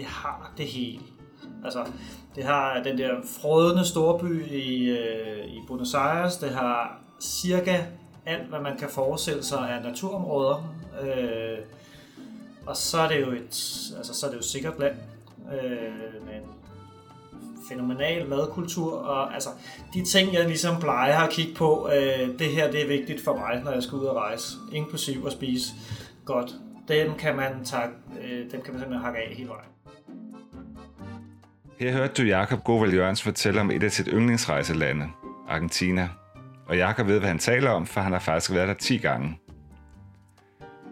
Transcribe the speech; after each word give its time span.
det 0.00 0.08
har 0.08 0.52
det 0.56 0.66
hele. 0.66 1.02
Altså, 1.64 1.86
det 2.34 2.44
har 2.44 2.82
den 2.82 2.98
der 2.98 3.10
frødende 3.40 3.84
storby 3.84 4.46
i, 4.46 4.90
øh, 4.90 5.46
i 5.46 5.60
Buenos 5.66 5.94
Aires, 5.94 6.36
det 6.36 6.50
har 6.50 7.00
cirka 7.20 7.84
alt, 8.26 8.48
hvad 8.48 8.60
man 8.60 8.78
kan 8.78 8.88
forestille 8.88 9.42
sig 9.42 9.70
af 9.70 9.82
naturområder. 9.82 10.74
Øh, 11.02 11.58
og 12.66 12.76
så 12.76 12.98
er 12.98 13.08
det 13.08 13.20
jo 13.20 13.32
et, 13.32 13.90
altså, 13.96 14.14
så 14.14 14.26
er 14.26 14.30
det 14.30 14.36
jo 14.36 14.42
sikkert 14.42 14.78
land 14.78 14.94
øh, 15.52 16.26
med 16.26 16.34
en 16.34 16.48
fænomenal 17.68 18.28
madkultur, 18.28 18.92
og 18.92 19.34
altså, 19.34 19.48
de 19.94 20.04
ting, 20.04 20.34
jeg 20.34 20.46
ligesom 20.46 20.80
plejer 20.80 21.18
at 21.18 21.30
kigge 21.30 21.54
på, 21.54 21.90
øh, 21.94 22.38
det 22.38 22.46
her, 22.46 22.70
det 22.70 22.82
er 22.82 22.88
vigtigt 22.88 23.24
for 23.24 23.36
mig, 23.36 23.62
når 23.64 23.70
jeg 23.70 23.82
skal 23.82 23.98
ud 23.98 24.04
og 24.04 24.16
rejse, 24.16 24.56
inklusiv 24.72 25.22
at 25.26 25.32
spise 25.32 25.72
godt. 26.24 26.54
Dem 26.88 27.14
kan 27.14 27.36
man, 27.36 27.64
tage, 27.64 27.88
øh, 28.22 28.52
dem 28.52 28.62
kan 28.62 28.72
man 28.72 28.80
simpelthen 28.80 29.00
hakke 29.00 29.18
af 29.18 29.34
hele 29.34 29.48
vejen. 29.48 29.70
Her 31.80 31.92
hørte 31.92 32.22
du 32.22 32.22
Jakob 32.22 32.64
Govald 32.64 32.92
Jørgens 32.92 33.22
fortælle 33.22 33.60
om 33.60 33.70
et 33.70 33.82
af 33.82 33.92
sit 33.92 34.08
yndlingsrejselande, 34.12 35.08
Argentina. 35.48 36.08
Og 36.66 36.76
Jakob 36.76 37.06
ved, 37.06 37.18
hvad 37.18 37.28
han 37.28 37.38
taler 37.38 37.70
om, 37.70 37.86
for 37.86 38.00
han 38.00 38.12
har 38.12 38.18
faktisk 38.18 38.52
været 38.52 38.68
der 38.68 38.74
10 38.74 38.98
gange. 38.98 39.38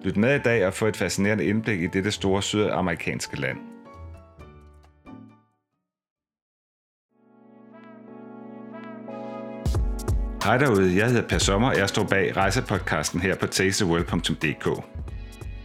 Lyt 0.04 0.16
med 0.16 0.34
i 0.34 0.42
dag 0.42 0.66
og 0.66 0.74
få 0.74 0.86
et 0.86 0.96
fascinerende 0.96 1.44
indblik 1.44 1.82
i 1.82 1.86
dette 1.86 2.10
store 2.10 2.42
sydamerikanske 2.42 3.40
land. 3.40 3.58
Hej 10.44 10.58
derude, 10.58 10.96
jeg 10.96 11.06
hedder 11.06 11.28
Per 11.28 11.38
Sommer, 11.38 11.68
og 11.68 11.78
jeg 11.78 11.88
står 11.88 12.04
bag 12.04 12.36
rejsepodcasten 12.36 13.20
her 13.20 13.36
på 13.36 13.46
tasteworld.dk. 13.46 14.84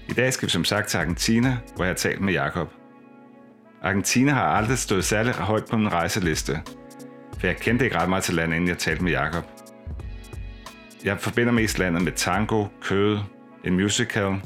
I 0.10 0.14
dag 0.14 0.34
skal 0.34 0.46
vi 0.46 0.52
som 0.52 0.64
sagt 0.64 0.88
til 0.88 0.98
Argentina, 0.98 1.58
hvor 1.76 1.84
jeg 1.84 1.90
har 1.90 1.96
talt 1.96 2.22
med 2.22 2.34
Jakob. 2.34 2.83
Argentina 3.84 4.32
har 4.32 4.44
aldrig 4.44 4.78
stået 4.78 5.06
særlig 5.06 5.34
højt 5.34 5.66
på 5.70 5.78
min 5.78 5.94
rejseliste, 5.94 6.62
for 7.40 7.48
jeg 7.48 7.58
kendte 7.58 7.86
ikke 7.86 7.98
ret 7.98 8.10
meget 8.10 8.24
til 8.24 8.36
landet, 8.36 8.56
inden 8.56 8.70
jeg 8.70 8.78
talte 8.78 9.04
med 9.04 9.12
Jakob. 9.12 9.44
Jeg 11.04 11.20
forbinder 11.20 11.54
mest 11.54 11.80
landet 11.80 12.04
med 12.04 12.12
tango, 12.12 12.66
kød, 12.82 13.20
en 13.64 13.74
musical, 13.74 14.42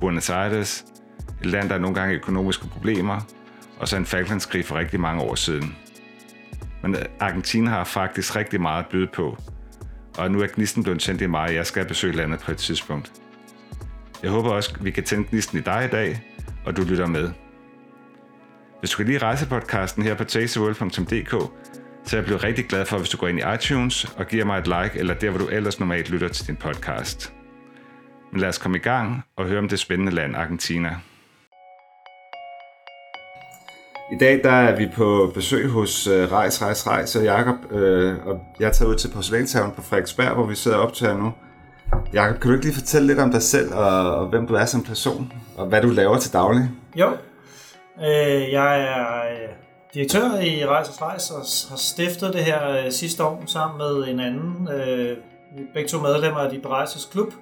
Buenos 0.00 0.30
Aires, 0.30 0.84
et 1.40 1.46
land, 1.46 1.68
der 1.68 1.74
er 1.74 1.78
nogle 1.78 1.94
gange 1.94 2.14
økonomiske 2.14 2.66
problemer, 2.66 3.20
og 3.78 3.88
så 3.88 3.96
en 3.96 4.06
Falklandskrig 4.06 4.64
for 4.64 4.78
rigtig 4.78 5.00
mange 5.00 5.22
år 5.22 5.34
siden. 5.34 5.76
Men 6.82 6.94
øh, 6.94 7.02
Argentina 7.20 7.70
har 7.70 7.84
faktisk 7.84 8.36
rigtig 8.36 8.60
meget 8.60 8.84
at 8.84 8.90
byde 8.90 9.08
på, 9.14 9.36
og 10.18 10.30
nu 10.30 10.40
er 10.40 10.46
gnisten 10.54 10.82
blevet 10.82 11.00
tændt 11.00 11.22
i 11.22 11.26
mig, 11.26 11.42
og 11.42 11.54
jeg 11.54 11.66
skal 11.66 11.86
besøge 11.86 12.16
landet 12.16 12.40
på 12.40 12.52
et 12.52 12.58
tidspunkt. 12.58 13.12
Jeg 14.22 14.30
håber 14.30 14.50
også, 14.50 14.72
at 14.74 14.84
vi 14.84 14.90
kan 14.90 15.04
tænde 15.04 15.28
gnisten 15.30 15.58
i 15.58 15.62
dig 15.62 15.84
i 15.84 15.88
dag, 15.88 16.20
og 16.64 16.76
du 16.76 16.82
lytter 16.82 17.06
med. 17.06 17.30
Hvis 18.82 18.90
du 18.90 18.96
kan 18.96 19.06
lide 19.06 19.18
rejsepodcasten 19.18 20.02
her 20.02 20.14
på 20.14 20.24
tasteworld.dk, 20.24 21.30
så 22.04 22.16
er 22.16 22.20
jeg 22.20 22.24
blevet 22.24 22.44
rigtig 22.44 22.64
glad 22.66 22.84
for, 22.84 22.98
hvis 22.98 23.08
du 23.08 23.16
går 23.16 23.28
ind 23.28 23.38
i 23.38 23.42
iTunes 23.54 24.04
og 24.16 24.26
giver 24.26 24.44
mig 24.44 24.58
et 24.58 24.66
like, 24.66 24.98
eller 24.98 25.14
der, 25.14 25.30
hvor 25.30 25.38
du 25.38 25.48
ellers 25.48 25.80
normalt 25.80 26.10
lytter 26.10 26.28
til 26.28 26.46
din 26.46 26.56
podcast. 26.56 27.32
Men 28.32 28.40
lad 28.40 28.48
os 28.48 28.58
komme 28.58 28.76
i 28.76 28.80
gang 28.80 29.24
og 29.36 29.46
høre 29.46 29.58
om 29.58 29.68
det 29.68 29.78
spændende 29.78 30.12
land 30.12 30.36
Argentina. 30.36 30.96
I 34.12 34.16
dag 34.20 34.40
der 34.44 34.52
er 34.52 34.76
vi 34.76 34.88
på 34.96 35.32
besøg 35.34 35.68
hos 35.68 36.08
uh, 36.08 36.14
Rejs, 36.14 36.62
Rejs, 36.62 36.86
Rejs 36.86 37.16
og 37.16 37.24
Jakob, 37.24 37.56
uh, 37.70 38.26
og 38.26 38.40
jeg 38.60 38.68
er 38.68 38.72
taget 38.72 38.90
ud 38.90 38.96
til 38.96 39.08
Porcelænshaven 39.14 39.72
på 39.76 39.82
Frederiksberg, 39.82 40.34
hvor 40.34 40.46
vi 40.46 40.54
sidder 40.54 40.76
og 40.76 40.82
optager 40.82 41.16
nu. 41.16 41.32
Jakob, 42.12 42.40
kan 42.40 42.48
du 42.48 42.54
ikke 42.54 42.66
lige 42.66 42.74
fortælle 42.74 43.06
lidt 43.06 43.18
om 43.18 43.30
dig 43.30 43.42
selv, 43.42 43.74
og, 43.74 44.16
og 44.16 44.26
hvem 44.26 44.46
du 44.46 44.54
er 44.54 44.64
som 44.64 44.82
person, 44.82 45.32
og 45.56 45.66
hvad 45.66 45.82
du 45.82 45.88
laver 45.88 46.18
til 46.18 46.32
daglig? 46.32 46.70
Jo, 46.96 47.12
øh, 47.98 48.52
jeg 48.52 48.80
er 48.80 49.32
øh, 49.32 49.48
direktør 49.94 50.40
i 50.40 50.66
Rejs 50.66 50.88
og 50.88 51.02
Rejs 51.02 51.30
og 51.30 51.38
har 51.70 51.76
stiftet 51.76 52.32
det 52.32 52.44
her 52.44 52.70
øh, 52.70 52.92
sidste 52.92 53.24
år 53.24 53.42
sammen 53.46 53.78
med 53.78 54.08
en 54.08 54.20
anden. 54.20 54.68
Øh, 54.68 55.16
begge 55.74 55.88
to 55.88 56.00
medlemmer 56.00 56.40
af 56.40 56.50
De 56.50 56.60
Rejses 56.68 57.08
Klub 57.12 57.32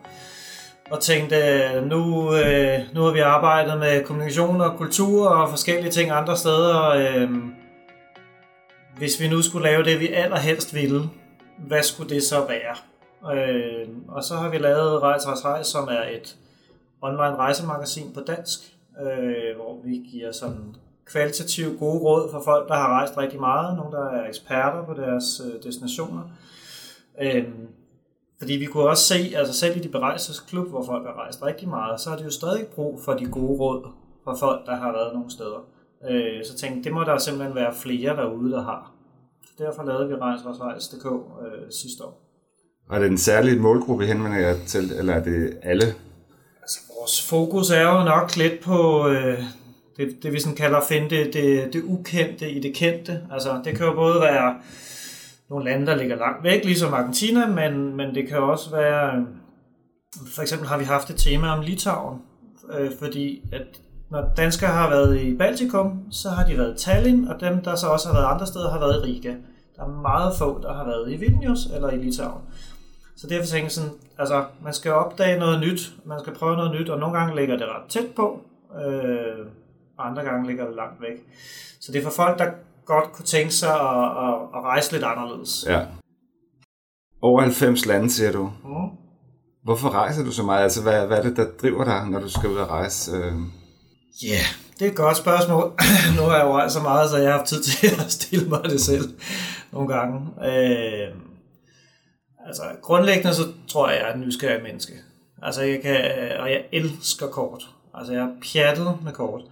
og 0.91 1.01
tænkte, 1.01 1.37
nu, 1.81 2.35
øh, 2.35 2.79
nu 2.95 3.03
har 3.03 3.11
vi 3.13 3.19
arbejdet 3.19 3.79
med 3.79 4.05
kommunikation 4.05 4.61
og 4.61 4.77
kultur 4.77 5.29
og 5.29 5.51
forskellige 5.51 5.91
ting 5.91 6.11
andre 6.11 6.37
steder. 6.37 6.89
Øh, 6.89 7.31
hvis 8.97 9.21
vi 9.21 9.29
nu 9.29 9.43
skulle 9.43 9.69
lave 9.71 9.85
det, 9.85 10.01
vi 10.01 10.09
allerhelst 10.09 10.75
ville, 10.75 11.03
hvad 11.59 11.83
skulle 11.83 12.15
det 12.15 12.23
så 12.23 12.47
være? 12.47 12.77
Øh, 13.37 13.89
og 14.09 14.25
så 14.25 14.35
har 14.37 14.49
vi 14.49 14.59
lavet 14.59 15.03
Rejs, 15.03 15.27
Rejs, 15.27 15.45
Rejs, 15.45 15.67
som 15.67 15.89
er 15.89 16.03
et 16.17 16.37
online 17.03 17.37
rejsemagasin 17.37 18.13
på 18.15 18.21
dansk, 18.21 18.61
øh, 19.03 19.57
hvor 19.57 19.81
vi 19.85 20.07
giver 20.11 20.33
sådan 20.33 20.75
kvalitativt 21.07 21.79
gode 21.79 21.99
råd 21.99 22.31
for 22.31 22.43
folk, 22.45 22.69
der 22.69 22.75
har 22.75 22.89
rejst 22.89 23.19
rigtig 23.19 23.41
meget, 23.41 23.77
nogle 23.77 23.93
der 23.93 24.11
er 24.11 24.29
eksperter 24.29 24.85
på 24.85 24.95
deres 24.95 25.43
øh, 25.47 25.63
destinationer. 25.63 26.23
Øh, 27.23 27.45
fordi 28.39 28.53
vi 28.53 28.65
kunne 28.65 28.89
også 28.89 29.05
se, 29.05 29.33
altså 29.37 29.55
selv 29.55 29.77
i 29.77 29.81
de 29.81 29.89
berejsesklub, 29.89 30.69
hvor 30.69 30.85
folk 30.85 31.07
har 31.07 31.15
rejst 31.23 31.43
rigtig 31.43 31.69
meget, 31.69 32.01
så 32.01 32.11
har 32.11 32.17
de 32.17 32.25
jo 32.25 32.31
stadig 32.31 32.67
brug 32.67 33.01
for 33.05 33.13
de 33.13 33.27
gode 33.27 33.59
råd 33.61 33.87
fra 34.25 34.35
folk, 34.35 34.67
der 34.67 34.77
har 34.77 34.93
været 34.93 35.15
nogle 35.15 35.31
steder. 35.31 35.67
Øh, 36.11 36.45
så 36.45 36.57
tænkte 36.57 36.85
det 36.85 36.93
må 36.93 37.05
der 37.05 37.19
simpelthen 37.19 37.55
være 37.55 37.75
flere 37.75 38.17
derude, 38.17 38.53
der 38.53 38.63
har. 38.63 38.93
Så 39.45 39.53
derfor 39.59 39.83
lavede 39.83 40.09
vi 40.09 40.15
Rejsrejs.dk 40.15 41.07
øh, 41.07 41.71
sidste 41.71 42.05
år. 42.05 42.27
Og 42.89 42.97
er 42.97 43.01
det 43.01 43.11
en 43.11 43.19
særlig 43.19 43.61
målgruppe, 43.61 44.07
henvender 44.07 44.39
jeg 44.39 44.57
til, 44.67 44.93
eller 44.99 45.15
er 45.15 45.23
det 45.23 45.59
alle? 45.63 45.85
Altså, 46.71 46.81
vores 47.01 47.29
fokus 47.29 47.71
er 47.71 47.83
jo 47.83 48.05
nok 48.05 48.37
lidt 48.37 48.61
på 48.61 49.09
øh, 49.09 49.43
det, 49.97 50.23
det, 50.23 50.33
vi 50.33 50.41
sådan 50.41 50.57
kalder 50.57 50.79
at 50.79 50.87
finde 50.89 51.11
det, 51.11 51.33
det, 51.35 51.73
det 51.73 51.83
ukendte 51.83 52.51
i 52.51 52.61
det 52.61 52.75
kendte. 52.75 53.23
Altså, 53.33 53.61
det 53.65 53.77
kan 53.77 53.87
jo 53.87 53.95
både 53.95 54.21
være 54.21 54.57
nogle 55.51 55.65
lande, 55.65 55.87
der 55.87 55.97
ligger 55.97 56.17
langt 56.17 56.45
væk, 56.45 56.65
ligesom 56.65 56.95
Argentina, 56.95 57.47
men, 57.47 57.97
men 57.97 58.15
det 58.15 58.29
kan 58.29 58.39
også 58.39 58.71
være, 58.71 59.17
øh, 59.17 59.23
for 60.35 60.43
eksempel 60.43 60.69
har 60.69 60.79
vi 60.79 60.85
haft 60.85 61.11
et 61.11 61.17
tema 61.17 61.49
om 61.49 61.61
Litauen, 61.61 62.19
øh, 62.79 62.91
fordi 62.99 63.43
at 63.53 63.81
når 64.11 64.33
danskere 64.37 64.71
har 64.71 64.91
været 64.91 65.21
i 65.21 65.37
Baltikum, 65.37 66.03
så 66.11 66.29
har 66.29 66.47
de 66.47 66.59
været 66.59 66.81
i 66.81 66.85
Tallinn, 66.85 67.29
og 67.29 67.41
dem, 67.41 67.63
der 67.63 67.75
så 67.75 67.87
også 67.87 68.09
har 68.09 68.15
været 68.15 68.35
andre 68.35 68.47
steder, 68.47 68.71
har 68.71 68.79
været 68.79 69.09
i 69.09 69.13
Riga. 69.13 69.35
Der 69.77 69.83
er 69.83 70.01
meget 70.03 70.37
få, 70.37 70.61
der 70.63 70.75
har 70.75 70.85
været 70.85 71.13
i 71.13 71.17
Vilnius 71.17 71.67
eller 71.67 71.91
i 71.91 71.97
Litauen. 71.97 72.43
Så 73.17 73.27
derfor 73.27 73.47
tænker 73.47 73.65
jeg 73.65 73.73
sådan, 73.73 73.91
altså 74.21 74.45
man 74.63 74.75
skal 74.75 74.93
opdage 74.93 75.39
noget 75.39 75.61
nyt, 75.61 75.93
man 76.05 76.21
skal 76.21 76.35
prøve 76.35 76.57
noget 76.57 76.81
nyt, 76.81 76.89
og 76.89 76.99
nogle 76.99 77.19
gange 77.19 77.37
ligger 77.37 77.57
det 77.57 77.67
ret 77.67 77.89
tæt 77.89 78.07
på, 78.17 78.41
øh, 78.85 79.47
og 79.99 80.07
andre 80.07 80.23
gange 80.25 80.47
ligger 80.47 80.67
det 80.67 80.77
langt 80.77 81.03
væk. 81.03 81.17
Så 81.81 81.93
det 81.93 81.99
er 81.99 82.03
for 82.03 82.11
folk, 82.11 82.39
der 82.39 82.51
godt 82.87 83.13
kunne 83.13 83.25
tænke 83.25 83.55
sig 83.55 83.75
at, 83.75 84.05
at, 84.27 84.35
at 84.55 84.63
rejse 84.65 84.93
lidt 84.93 85.05
anderledes. 85.05 85.65
Ja. 85.69 85.81
Over 87.23 87.41
90 87.41 87.87
lande, 87.87 88.11
siger 88.11 88.33
du. 88.33 88.53
Mm. 88.65 88.91
Hvorfor 89.65 89.91
rejser 89.91 90.25
du 90.25 90.33
så 90.33 90.43
meget? 90.43 90.63
Altså, 90.63 90.83
hvad, 90.83 91.07
hvad 91.07 91.19
er 91.19 91.23
det, 91.23 91.37
der 91.37 91.47
driver 91.63 91.85
dig, 91.85 92.07
når 92.11 92.21
du 92.21 92.31
skal 92.31 92.51
ud 92.51 92.57
og 92.57 92.71
rejse? 92.71 93.13
Øh? 93.13 93.33
Ja, 94.23 94.29
yeah, 94.29 94.45
det 94.79 94.87
er 94.87 94.91
et 94.91 94.97
godt 94.97 95.17
spørgsmål. 95.17 95.73
nu 96.17 96.23
har 96.23 96.37
jeg 96.37 96.45
jo 96.47 96.53
rejst 96.53 96.75
så 96.75 96.83
meget, 96.83 97.11
så 97.11 97.17
jeg 97.17 97.31
har 97.31 97.39
haft 97.39 97.49
tid 97.49 97.63
til 97.63 97.89
at 98.05 98.13
stille 98.13 98.49
mig 98.49 98.65
det 98.65 98.81
selv 98.81 99.15
nogle 99.73 99.95
gange. 99.95 100.19
Øh, 100.47 101.30
altså, 102.47 102.63
grundlæggende 102.83 103.35
så 103.35 103.43
tror 103.69 103.89
jeg, 103.89 103.97
at 103.97 104.03
jeg 104.03 104.11
er 104.11 104.15
et 104.15 104.21
nysgerrig 104.21 104.63
menneske. 104.63 104.93
Altså, 105.43 105.63
jeg 105.63 105.81
kan, 105.83 105.97
og 106.41 106.51
jeg 106.51 106.65
elsker 106.73 107.27
kort. 107.27 107.69
Altså, 107.95 108.13
jeg 108.13 108.23
er 108.23 108.35
pjattet 108.53 108.99
med 109.05 109.13
kort. 109.13 109.43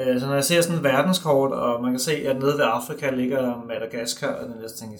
Øh, 0.00 0.20
så 0.20 0.26
når 0.26 0.34
jeg 0.34 0.44
ser 0.44 0.60
sådan 0.60 0.76
et 0.78 0.84
verdenskort, 0.84 1.52
og 1.52 1.82
man 1.82 1.92
kan 1.92 2.00
se, 2.00 2.12
at 2.12 2.36
nede 2.36 2.52
ved 2.52 2.64
Afrika 2.64 3.10
ligger 3.10 3.64
Madagaskar, 3.68 4.34
og 4.34 4.48
den 4.48 4.62
der 4.62 4.68
tænker, 4.68 4.98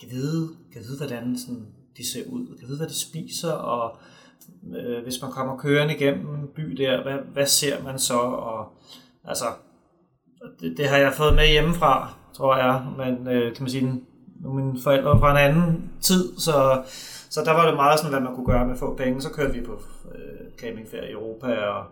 kan 0.00 0.10
vide, 0.10 0.48
kan 0.72 0.82
vide, 0.82 0.96
hvordan 0.96 1.38
sådan, 1.38 1.66
de 1.96 2.10
ser 2.12 2.22
ud, 2.26 2.58
kan 2.58 2.68
vide, 2.68 2.78
hvad 2.78 2.88
de 2.88 3.00
spiser, 3.00 3.52
og 3.52 3.96
øh, 4.76 5.02
hvis 5.02 5.22
man 5.22 5.30
kommer 5.30 5.56
kørende 5.56 5.94
igennem 5.94 6.34
en 6.34 6.48
by 6.54 6.62
der, 6.62 7.02
hvad, 7.02 7.18
hvad 7.32 7.46
ser 7.46 7.82
man 7.82 7.98
så? 7.98 8.18
Og, 8.18 8.72
altså, 9.24 9.44
det, 10.60 10.76
det 10.76 10.88
har 10.88 10.96
jeg 10.96 11.12
fået 11.12 11.34
med 11.34 11.48
hjemmefra, 11.48 12.14
tror 12.34 12.56
jeg, 12.56 12.86
men 12.96 13.28
øh, 13.28 13.54
kan 13.54 13.62
man 13.62 13.70
sige, 13.70 14.00
mine 14.48 14.82
forældre 14.82 15.18
fra 15.18 15.30
en 15.30 15.36
anden 15.36 15.90
tid, 16.00 16.38
så, 16.38 16.82
så 17.30 17.40
der 17.44 17.52
var 17.52 17.66
det 17.66 17.74
meget 17.74 17.98
sådan, 17.98 18.12
hvad 18.12 18.20
man 18.20 18.34
kunne 18.34 18.46
gøre 18.46 18.66
med 18.66 18.76
få 18.76 18.94
penge. 18.94 19.22
Så 19.22 19.30
kørte 19.30 19.54
vi 19.54 19.60
på 19.60 19.82
øh, 20.14 20.50
campingferie 20.58 21.08
i 21.08 21.12
Europa, 21.12 21.46
og 21.46 21.84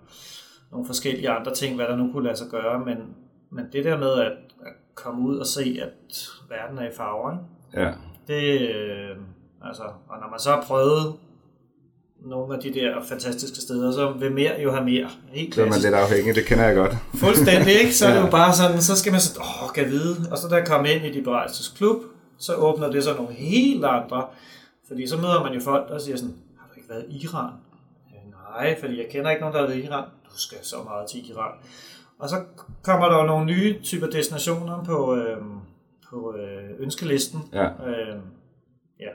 nogle 0.70 0.86
forskellige 0.86 1.30
andre 1.30 1.54
ting, 1.54 1.76
hvad 1.76 1.86
der 1.86 1.96
nu 1.96 2.12
kunne 2.12 2.24
lade 2.24 2.36
sig 2.36 2.46
gøre, 2.50 2.78
men, 2.78 2.96
men 3.50 3.64
det 3.72 3.84
der 3.84 3.98
med 3.98 4.12
at, 4.12 4.32
at 4.66 4.72
komme 4.94 5.28
ud 5.28 5.38
og 5.38 5.46
se, 5.46 5.80
at 5.82 6.28
verden 6.48 6.78
er 6.78 6.90
i 6.90 6.94
farver, 6.96 7.32
ikke? 7.32 7.86
Ja. 7.86 7.92
det, 8.28 8.60
øh, 8.60 9.16
altså, 9.64 9.82
og 9.82 10.20
når 10.20 10.30
man 10.30 10.38
så 10.38 10.50
har 10.50 10.64
prøvet 10.66 11.14
nogle 12.24 12.54
af 12.54 12.60
de 12.62 12.74
der 12.74 13.02
fantastiske 13.08 13.56
steder, 13.56 13.92
så 13.92 14.12
vil 14.12 14.32
mere 14.32 14.60
jo 14.62 14.72
have 14.72 14.84
mere. 14.84 15.08
Helt 15.28 15.54
Så 15.54 15.62
er 15.62 15.66
man 15.66 15.80
lidt 15.80 15.94
afhængig, 15.94 16.34
det 16.34 16.44
kender 16.46 16.64
jeg 16.64 16.76
godt. 16.76 16.96
Fuldstændig, 17.14 17.80
ikke? 17.80 17.94
Så 17.94 18.06
er 18.06 18.14
det 18.14 18.20
jo 18.26 18.30
bare 18.30 18.52
sådan, 18.52 18.82
så 18.82 18.96
skal 18.96 19.12
man 19.12 19.20
så, 19.20 19.40
åh, 19.40 19.72
kan 19.74 19.86
vide. 19.86 20.16
Og 20.30 20.38
så 20.38 20.54
jeg 20.56 20.66
kom 20.66 20.86
ind 20.86 21.04
i 21.04 21.18
de 21.18 21.22
berejstes 21.22 21.68
klub, 21.68 21.96
så 22.40 22.54
åbner 22.54 22.90
det 22.90 23.04
så 23.04 23.14
nogle 23.14 23.32
helt 23.32 23.84
andre. 23.84 24.26
Fordi 24.88 25.06
så 25.06 25.16
møder 25.16 25.42
man 25.42 25.52
jo 25.52 25.60
folk, 25.60 25.88
der 25.88 25.98
siger 25.98 26.16
sådan, 26.16 26.34
har 26.58 26.68
du 26.68 26.74
ikke 26.76 26.88
været 26.88 27.04
i 27.08 27.24
Iran? 27.24 27.52
Nej, 28.54 28.80
fordi 28.80 28.98
jeg 28.98 29.06
kender 29.10 29.30
ikke 29.30 29.40
nogen, 29.40 29.54
der 29.54 29.60
har 29.60 29.66
været 29.66 29.78
i 29.78 29.86
Iran. 29.86 30.04
Du 30.04 30.38
skal 30.38 30.58
så 30.62 30.76
meget 30.84 31.10
til 31.10 31.30
Iran. 31.30 31.52
Og 32.18 32.28
så 32.28 32.36
kommer 32.82 33.08
der 33.08 33.18
jo 33.18 33.26
nogle 33.26 33.46
nye 33.46 33.82
typer 33.82 34.06
destinationer 34.06 34.84
på, 34.84 35.16
øh, 35.16 35.36
på 36.10 36.34
øh, 36.36 36.70
ønskelisten. 36.78 37.40
Ja. 37.52 37.64
Øh, 37.64 38.16
ja. 39.00 39.10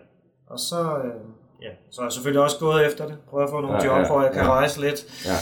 Og 0.47 0.59
så, 0.59 0.97
øh, 0.97 1.21
ja. 1.61 1.69
så 1.91 2.01
har 2.01 2.07
jeg 2.07 2.13
selvfølgelig 2.13 2.43
også 2.43 2.59
gået 2.59 2.85
efter 2.85 3.07
det. 3.07 3.17
Prøvet 3.29 3.43
at 3.43 3.49
få 3.49 3.61
nogle 3.61 3.77
ja, 3.77 3.85
job, 3.85 3.97
ja, 3.97 4.07
hvor 4.07 4.21
jeg 4.21 4.31
kan 4.33 4.43
ja. 4.43 4.49
rejse 4.49 4.81
lidt. 4.81 5.25
Ja. 5.25 5.35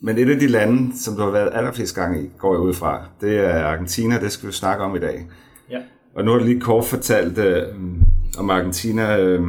Men 0.00 0.18
et 0.18 0.30
af 0.30 0.38
de 0.38 0.46
lande, 0.46 0.98
som 0.98 1.16
du 1.16 1.22
har 1.22 1.30
været 1.30 1.50
allerflest 1.54 1.94
gange 1.94 2.24
i, 2.24 2.30
går 2.38 2.54
jeg 2.54 2.60
ud 2.60 2.74
fra, 2.74 3.04
det 3.20 3.38
er 3.38 3.64
Argentina, 3.64 4.20
det 4.20 4.32
skal 4.32 4.48
vi 4.48 4.52
snakke 4.52 4.84
om 4.84 4.96
i 4.96 4.98
dag. 4.98 5.28
Ja. 5.70 5.82
Og 6.14 6.24
nu 6.24 6.30
har 6.30 6.38
du 6.38 6.44
lige 6.44 6.60
kort 6.60 6.84
fortalt 6.84 7.38
øh, 7.38 7.74
om 8.38 8.50
Argentina, 8.50 9.18
øh, 9.18 9.42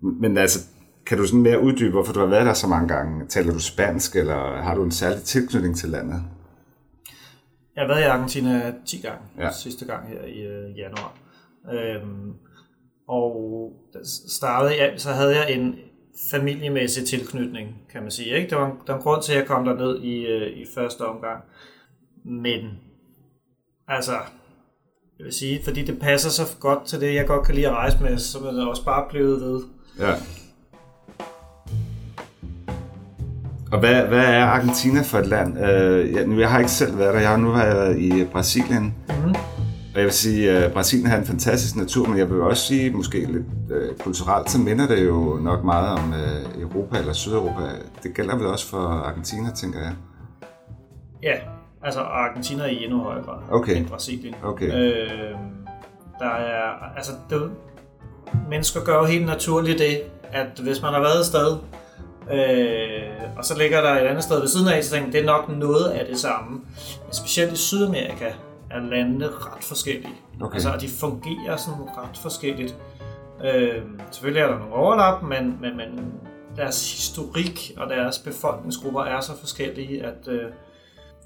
men 0.00 0.38
altså, 0.38 0.58
kan 1.06 1.18
du 1.18 1.26
sådan 1.26 1.42
mere 1.42 1.60
uddybe, 1.62 1.90
hvorfor 1.90 2.12
du 2.12 2.20
har 2.20 2.26
været 2.26 2.46
der 2.46 2.52
så 2.54 2.66
mange 2.66 2.88
gange? 2.88 3.26
Taler 3.26 3.52
du 3.52 3.58
spansk, 3.60 4.16
eller 4.16 4.56
har 4.62 4.74
du 4.74 4.84
en 4.84 4.90
særlig 4.90 5.22
tilknytning 5.22 5.76
til 5.76 5.88
landet? 5.88 6.22
Jeg 7.76 7.82
har 7.82 7.88
været 7.88 8.00
i 8.00 8.04
Argentina 8.04 8.74
10 8.86 9.00
gange, 9.00 9.18
Ja. 9.38 9.50
sidste 9.52 9.84
gang 9.86 10.08
her 10.08 10.22
i 10.24 10.38
øh, 10.40 10.78
januar. 10.78 11.14
Øhm, 11.72 12.32
og 13.08 13.72
startede 14.28 14.76
jeg, 14.82 14.92
så 14.96 15.10
havde 15.10 15.36
jeg 15.36 15.52
en 15.52 15.74
familiemæssig 16.30 17.06
tilknytning, 17.06 17.68
kan 17.92 18.02
man 18.02 18.10
sige. 18.10 18.36
Ikke? 18.36 18.50
Der, 18.50 18.56
var 18.56 18.66
en, 18.66 18.72
der 18.86 18.92
var 18.92 18.98
en 18.98 19.02
grund 19.02 19.22
til, 19.22 19.32
at 19.32 19.38
jeg 19.38 19.46
kom 19.46 19.64
derned 19.64 20.02
i, 20.02 20.26
øh, 20.26 20.56
i 20.56 20.64
første 20.74 21.00
omgang. 21.06 21.42
Men, 22.24 22.60
altså, 23.88 24.12
jeg 25.18 25.24
vil 25.24 25.32
sige, 25.32 25.60
fordi 25.64 25.84
det 25.84 25.98
passer 26.00 26.30
så 26.30 26.42
godt 26.60 26.86
til 26.86 27.00
det, 27.00 27.14
jeg 27.14 27.26
godt 27.26 27.46
kan 27.46 27.54
lide 27.54 27.68
at 27.68 27.72
rejse 27.72 27.98
med, 28.00 28.18
så 28.18 28.38
er 28.38 28.52
det 28.52 28.68
også 28.68 28.84
bare 28.84 29.04
blevet 29.10 29.40
ved. 29.40 29.60
Ja. 29.98 30.12
Og 33.72 33.78
hvad, 33.80 34.02
hvad 34.02 34.24
er 34.24 34.44
Argentina 34.44 35.02
for 35.02 35.18
et 35.18 35.26
land? 35.26 35.58
Øh, 35.58 36.12
jeg, 36.12 36.26
nu, 36.26 36.40
jeg 36.40 36.50
har 36.50 36.58
ikke 36.58 36.70
selv 36.70 36.98
været 36.98 37.14
der. 37.14 37.20
Jeg 37.20 37.28
har 37.28 37.36
nu 37.36 37.50
været 37.50 37.98
i 37.98 38.24
Brasilien. 38.24 38.94
Mm. 39.08 39.34
Og 39.94 39.96
jeg 39.96 40.04
vil 40.04 40.12
sige, 40.12 40.50
at 40.50 40.72
Brasilien 40.72 41.06
har 41.06 41.18
en 41.18 41.26
fantastisk 41.26 41.76
natur, 41.76 42.08
men 42.08 42.18
jeg 42.18 42.30
vil 42.30 42.40
også 42.40 42.62
sige, 42.66 42.90
måske 42.90 43.18
lidt 43.18 43.46
øh, 43.70 43.96
kulturelt, 43.96 44.50
så 44.50 44.58
minder 44.58 44.86
det 44.88 45.06
jo 45.06 45.38
nok 45.42 45.64
meget 45.64 45.98
om 45.98 46.12
øh, 46.12 46.62
Europa 46.62 46.98
eller 46.98 47.12
Sydeuropa. 47.12 47.62
Det 48.02 48.14
gælder 48.14 48.36
vel 48.36 48.46
også 48.46 48.66
for 48.66 48.78
Argentina, 48.78 49.50
tænker 49.50 49.78
jeg. 49.78 49.92
Ja, 51.22 51.34
altså 51.82 52.00
Argentina 52.00 52.64
i 52.64 52.84
endnu 52.84 52.98
højere 53.02 53.24
grad 53.24 53.38
Okay. 53.50 53.76
end 53.76 53.88
Brasilien. 53.88 54.34
Okay. 54.42 54.66
Øh, 54.66 55.30
der 56.18 56.30
er, 56.30 56.96
altså, 56.96 57.12
det, 57.30 57.50
mennesker 58.48 58.84
gør 58.84 58.98
jo 58.98 59.04
helt 59.04 59.26
naturligt 59.26 59.78
det, 59.78 60.00
at 60.32 60.60
hvis 60.62 60.82
man 60.82 60.92
har 60.92 61.00
været 61.00 61.18
et 61.18 61.26
sted, 61.26 61.56
øh, 62.32 63.36
og 63.36 63.44
så 63.44 63.58
ligger 63.58 63.80
der 63.80 63.90
et 63.90 64.06
andet 64.06 64.24
sted 64.24 64.40
ved 64.40 64.48
siden 64.48 64.68
af, 64.68 64.84
så 64.84 64.94
tænker 64.94 65.10
det 65.10 65.20
er 65.20 65.26
nok 65.26 65.48
noget 65.48 65.90
af 65.90 66.06
det 66.06 66.18
samme. 66.18 66.50
Men 67.04 67.12
specielt 67.12 67.52
i 67.52 67.56
Sydamerika 67.56 68.32
er 68.70 68.80
landene 68.80 69.26
ret 69.26 69.64
forskellige. 69.64 70.14
Okay. 70.40 70.54
Altså, 70.54 70.76
de 70.80 70.88
fungerer 70.88 71.56
sådan 71.56 71.82
ret 71.98 72.18
forskelligt. 72.22 72.76
Øh, 73.44 73.82
selvfølgelig 74.10 74.42
er 74.42 74.48
der 74.48 74.58
nogle 74.58 74.74
overlap, 74.74 75.22
men, 75.22 75.58
men, 75.60 75.76
men 75.76 76.12
deres 76.56 76.92
historik 76.92 77.72
og 77.76 77.90
deres 77.90 78.18
befolkningsgrupper 78.18 79.02
er 79.02 79.20
så 79.20 79.32
forskellige, 79.40 80.04
at, 80.04 80.28
øh, 80.28 80.42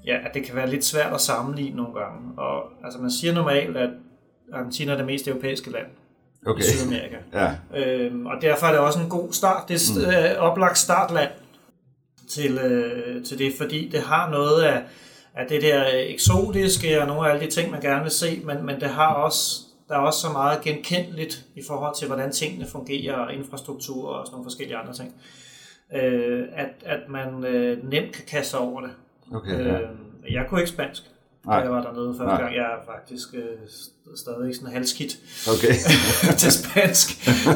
ja, 0.05 0.17
at 0.25 0.33
det 0.33 0.43
kan 0.43 0.55
være 0.55 0.69
lidt 0.69 0.85
svært 0.85 1.13
at 1.13 1.21
sammenligne 1.21 1.75
nogle 1.75 1.93
gange. 1.93 2.19
Og 2.37 2.63
altså, 2.83 2.99
man 2.99 3.11
siger 3.11 3.33
normalt, 3.33 3.77
at 3.77 3.89
Argentina 4.53 4.91
er 4.91 4.97
det 4.97 5.05
mest 5.05 5.27
europæiske 5.27 5.71
land 5.71 5.85
Okay. 6.45 6.61
i 6.61 6.65
Sydamerika. 6.65 7.15
Ja, 7.33 7.51
Øhm, 7.79 8.25
og 8.25 8.41
derfor 8.41 8.67
er 8.67 8.71
det 8.71 8.79
også 8.79 8.99
en 8.99 9.09
god 9.09 9.33
start. 9.33 9.69
Det 9.69 9.75
er 9.75 10.05
mm. 10.07 10.41
øh, 10.41 10.43
oplagt 10.51 10.77
startland 10.77 11.31
til, 12.29 12.57
øh, 12.57 13.25
til 13.25 13.39
det, 13.39 13.53
fordi 13.57 13.89
det 13.89 14.01
har 14.01 14.29
noget 14.29 14.63
af, 14.63 14.81
af 15.35 15.47
det 15.47 15.61
der 15.61 15.85
eksotiske 15.93 17.01
og 17.01 17.07
nogle 17.07 17.27
af 17.27 17.33
alle 17.33 17.45
de 17.45 17.51
ting, 17.51 17.71
man 17.71 17.81
gerne 17.81 18.01
vil 18.01 18.11
se, 18.11 18.41
men, 18.45 18.65
men 18.65 18.81
det 18.81 18.89
har 18.89 19.13
også, 19.13 19.61
der 19.89 19.95
er 19.95 19.99
også 19.99 20.19
så 20.19 20.29
meget 20.29 20.61
genkendeligt 20.61 21.45
i 21.55 21.61
forhold 21.67 21.95
til, 21.95 22.07
hvordan 22.07 22.31
tingene 22.31 22.67
fungerer, 22.67 23.15
og 23.15 23.33
infrastruktur 23.33 24.09
og 24.09 24.25
sådan 24.25 24.33
nogle 24.33 24.45
forskellige 24.45 24.77
andre 24.77 24.93
ting, 24.93 25.15
øh, 25.95 26.45
at, 26.55 26.69
at 26.85 26.99
man 27.09 27.43
øh, 27.43 27.89
nemt 27.89 28.11
kan 28.11 28.25
kaste 28.27 28.57
over 28.57 28.81
det. 28.81 28.91
Okay. 29.35 29.65
Ja. 29.65 29.73
Øh, 29.79 30.33
jeg 30.33 30.45
kunne 30.49 30.59
ikke 30.59 30.69
spansk, 30.71 31.03
Nej. 31.45 31.57
da 31.59 31.63
jeg 31.63 31.71
var 31.71 31.81
dernede 31.81 32.13
første 32.17 32.23
Nej. 32.33 32.41
gang. 32.41 32.55
Jeg 32.55 32.61
er 32.63 32.77
faktisk 32.95 33.27
øh, 33.33 33.41
st- 33.67 34.17
stadig 34.21 34.55
sådan 34.55 34.73
halvskidt 34.73 35.13
Okay. 35.53 35.73
til 36.41 36.51
spansk. 36.51 37.07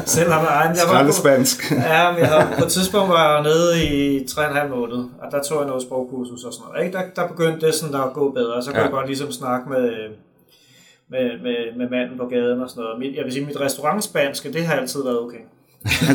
Selvom 0.06 0.40
jeg, 0.44 0.74
jeg 0.76 0.94
var 0.94 1.04
på, 1.06 1.12
spansk. 1.12 1.70
ja, 1.70 2.10
men 2.12 2.20
jeg 2.20 2.28
havde, 2.28 2.56
på 2.58 2.64
et 2.64 2.70
tidspunkt 2.70 3.08
var 3.08 3.34
jeg 3.34 3.42
nede 3.42 3.84
i 3.84 4.18
3,5 4.24 4.66
måned, 4.68 4.96
og 5.22 5.26
der 5.30 5.42
tog 5.42 5.58
jeg 5.60 5.66
noget 5.68 5.82
sprogkursus 5.82 6.44
og 6.44 6.52
sådan 6.52 6.66
noget. 6.68 6.84
Ikke? 6.86 6.98
Der, 6.98 7.04
der 7.16 7.28
begyndte 7.28 7.66
det 7.66 7.74
sådan 7.74 7.94
at 7.94 8.12
gå 8.12 8.30
bedre, 8.30 8.62
så 8.62 8.70
kunne 8.70 8.78
Ja. 8.78 8.84
jeg 8.84 8.92
godt 8.92 9.06
ligesom 9.06 9.32
snakke 9.32 9.68
med, 9.70 9.90
med, 11.10 11.38
med, 11.42 11.76
med 11.76 11.88
manden 11.90 12.18
på 12.18 12.26
gaden 12.26 12.60
og 12.62 12.70
sådan 12.70 12.82
noget. 12.82 13.16
Jeg 13.16 13.24
vil 13.24 13.32
sige, 13.32 13.46
mit 13.46 13.60
restaurantspanske, 13.60 14.52
det 14.52 14.66
har 14.66 14.74
altid 14.74 15.02
været 15.04 15.20
okay. 15.20 15.42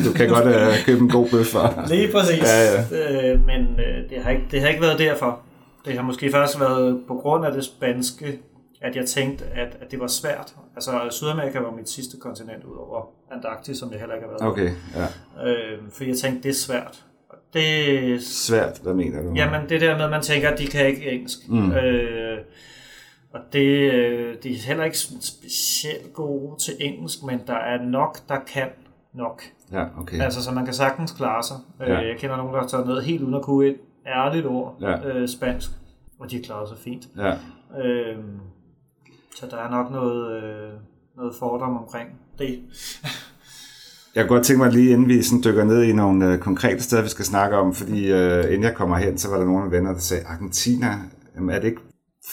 Du 0.06 0.14
kan 0.16 0.30
godt 0.30 0.46
uh, 0.46 0.86
købe 0.86 1.00
en 1.02 1.10
god 1.10 1.30
bøf 1.30 1.46
for. 1.46 1.86
Lige 1.88 2.12
præcis. 2.12 2.44
Ja, 2.44 3.32
Øh, 3.32 3.46
men 3.46 3.62
øh, 3.62 4.10
det, 4.10 4.24
har 4.24 4.32
ikke, 4.32 4.44
det 4.52 4.62
har 4.62 4.68
ikke 4.68 4.82
været 4.82 5.00
derfor. 5.00 5.40
Det 5.86 5.94
har 5.94 6.02
måske 6.02 6.32
først 6.32 6.60
været 6.60 7.02
på 7.08 7.14
grund 7.14 7.46
af 7.46 7.52
det 7.54 7.64
spanske, 7.64 8.40
at 8.82 8.96
jeg 8.96 9.06
tænkte, 9.06 9.46
at, 9.46 9.78
at 9.82 9.92
det 9.92 10.00
var 10.00 10.08
svært. 10.08 10.54
Altså, 10.76 10.92
Sydamerika 11.12 11.60
var 11.60 11.72
mit 11.72 11.90
sidste 11.90 12.18
kontinent 12.18 12.64
ud 12.64 12.78
over 12.78 13.02
Antarktis, 13.32 13.78
som 13.78 13.92
jeg 13.92 14.00
heller 14.00 14.16
ikke 14.16 14.28
har 14.28 14.38
været. 14.40 14.52
Okay, 14.54 14.70
ja. 14.96 15.50
Øh, 15.50 15.78
fordi 15.92 16.10
jeg 16.10 16.18
tænkte, 16.18 16.44
det 16.44 16.50
er 16.50 16.60
svært. 16.60 17.04
Det, 17.54 18.24
Svært, 18.24 18.80
hvad 18.84 18.94
mener 18.94 19.22
du? 19.22 19.34
jamen, 19.36 19.70
det 19.70 19.82
der 19.82 19.96
med, 19.98 20.04
at 20.06 20.10
man 20.12 20.22
tænker, 20.22 20.50
at 20.50 20.60
de 20.60 20.68
kan 20.68 20.88
ikke 20.88 21.12
engelsk. 21.12 21.50
Mm. 21.50 21.72
Øh, 21.72 22.38
og 23.34 23.40
det, 23.54 23.92
øh, 23.94 24.36
de 24.44 24.54
er 24.54 24.58
heller 24.68 24.84
ikke 24.84 24.98
specielt 24.98 26.14
gode 26.14 26.64
til 26.64 26.74
engelsk, 26.80 27.24
men 27.24 27.40
der 27.48 27.56
er 27.56 27.82
nok, 27.84 28.18
der 28.30 28.38
kan 28.54 28.68
nok. 29.14 29.44
Ja, 29.74 29.86
okay. 30.02 30.22
Altså, 30.22 30.44
så 30.44 30.52
man 30.52 30.66
kan 30.66 30.74
sagtens 30.74 31.12
klare 31.12 31.44
sig. 31.44 31.58
Ja. 31.80 31.94
Ja. 31.94 32.08
Jeg 32.08 32.16
kender 32.20 32.38
nogen, 32.38 32.54
der 32.54 32.60
har 32.60 32.68
taget 32.68 32.88
noget 32.88 33.04
helt 33.04 33.22
uden 33.22 33.34
at 33.34 33.42
kunne 33.42 33.68
et 33.68 33.76
ærligt 34.08 34.46
ord 34.46 34.78
Ja. 34.82 35.08
øh, 35.08 35.28
spansk, 35.28 35.72
og 36.20 36.32
de 36.32 36.36
har 36.36 36.44
klaret 36.44 36.70
sig 36.70 36.78
fint. 36.78 37.08
Ja. 37.18 37.32
Øh, 37.84 38.18
så 39.36 39.46
der 39.52 39.58
er 39.58 39.70
nok 39.70 39.92
noget, 39.92 40.44
øh, 40.44 40.70
noget 41.18 41.36
fordom 41.40 41.78
omkring 41.78 42.10
det. 42.40 42.60
Jeg 44.16 44.28
kunne 44.28 44.38
godt 44.38 44.46
tænke 44.46 44.64
mig 44.64 44.72
lige, 44.72 44.90
inden 44.92 45.08
vi 45.08 45.22
sådan 45.24 45.44
dykker 45.44 45.64
ned 45.64 45.84
i 45.84 45.94
nogle 45.94 46.34
øh, 46.34 46.40
konkrete 46.40 46.84
steder, 46.84 47.02
vi 47.02 47.10
skal 47.10 47.26
snakke 47.26 47.58
om, 47.58 47.74
fordi 47.74 48.12
øh, 48.12 48.44
inden 48.46 48.64
jeg 48.64 48.74
kommer 48.76 48.98
hen, 48.98 49.18
så 49.18 49.30
var 49.30 49.38
der 49.38 49.46
nogle 49.46 49.66
af 49.66 49.72
venner, 49.72 49.94
der 49.94 50.00
sagde, 50.00 50.24
Argentina, 50.28 51.00
jamen, 51.36 51.50
er 51.50 51.60
det 51.60 51.68
ikke 51.68 51.82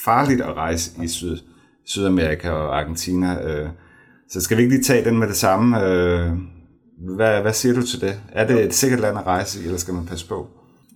farligt 0.05 0.41
at 0.41 0.57
rejse 0.57 1.05
i 1.05 1.09
Syd, 1.09 1.37
Sydamerika 1.85 2.51
og 2.51 2.79
Argentina? 2.81 3.49
Øh, 3.51 3.69
så 4.29 4.41
skal 4.41 4.57
vi 4.57 4.63
ikke 4.63 4.75
lige 4.75 4.85
tage 4.85 5.05
den 5.05 5.19
med 5.19 5.29
det 5.29 5.37
samme? 5.37 5.85
Øh, 5.85 6.33
hvad, 7.01 7.43
hvad 7.43 7.53
siger 7.53 7.75
du 7.75 7.83
til 7.83 8.01
det? 8.01 8.21
Er 8.33 8.47
det 8.47 8.65
et 8.65 8.75
sikkert 8.75 9.01
land 9.01 9.19
at 9.19 9.27
rejse 9.27 9.63
i, 9.63 9.65
eller 9.65 9.79
skal 9.79 9.95
man 9.95 10.07
passe 10.07 10.29
på? 10.29 10.47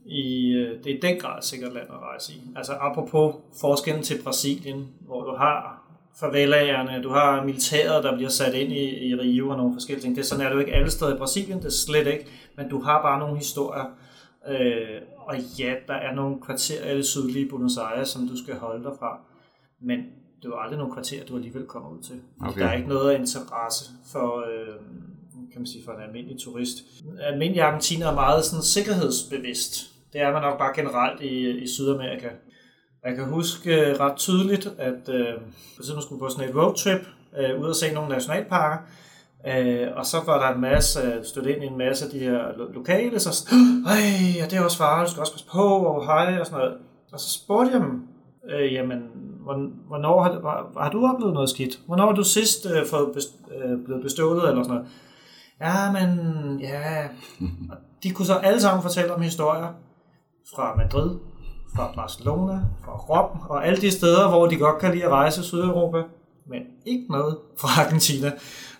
I, 0.07 0.53
øh, 0.53 0.85
det 0.85 0.93
er 0.93 0.97
i 0.97 1.01
den 1.01 1.21
grad 1.21 1.39
et 1.39 1.45
sikkert 1.45 1.73
land 1.73 1.87
at 1.91 2.01
rejse 2.01 2.33
i. 2.33 2.41
Altså 2.57 2.73
apropos 2.81 3.35
forskellen 3.61 4.03
til 4.03 4.23
Brasilien, 4.25 4.89
hvor 5.07 5.23
du 5.25 5.37
har 5.37 5.85
favelaerne, 6.21 7.03
du 7.03 7.09
har 7.09 7.45
militæret, 7.45 8.05
der 8.05 8.17
bliver 8.17 8.31
sat 8.31 8.55
ind 8.55 8.73
i, 8.73 9.09
i 9.09 9.15
Rio 9.15 9.49
og 9.49 9.57
nogle 9.57 9.73
forskellige 9.75 10.03
ting. 10.03 10.17
Det 10.17 10.23
er 10.23 10.27
sådan 10.27 10.45
er 10.45 10.49
det 10.49 10.55
jo 10.55 10.61
ikke 10.61 10.75
alle 10.75 10.91
steder 10.91 11.15
i 11.15 11.19
Brasilien, 11.19 11.59
det 11.59 11.67
er 11.67 11.71
slet 11.71 12.07
ikke, 12.07 12.27
men 12.57 12.69
du 12.69 12.81
har 12.81 13.03
bare 13.03 13.19
nogle 13.19 13.37
historier. 13.37 13.85
Øh, 14.49 15.01
og 15.17 15.37
ja, 15.59 15.75
der 15.89 15.95
er 15.95 16.15
nogle 16.15 16.37
kvarterer 16.47 16.93
i 16.93 16.97
det 16.97 17.07
sydlige 17.07 17.49
Buenos 17.49 17.77
Aires, 17.77 18.09
som 18.09 18.29
du 18.29 18.37
skal 18.45 18.55
holde 18.55 18.85
dig 18.85 18.93
fra. 18.99 19.19
Men 19.81 19.99
det 20.37 20.45
er 20.45 20.49
jo 20.49 20.59
aldrig 20.59 20.79
nogle 20.79 20.93
kvarterer, 20.93 21.25
du 21.25 21.37
alligevel 21.37 21.67
kommer 21.67 21.91
ud 21.91 22.03
til. 22.03 22.21
Okay. 22.41 22.61
Der 22.61 22.67
er 22.67 22.73
ikke 22.73 22.89
noget 22.89 23.11
af 23.11 23.19
interesse 23.19 23.91
for, 24.13 24.39
øh, 24.39 24.77
kan 25.55 25.63
man 25.63 25.67
sige, 25.67 25.85
for 25.85 25.93
en 25.93 26.03
almindelig 26.07 26.41
turist. 26.41 26.77
Almindelig 27.21 27.63
argentiner 27.63 28.07
er 28.07 28.15
meget 28.15 28.45
sådan 28.45 28.63
sikkerhedsbevidst. 28.63 29.73
Det 30.13 30.21
er 30.21 30.33
man 30.33 30.43
nok 30.43 30.59
bare 30.59 30.73
generelt 30.75 31.21
i, 31.21 31.63
i 31.65 31.67
Sydamerika. 31.69 32.29
Jeg 33.05 33.17
kan 33.17 33.25
huske 33.25 33.81
øh, 33.81 34.01
ret 34.01 34.17
tydeligt, 34.17 34.73
at 34.79 35.09
øh, 35.09 35.35
man 35.95 36.03
skulle 36.03 36.21
på 36.21 36.29
sådan 36.29 36.49
et 36.49 36.57
roadtrip, 36.57 37.01
øh, 37.39 37.61
ud 37.61 37.69
og 37.69 37.77
se 37.77 37.95
nogle 37.95 38.09
nationalparker, 38.09 38.79
øh, 39.49 39.89
og 39.97 40.07
så 40.07 40.17
var 40.27 40.47
der 40.47 40.55
en 40.55 40.61
masse, 40.61 41.01
stødt 41.23 41.47
ind 41.47 41.63
i 41.65 41.67
en 41.67 41.79
masse 41.79 42.05
af 42.05 42.11
de 42.11 42.19
her 42.19 42.39
lo- 42.57 42.73
lokale, 42.73 43.21
så 43.21 43.33
sådan, 43.33 43.85
ej, 43.87 44.47
det 44.51 44.59
er 44.59 44.65
også 44.65 44.79
farligt, 44.79 45.09
du 45.09 45.11
skal 45.11 45.21
også 45.21 45.33
passe 45.33 45.47
på, 45.53 45.69
og 45.69 46.07
hej, 46.07 46.39
og 46.41 46.47
sådan 46.47 46.59
noget. 46.59 46.77
Og 47.13 47.21
så 47.21 47.31
spurgte 47.31 47.73
jeg 47.73 47.81
dem, 47.81 48.03
øh, 48.51 48.73
jamen, 48.73 48.99
hvornår 49.89 50.23
har, 50.23 50.31
har, 50.31 50.83
har 50.83 50.91
du 50.91 51.07
oplevet 51.07 51.35
noget 51.35 51.51
skidt? 51.51 51.81
Hvornår 51.87 52.07
har 52.07 52.13
du 52.13 52.25
sidst 52.25 52.67
øh, 52.67 52.87
fået 52.87 53.15
best, 53.15 53.31
øh, 53.57 53.85
blevet 53.85 54.03
bestjålet, 54.03 54.49
eller 54.49 54.63
sådan 54.63 54.77
noget? 54.77 54.91
Ja, 55.61 55.93
men, 55.93 56.19
ja, 56.61 57.05
og 57.71 57.77
de 58.03 58.11
kunne 58.11 58.27
så 58.27 58.35
alle 58.35 58.61
sammen 58.61 58.83
fortælle 58.83 59.15
om 59.15 59.23
historier 59.23 59.69
fra 60.55 60.75
Madrid, 60.75 61.11
fra 61.77 61.93
Barcelona, 61.97 62.61
fra 62.85 62.97
Rom 62.97 63.41
og 63.49 63.67
alle 63.67 63.81
de 63.81 63.91
steder, 63.91 64.29
hvor 64.29 64.47
de 64.47 64.57
godt 64.57 64.79
kan 64.79 64.93
lide 64.93 65.05
at 65.05 65.11
rejse 65.11 65.41
i 65.41 65.45
Sydeuropa, 65.45 66.03
men 66.47 66.63
ikke 66.87 67.05
noget 67.11 67.39
fra 67.59 67.83
Argentina. 67.85 68.33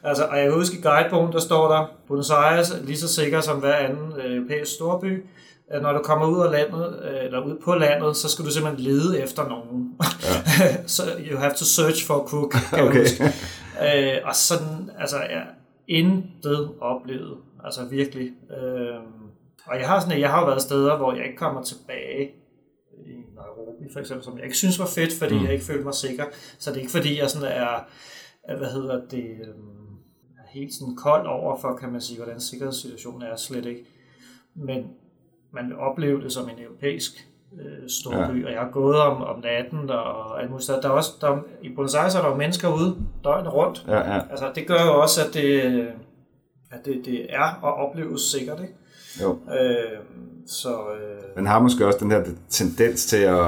Altså, 0.02 0.25
og 0.25 0.37
jeg 0.37 0.45
kan 0.45 0.54
huske 0.54 0.78
i 0.78 0.81
guidebogen, 0.81 1.33
der 1.33 1.40
står 1.40 1.73
der, 1.73 1.87
Buenos 2.09 2.31
Aires 2.31 2.75
lige 2.83 2.99
så 2.99 3.09
sikker 3.09 3.40
som 3.40 3.59
hver 3.59 3.75
anden 3.75 4.12
øh, 4.21 4.37
europæisk 4.37 4.75
storby, 4.75 5.25
at 5.71 5.83
når 5.83 5.93
du 5.93 5.99
kommer 6.02 6.26
ud 6.26 6.47
af 6.47 6.50
landet, 6.50 7.00
øh, 7.04 7.25
eller 7.25 7.40
ud 7.40 7.57
på 7.64 7.75
landet, 7.75 8.16
så 8.16 8.28
skal 8.28 8.45
du 8.45 8.50
simpelthen 8.50 8.85
lede 8.85 9.21
efter 9.21 9.49
nogen. 9.49 9.93
Ja. 10.00 10.87
så 10.87 11.02
you 11.31 11.38
have 11.38 11.52
to 11.52 11.64
search 11.64 12.07
for 12.07 12.14
a 12.14 12.26
cook, 12.26 12.50
kan 12.50 12.88
okay. 12.88 13.00
huske. 13.00 13.25
Øh, 13.85 14.21
og 14.25 14.35
sådan, 14.35 14.90
altså, 14.99 15.16
ja, 15.16 15.40
intet 15.88 16.74
oplevet. 16.80 17.38
Altså 17.64 17.88
virkelig. 17.88 18.32
Øh, 18.50 19.00
og 19.66 19.78
jeg 19.78 19.88
har 19.88 20.00
sådan, 20.00 20.20
jeg 20.20 20.30
har 20.30 20.46
været 20.46 20.62
steder, 20.62 20.96
hvor 20.96 21.12
jeg 21.14 21.24
ikke 21.26 21.36
kommer 21.36 21.62
tilbage 21.62 22.30
i 23.06 23.12
Nairobi 23.34 23.92
for 23.92 24.00
eksempel, 24.00 24.24
som 24.24 24.36
jeg 24.36 24.44
ikke 24.44 24.56
synes 24.56 24.78
var 24.78 24.86
fedt, 24.86 25.12
fordi 25.12 25.34
mm. 25.38 25.44
jeg 25.44 25.52
ikke 25.52 25.64
følte 25.64 25.84
mig 25.84 25.94
sikker. 25.94 26.24
Så 26.58 26.70
det 26.70 26.76
er 26.76 26.80
ikke 26.80 26.92
fordi, 26.92 27.18
jeg 27.18 27.30
sådan 27.30 27.52
er, 27.52 27.80
hvad 28.56 28.68
hedder 28.72 29.08
det, 29.08 29.24
øh, 29.24 29.54
helt 30.54 30.74
sådan 30.74 30.96
kold 30.96 31.26
over 31.26 31.60
for, 31.60 31.76
kan 31.76 31.92
man 31.92 32.00
sige, 32.00 32.16
hvordan 32.16 32.40
sikkerhedssituationen 32.40 33.22
er 33.22 33.36
slet 33.36 33.66
ikke. 33.66 33.84
Men 34.54 34.84
man 35.52 35.66
vil 35.68 35.76
opleve 35.76 36.22
det 36.22 36.32
som 36.32 36.48
en 36.48 36.64
europæisk 36.64 37.28
øh, 37.61 37.88
stor 37.88 38.11
by, 38.11 38.40
ja. 38.40 38.46
og 38.46 38.52
jeg 38.52 38.61
har 38.61 38.70
gået 38.73 38.96
om, 39.00 39.23
om 39.23 39.40
natten 39.42 39.90
og 39.90 40.42
alt 40.42 40.50
muligt. 40.50 40.70
Der 40.82 40.88
er 40.88 40.92
også, 40.92 41.11
der, 41.20 41.38
I 41.62 41.68
Buenos 41.75 41.94
Aires 41.94 42.14
er 42.14 42.23
der 42.23 42.28
jo 42.28 42.34
mennesker 42.34 42.75
ude 42.75 42.96
døgnet 43.25 43.54
rundt. 43.54 43.84
Ja, 43.88 44.14
ja. 44.14 44.20
Altså, 44.30 44.52
det 44.54 44.66
gør 44.66 44.84
jo 44.87 45.00
også, 45.00 45.20
at 45.26 45.34
det, 45.34 45.61
at 46.70 46.84
det, 46.84 47.02
det 47.04 47.26
er 47.34 47.58
og 47.62 47.75
opleves 47.75 48.20
sikkert, 48.20 48.61
ikke? 48.61 48.75
Jo. 49.23 49.38
Øh, 49.61 49.99
så, 50.46 50.68
øh... 50.68 51.37
Man 51.37 51.46
har 51.46 51.58
måske 51.58 51.87
også 51.87 51.99
den 51.99 52.11
her 52.11 52.23
tendens 52.50 53.06
til 53.06 53.16
at... 53.16 53.38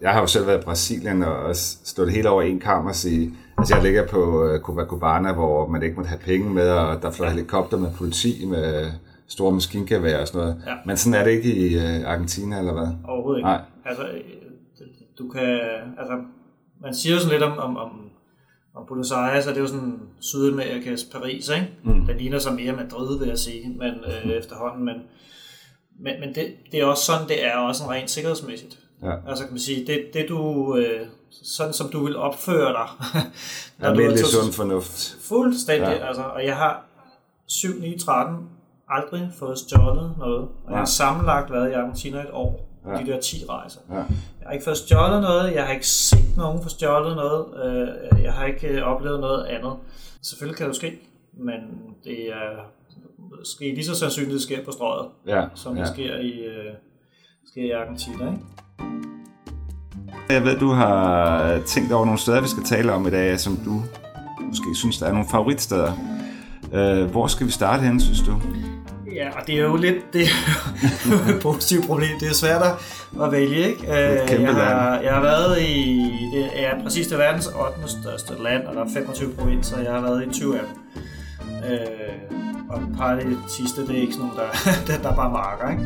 Jeg 0.00 0.12
har 0.12 0.20
jo 0.20 0.26
selv 0.26 0.46
været 0.46 0.60
i 0.60 0.64
Brasilien 0.64 1.22
og 1.22 1.56
stået 1.84 2.12
helt 2.12 2.26
over 2.26 2.42
en 2.42 2.60
kammer 2.60 2.90
og 2.90 2.96
sige... 2.96 3.32
Altså 3.58 3.74
jeg 3.74 3.82
ligger 3.82 4.06
på 4.06 4.44
øh, 4.44 4.60
Copacabana, 4.60 5.32
hvor 5.32 5.68
man 5.68 5.82
ikke 5.82 5.96
måtte 5.96 6.08
have 6.08 6.20
penge 6.24 6.50
med, 6.50 6.70
og 6.70 7.02
der 7.02 7.10
fløj 7.10 7.28
helikopter 7.28 7.76
med 7.76 7.90
politi, 7.98 8.46
med 8.46 8.90
store 9.28 9.52
maskingevær 9.52 10.20
og 10.20 10.28
sådan 10.28 10.40
noget. 10.40 10.62
Ja. 10.66 10.74
Men 10.86 10.96
sådan 10.96 11.20
er 11.20 11.24
det 11.24 11.30
ikke 11.30 11.54
i 11.56 11.76
uh, 11.76 12.10
Argentina, 12.12 12.58
eller 12.58 12.72
hvad? 12.72 12.88
Overhovedet 13.04 13.38
ikke. 13.38 13.48
Nej. 13.48 13.60
Altså, 13.84 14.08
du 15.18 15.28
kan, 15.28 15.60
altså, 15.98 16.14
man 16.82 16.94
siger 16.94 17.14
jo 17.14 17.20
sådan 17.20 17.32
lidt 17.32 17.42
om, 17.42 17.58
om, 17.58 17.76
om, 17.76 17.90
om 18.74 18.86
Buenos 18.88 19.12
Aires, 19.12 19.46
og 19.46 19.50
det 19.50 19.56
er 19.56 19.62
jo 19.62 19.68
sådan 19.68 20.00
Sydamerikas 20.20 21.04
Paris, 21.04 21.48
ikke? 21.48 21.70
Mm. 21.84 22.06
Den 22.06 22.16
ligner 22.16 22.38
så 22.38 22.50
mere 22.50 22.72
Madrid, 22.72 23.18
vil 23.18 23.28
jeg 23.28 23.38
sige, 23.38 23.68
men, 23.68 23.88
øh, 23.88 24.24
mm. 24.24 24.30
efterhånden, 24.30 24.84
men, 24.84 24.94
men, 26.00 26.20
men 26.20 26.34
det, 26.34 26.46
det 26.72 26.80
er 26.80 26.84
også 26.84 27.04
sådan, 27.04 27.28
det 27.28 27.44
er 27.44 27.56
også 27.56 27.84
en 27.84 27.90
rent 27.90 28.10
sikkerhedsmæssigt. 28.10 28.78
Ja. 29.02 29.28
Altså 29.28 29.44
kan 29.44 29.52
man 29.52 29.60
sige, 29.60 29.86
det, 29.86 30.04
det 30.14 30.28
du, 30.28 30.76
øh, 30.76 31.06
sådan 31.30 31.72
som 31.72 31.88
du 31.88 32.04
vil 32.04 32.16
opføre 32.16 32.72
dig. 32.72 32.88
Almindelig 33.88 34.24
sund 34.24 34.52
fornuft. 34.52 35.16
Fuldstændig, 35.20 35.88
ja. 35.88 36.06
altså, 36.06 36.22
og 36.22 36.44
jeg 36.44 36.56
har 36.56 36.84
7, 37.46 37.80
9, 37.80 37.98
13 37.98 38.36
aldrig 38.88 39.30
fået 39.38 39.58
stjålet 39.58 40.14
noget. 40.18 40.40
Og 40.40 40.48
ja. 40.66 40.70
jeg 40.70 40.78
har 40.78 40.84
sammenlagt 40.84 41.52
været 41.52 41.70
i 41.70 41.72
Argentina 41.72 42.20
et 42.20 42.30
år. 42.32 42.68
Ja. 42.86 42.98
De 42.98 43.06
der 43.06 43.20
10 43.20 43.44
rejser. 43.48 43.80
Ja. 43.90 43.94
Jeg 43.94 44.04
har 44.46 44.52
ikke 44.52 44.64
fået 44.64 44.76
stjålet 44.76 45.22
noget. 45.22 45.54
Jeg 45.54 45.64
har 45.64 45.72
ikke 45.72 45.86
set 45.86 46.36
nogen 46.36 46.62
få 46.62 46.68
stjålet 46.68 47.16
noget. 47.16 47.46
Øh, 47.64 48.22
jeg 48.22 48.32
har 48.32 48.46
ikke 48.46 48.68
øh, 48.68 48.82
oplevet 48.82 49.20
noget 49.20 49.44
andet. 49.44 49.72
Selvfølgelig 50.22 50.56
kan 50.56 50.66
det 50.66 50.72
jo 50.72 50.76
ske, 50.76 50.98
men 51.32 51.60
det 52.04 52.28
er 52.28 52.74
sker 53.44 53.74
lige 53.74 53.84
så 53.84 53.94
sandsynligt, 53.94 54.32
det 54.32 54.42
sker 54.42 54.64
på 54.64 54.70
strøget, 54.70 55.08
ja. 55.26 55.44
som 55.54 55.74
det 55.74 55.80
ja. 55.80 55.92
sker 55.92 56.16
i, 56.16 56.30
øh, 56.30 56.74
sker 57.50 57.62
i 57.62 57.70
Argentina. 57.70 58.26
Ikke? 58.26 58.44
Jeg 60.28 60.44
ved, 60.44 60.58
du 60.58 60.68
har 60.68 61.60
tænkt 61.66 61.92
over 61.92 62.04
nogle 62.04 62.20
steder, 62.20 62.40
vi 62.40 62.48
skal 62.48 62.64
tale 62.64 62.92
om 62.92 63.06
i 63.06 63.10
dag, 63.10 63.40
som 63.40 63.56
du 63.56 63.82
måske 64.40 64.74
synes, 64.74 64.98
der 64.98 65.06
er 65.06 65.12
nogle 65.12 65.28
favoritsteder. 65.30 65.92
Hvor 67.06 67.26
skal 67.26 67.46
vi 67.46 67.52
starte 67.52 67.82
hen, 67.82 68.00
synes 68.00 68.20
du? 68.20 68.40
Ja, 69.14 69.28
og 69.40 69.46
det 69.46 69.54
er 69.54 69.62
jo 69.62 69.76
lidt 69.76 70.12
det 70.12 70.22
er 70.22 71.34
et 71.34 71.42
positivt 71.42 71.86
problem. 71.86 72.18
Det 72.20 72.28
er 72.28 72.34
svært 72.34 72.62
at 73.22 73.32
vælge, 73.32 73.68
ikke? 73.68 73.92
Jeg 73.92 74.54
har, 74.54 75.00
jeg 75.00 75.12
har 75.12 75.22
været 75.22 75.62
i, 75.62 76.10
det 76.34 76.64
er 76.64 76.82
præcis 76.82 77.06
det 77.06 77.18
verdens 77.18 77.46
8. 77.46 77.92
største 78.02 78.42
land, 78.42 78.66
og 78.66 78.74
der 78.74 78.84
er 78.84 78.88
25 78.94 79.32
provinser, 79.32 79.80
jeg 79.80 79.92
har 79.92 80.00
været 80.00 80.26
i 80.26 80.30
20 80.30 80.58
af 80.58 80.64
dem. 80.64 81.02
Øh, 81.70 82.34
og 82.70 82.80
et 82.80 82.88
par 82.96 83.10
af 83.10 83.24
de 83.24 83.36
sidste, 83.48 83.86
det 83.86 83.96
er 83.96 84.00
ikke 84.00 84.12
sådan 84.12 84.26
nogle, 84.26 84.42
der, 84.86 84.98
der 85.02 85.10
er 85.10 85.16
bare 85.16 85.30
marker, 85.30 85.70
ikke? 85.70 85.82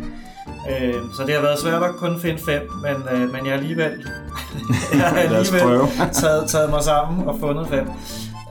Øh, 0.71 1.03
så 1.17 1.23
det 1.27 1.35
har 1.35 1.43
været 1.43 1.59
svært 1.59 1.83
at 1.83 1.95
kun 1.95 2.21
finde 2.21 2.39
fem, 2.39 2.63
men, 2.83 2.97
øh, 3.13 3.33
men 3.33 3.47
jeg 3.47 3.55
har 3.55 3.61
alligevel, 3.61 3.93
jeg 4.93 5.01
har 5.01 5.17
alligevel 5.17 5.89
taget, 6.13 6.51
taget 6.51 6.71
mig 6.71 6.83
sammen 6.83 7.29
og 7.29 7.37
fundet 7.41 7.69
fem. 7.69 7.87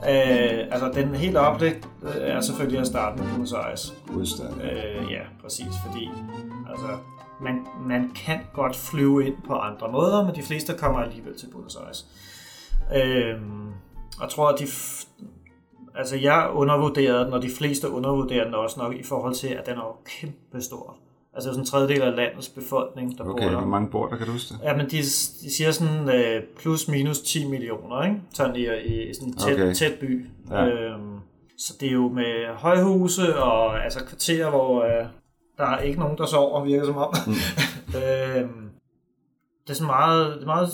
Øh, 0.04 0.58
altså, 0.70 0.90
den 0.94 1.14
helt 1.14 1.36
oplæg 1.36 1.74
øh, 2.02 2.16
er 2.16 2.40
selvfølgelig 2.40 2.80
at 2.80 2.86
starte 2.86 3.22
med 3.22 3.30
Buenos 3.30 3.52
Aires. 3.52 3.94
Øh, 4.62 5.12
ja, 5.12 5.22
præcis, 5.42 5.72
fordi 5.86 6.10
altså, 6.70 6.86
man, 7.40 7.66
man 7.80 8.10
kan 8.14 8.40
godt 8.54 8.76
flyve 8.76 9.26
ind 9.26 9.36
på 9.46 9.54
andre 9.54 9.92
måder, 9.92 10.24
men 10.24 10.34
de 10.34 10.42
fleste 10.42 10.74
kommer 10.78 10.98
alligevel 10.98 11.38
til 11.38 11.48
Buenos 11.52 11.76
Aires. 11.76 12.06
Øh, 12.94 13.40
jeg 14.20 14.28
tror, 14.30 14.48
at 14.48 14.58
de, 14.58 14.66
altså 15.94 16.16
jeg 16.16 16.50
undervurderer 16.52 17.24
den, 17.24 17.32
og 17.32 17.42
de 17.42 17.50
fleste 17.58 17.90
undervurderer 17.90 18.44
den 18.44 18.54
også 18.54 18.80
nok 18.80 18.94
i 18.94 19.02
forhold 19.02 19.34
til, 19.34 19.48
at 19.48 19.66
den 19.66 19.74
er 19.74 19.82
jo 19.82 19.96
kæmpe 20.20 20.62
stor. 20.62 20.96
Altså 21.34 21.50
sådan 21.50 21.62
en 21.62 21.66
tredjedel 21.66 22.02
af 22.02 22.16
landets 22.16 22.48
befolkning, 22.48 23.18
der 23.18 23.24
okay, 23.24 23.44
bor 23.44 23.50
der. 23.50 23.58
hvor 23.58 23.68
mange 23.68 23.90
bor 23.90 24.06
der, 24.08 24.16
kan 24.16 24.26
du 24.26 24.32
huske 24.32 24.54
det? 24.54 24.60
Ja, 24.62 24.76
men 24.76 24.86
de, 24.86 24.96
de 25.42 25.52
siger 25.52 25.70
sådan 25.70 26.08
øh, 26.08 26.42
plus 26.58 26.88
minus 26.88 27.20
10 27.20 27.48
millioner, 27.48 28.02
ikke? 28.02 28.20
Sådan 28.34 28.56
i, 28.56 28.60
i 28.84 29.14
sådan 29.14 29.28
en 29.28 29.36
tæt, 29.36 29.52
okay. 29.52 29.74
tæt 29.74 29.98
by. 30.00 30.26
Ja. 30.50 30.66
Øhm, 30.66 31.18
så 31.58 31.74
det 31.80 31.88
er 31.88 31.92
jo 31.92 32.08
med 32.08 32.54
højhuse 32.54 33.38
og 33.38 33.84
altså 33.84 34.04
kvarterer, 34.04 34.50
hvor 34.50 34.82
øh, 34.84 35.06
der 35.58 35.64
er 35.66 35.78
ikke 35.80 36.00
nogen, 36.00 36.18
der 36.18 36.26
sover, 36.26 36.64
virker 36.64 36.86
som 36.86 36.96
om. 36.96 37.14
Mm. 37.26 37.32
øhm, 38.00 38.70
det 39.62 39.70
er 39.70 39.74
sådan 39.74 39.86
meget, 39.86 40.34
det 40.34 40.42
er 40.42 40.46
meget 40.46 40.68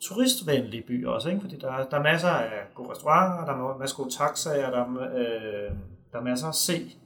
turistvenlig 0.00 0.84
by 0.84 1.06
også, 1.06 1.28
ikke? 1.28 1.40
fordi 1.40 1.56
der, 1.56 1.84
der 1.90 1.96
er 1.98 2.02
masser 2.02 2.28
af 2.28 2.50
gode 2.74 2.90
restauranter, 2.90 3.44
der 3.44 3.52
er 3.52 3.78
masser 3.78 3.96
af 3.96 4.02
gode 4.02 4.14
taxaer, 4.14 4.70
der 4.70 4.78
er, 4.78 5.08
øh, 5.16 5.76
der 6.12 6.18
er 6.18 6.22
masser 6.22 6.48
at 6.48 6.54
se 6.54 6.96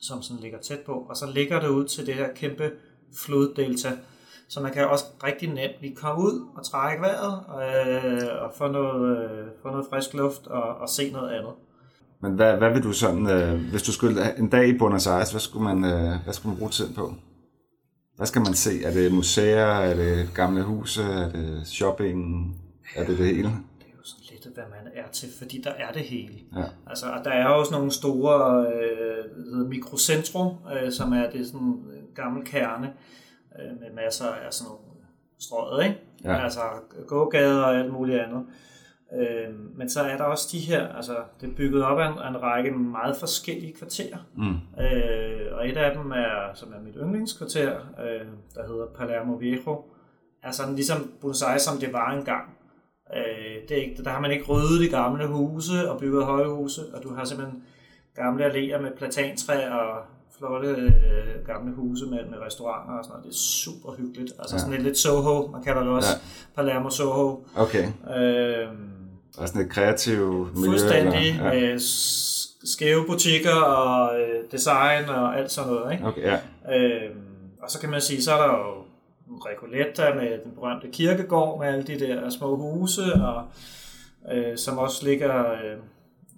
som 0.00 0.22
sådan 0.22 0.42
ligger 0.42 0.58
tæt 0.58 0.80
på, 0.86 0.92
og 0.92 1.16
så 1.16 1.26
ligger 1.34 1.60
det 1.60 1.68
ud 1.68 1.84
til 1.84 2.06
det 2.06 2.14
her 2.14 2.28
kæmpe 2.34 2.70
floddelta, 3.14 3.92
så 4.48 4.60
man 4.60 4.72
kan 4.72 4.88
også 4.88 5.04
rigtig 5.24 5.48
nemt 5.48 5.74
lige 5.80 5.96
komme 5.96 6.22
ud 6.22 6.46
og 6.56 6.64
trække 6.64 7.02
vejret 7.02 7.40
øh, 7.48 8.42
og 8.42 8.52
få 8.56 8.68
noget, 8.68 9.18
øh, 9.18 9.46
få 9.62 9.68
noget 9.68 9.86
frisk 9.90 10.14
luft 10.14 10.46
og, 10.46 10.62
og 10.62 10.88
se 10.88 11.10
noget 11.10 11.30
andet. 11.30 11.52
Men 12.20 12.32
hvad, 12.32 12.56
hvad 12.56 12.72
vil 12.72 12.82
du 12.82 12.92
sådan, 12.92 13.26
øh, 13.26 13.70
hvis 13.70 13.82
du 13.82 13.92
skulle 13.92 14.38
en 14.38 14.48
dag 14.48 14.68
i 14.68 14.78
Buenos 14.78 15.06
Aires, 15.06 15.30
hvad 15.30 15.40
skulle 15.40 15.74
man, 15.74 15.84
øh, 15.84 16.24
hvad 16.24 16.34
skulle 16.34 16.50
man 16.50 16.58
bruge 16.58 16.70
tiden 16.70 16.94
på? 16.94 17.14
Hvad 18.16 18.26
skal 18.26 18.42
man 18.42 18.54
se? 18.54 18.84
Er 18.84 18.90
det 18.90 19.12
museer? 19.12 19.66
Er 19.66 19.94
det 19.94 20.30
gamle 20.34 20.62
huse? 20.62 21.02
Er 21.02 21.30
det 21.30 21.62
shopping? 21.66 22.54
Er 22.94 23.06
det 23.06 23.18
det 23.18 23.26
hele? 23.26 23.50
Hvad 24.54 24.64
man 24.70 24.92
er 24.94 25.08
til, 25.12 25.28
fordi 25.38 25.60
der 25.64 25.70
er 25.70 25.92
det 25.92 26.02
hele. 26.02 26.34
Ja. 26.56 26.64
Altså, 26.86 27.06
der 27.24 27.30
er 27.30 27.46
også 27.46 27.72
nogle 27.72 27.90
store 27.90 28.66
øh, 28.72 29.68
mikrocentrum, 29.68 30.54
øh, 30.72 30.92
som 30.92 31.12
er 31.12 31.30
det 31.30 31.46
sådan 31.46 31.82
gammel 32.14 32.44
kerne 32.44 32.92
øh, 33.58 33.80
med 33.80 34.04
masser 34.04 34.26
af 34.26 34.52
sådan 34.52 34.68
nogle 34.68 34.84
strøget, 35.38 35.84
ikke? 35.84 36.00
Ja. 36.24 36.44
Altså 36.44 36.60
gågader 37.06 37.62
og 37.62 37.78
alt 37.78 37.92
muligt 37.92 38.20
andet. 38.20 38.46
Øh, 39.12 39.76
men 39.78 39.90
så 39.90 40.00
er 40.00 40.16
der 40.16 40.24
også 40.24 40.48
de 40.52 40.58
her, 40.58 40.88
altså 40.88 41.16
det 41.40 41.50
er 41.50 41.54
bygget 41.54 41.84
op 41.84 41.98
af 41.98 42.12
en, 42.12 42.18
af 42.18 42.28
en 42.28 42.42
række 42.42 42.70
meget 42.70 43.16
forskellige 43.16 43.72
kvarterer. 43.72 44.18
Mm. 44.36 44.82
Øh, 44.82 45.52
og 45.52 45.68
et 45.68 45.76
af 45.76 45.96
dem 45.96 46.10
er, 46.10 46.54
som 46.54 46.72
er 46.72 46.80
mit 46.80 46.94
yndlingskvarter, 47.02 47.76
øh, 47.76 48.26
der 48.54 48.66
hedder 48.66 48.86
Palermo 48.86 49.32
Viejo, 49.32 49.84
er 50.42 50.50
sådan 50.50 50.74
ligesom 50.74 51.12
Buenos 51.20 51.42
Aires, 51.42 51.62
som 51.62 51.78
det 51.78 51.92
var 51.92 52.12
engang. 52.12 52.55
Øh, 53.16 53.68
det 53.68 53.78
er 53.78 53.82
ikke, 53.82 54.04
der 54.04 54.10
har 54.10 54.20
man 54.20 54.30
ikke 54.30 54.44
ryddet 54.44 54.80
de 54.80 54.88
gamle 54.88 55.26
huse 55.26 55.90
og 55.90 56.00
bygget 56.00 56.24
høje 56.24 56.48
huse, 56.48 56.82
og 56.94 57.02
du 57.02 57.14
har 57.14 57.24
simpelthen 57.24 57.62
gamle 58.16 58.46
alléer 58.46 58.82
med 58.82 58.90
platantræ 58.96 59.70
og 59.70 59.98
flotte 60.38 60.68
øh, 60.68 61.46
gamle 61.46 61.74
huse 61.74 62.06
med, 62.06 62.18
med 62.30 62.38
restauranter 62.46 62.94
og 62.94 63.04
sådan 63.04 63.12
noget. 63.12 63.24
Det 63.24 63.30
er 63.30 63.34
super 63.36 63.92
hyggeligt. 63.98 64.32
Altså 64.38 64.54
ja. 64.54 64.60
sådan 64.60 64.74
et 64.74 64.82
lidt 64.82 64.98
Soho, 64.98 65.50
man 65.50 65.62
kalder 65.62 65.82
det 65.82 65.90
også 65.90 66.12
ja. 66.12 66.62
Palermo 66.62 66.90
Soho. 66.90 67.44
Okay. 67.56 67.86
Øh, 68.16 68.68
og 69.38 69.48
sådan 69.48 69.62
et 69.62 69.70
kreativt 69.70 70.56
miljø? 70.56 70.70
Fuldstændig. 70.70 71.28
Eller? 71.28 71.52
Ja. 71.52 71.72
Med 71.72 71.78
skæve 72.64 73.06
butikker 73.06 73.54
og 73.54 74.20
øh, 74.20 74.44
design 74.52 75.08
og 75.08 75.38
alt 75.38 75.50
sådan 75.50 75.72
noget. 75.72 75.92
Ikke? 75.92 76.06
Okay, 76.06 76.22
ja. 76.22 76.38
Øh, 76.78 77.10
og 77.62 77.70
så 77.70 77.80
kan 77.80 77.90
man 77.90 78.00
sige, 78.00 78.22
så 78.22 78.32
er 78.32 78.46
der 78.46 78.54
jo 78.54 78.84
Recoleta 79.30 80.14
med 80.14 80.44
den 80.44 80.52
berømte 80.54 80.88
kirkegård 80.92 81.58
med 81.58 81.68
alle 81.68 81.82
de 81.82 82.00
der 82.00 82.30
små 82.30 82.56
huse, 82.56 83.02
og, 83.02 83.44
øh, 84.32 84.58
som 84.58 84.78
også 84.78 85.06
ligger, 85.06 85.52
øh, 85.52 85.78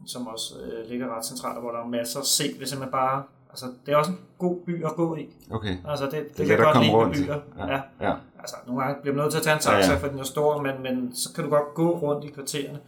som 0.07 0.26
også 0.26 0.54
øh, 0.61 0.90
ligger 0.90 1.16
ret 1.16 1.26
centralt, 1.26 1.61
hvor 1.61 1.71
der 1.71 1.78
er 1.78 1.87
masser 1.87 2.21
at 2.21 2.26
se, 2.26 2.59
hvis 2.59 2.78
man 2.78 2.90
bare 2.90 3.23
Altså, 3.50 3.66
det 3.87 3.92
er 3.92 3.97
også 3.97 4.11
en 4.11 4.18
god 4.38 4.57
by 4.66 4.85
at 4.85 4.92
gå 4.97 5.16
i. 5.16 5.28
Okay. 5.50 5.76
Altså, 5.88 6.04
det, 6.04 6.12
det, 6.12 6.38
det 6.38 6.47
kan 6.47 6.59
godt 6.59 6.80
lide 6.80 6.92
rundt. 6.92 7.16
byer. 7.16 7.40
Ja. 7.59 7.73
ja. 7.73 7.80
ja. 8.00 8.14
Altså, 8.38 8.57
nogle 8.66 8.83
gange 8.83 9.02
bliver 9.02 9.14
man 9.14 9.23
nødt 9.23 9.33
til 9.33 9.38
at 9.38 9.45
tage 9.45 9.54
en 9.54 9.61
taxa, 9.61 9.92
ja, 9.92 9.92
ja. 9.92 9.99
for 9.99 10.09
den 10.09 10.18
er 10.18 10.25
stor, 10.25 10.62
men, 10.62 10.83
men 10.83 11.14
så 11.14 11.33
kan 11.35 11.45
du 11.45 11.50
godt 11.50 11.75
gå 11.75 11.99
rundt 11.99 12.25
i 12.25 12.28
kvartererne. 12.28 12.78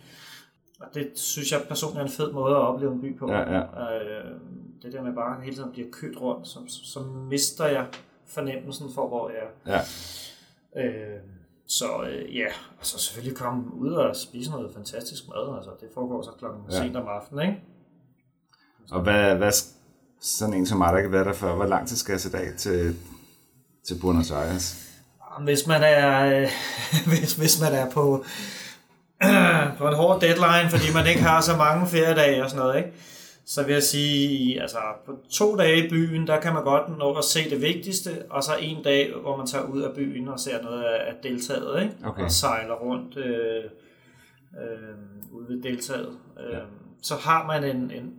Og 0.80 0.86
det 0.94 1.10
synes 1.14 1.52
jeg 1.52 1.60
personligt 1.68 2.00
er 2.00 2.04
en 2.04 2.12
fed 2.12 2.32
måde 2.32 2.54
at 2.56 2.60
opleve 2.60 2.92
en 2.92 3.00
by 3.00 3.18
på. 3.18 3.32
Ja, 3.32 3.54
ja. 3.54 3.60
Øh, 3.60 4.30
det 4.82 4.92
der 4.92 5.02
med 5.02 5.14
bare 5.14 5.40
hele 5.42 5.56
tiden 5.56 5.72
bliver 5.72 5.88
kørt 5.92 6.20
rundt, 6.20 6.48
så, 6.48 6.58
så 6.66 7.00
mister 7.30 7.66
jeg 7.66 7.86
fornemmelsen 8.34 8.90
for, 8.94 9.08
hvor 9.08 9.30
jeg 9.30 9.38
er. 9.66 9.80
Ja. 10.76 10.84
Øh, 10.86 11.20
så 11.66 12.02
øh, 12.10 12.36
ja, 12.36 12.46
altså 12.78 12.98
selvfølgelig 12.98 13.36
komme 13.38 13.74
ud 13.74 13.92
og 13.92 14.16
spise 14.16 14.50
noget 14.50 14.70
fantastisk 14.74 15.28
mad. 15.28 15.56
Altså, 15.56 15.70
det 15.80 15.88
foregår 15.94 16.22
så 16.22 16.30
klokken 16.38 16.62
Ja. 16.70 16.76
sent 16.76 16.96
om 16.96 17.08
aftenen, 17.08 17.48
ikke? 17.48 17.60
Og 18.90 19.00
hvad, 19.00 19.34
hvad, 19.34 19.52
sådan 20.20 20.54
en 20.54 20.66
som 20.66 20.78
mig, 20.78 20.92
der 20.92 21.00
kan 21.00 21.12
være 21.12 21.24
der 21.24 21.32
før, 21.32 21.54
hvor 21.54 21.66
lang 21.66 21.88
tid 21.88 21.96
skal 21.96 22.12
jeg 22.12 22.20
sætte 22.20 22.38
af 22.38 22.48
til, 22.58 22.96
til 23.86 23.98
Buenos 24.00 24.30
Aires? 24.30 24.86
Hvis 25.40 25.66
man 25.66 25.82
er, 25.82 26.40
øh, 26.42 26.48
hvis, 27.10 27.32
hvis 27.34 27.60
man 27.60 27.72
er 27.72 27.90
på, 27.90 28.24
på 29.78 29.88
en 29.88 29.94
hård 29.94 30.20
deadline, 30.20 30.70
fordi 30.70 30.92
man 30.94 31.06
ikke 31.06 31.22
har 31.22 31.40
så 31.40 31.56
mange 31.56 31.86
feriedage 31.86 32.44
og 32.44 32.50
sådan 32.50 32.64
noget, 32.66 32.78
ikke? 32.78 32.92
Så 33.54 33.62
vil 33.64 33.72
jeg 33.72 33.82
sige, 33.82 34.62
altså 34.62 34.78
på 35.06 35.18
to 35.30 35.56
dage 35.56 35.86
i 35.86 35.88
byen, 35.90 36.26
der 36.26 36.40
kan 36.40 36.52
man 36.54 36.64
godt 36.64 36.98
nå 36.98 37.14
at 37.14 37.24
se 37.24 37.50
det 37.50 37.60
vigtigste, 37.62 38.10
og 38.30 38.42
så 38.42 38.52
en 38.60 38.82
dag, 38.84 39.12
hvor 39.22 39.36
man 39.36 39.46
tager 39.46 39.64
ud 39.64 39.82
af 39.82 39.94
byen 39.94 40.28
og 40.28 40.40
ser 40.40 40.62
noget 40.62 40.82
af 40.84 41.14
deltaget, 41.22 41.82
ikke? 41.82 41.94
Okay. 42.04 42.22
og 42.22 42.30
sejler 42.30 42.74
rundt 42.74 43.16
øh, 43.16 43.64
øh, 44.62 45.32
ude 45.32 45.48
ved 45.48 45.62
deltaget. 45.62 46.18
Øh, 46.40 46.58
Så 47.02 47.14
har 47.14 47.46
man 47.46 47.64
en, 47.76 47.90
en, 47.90 48.12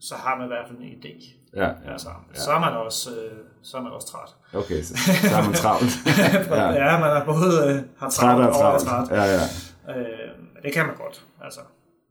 så 0.00 0.14
har 0.14 0.36
man 0.36 0.44
i 0.46 0.48
hvert 0.48 0.66
fald 0.68 0.78
en 0.78 0.84
idé. 1.02 1.32
Ja, 1.56 1.70
Altså, 1.92 2.08
så 2.34 2.50
er 2.50 2.58
man 2.60 2.72
også, 2.72 3.10
øh, 3.10 3.32
så 3.62 3.76
er 3.76 3.82
man 3.82 3.92
også 3.92 4.06
træt. 4.08 4.34
okay, 4.62 4.82
så, 4.82 4.94
så 5.30 5.36
er 5.36 5.44
man 5.44 5.54
travlt. 5.54 5.92
ja. 6.50 6.70
ja, 6.92 7.00
man 7.00 7.10
er 7.10 7.24
både 7.24 7.70
øh, 7.74 7.82
har 7.98 8.10
Træt 8.10 8.40
og 8.40 8.48
og 8.48 8.54
travlt. 8.54 8.82
træt. 8.82 9.08
Ja, 9.10 9.24
ja. 9.24 9.98
Øh, 10.00 10.28
det 10.64 10.72
kan 10.72 10.86
man 10.86 10.96
godt, 10.96 11.24
altså, 11.44 11.60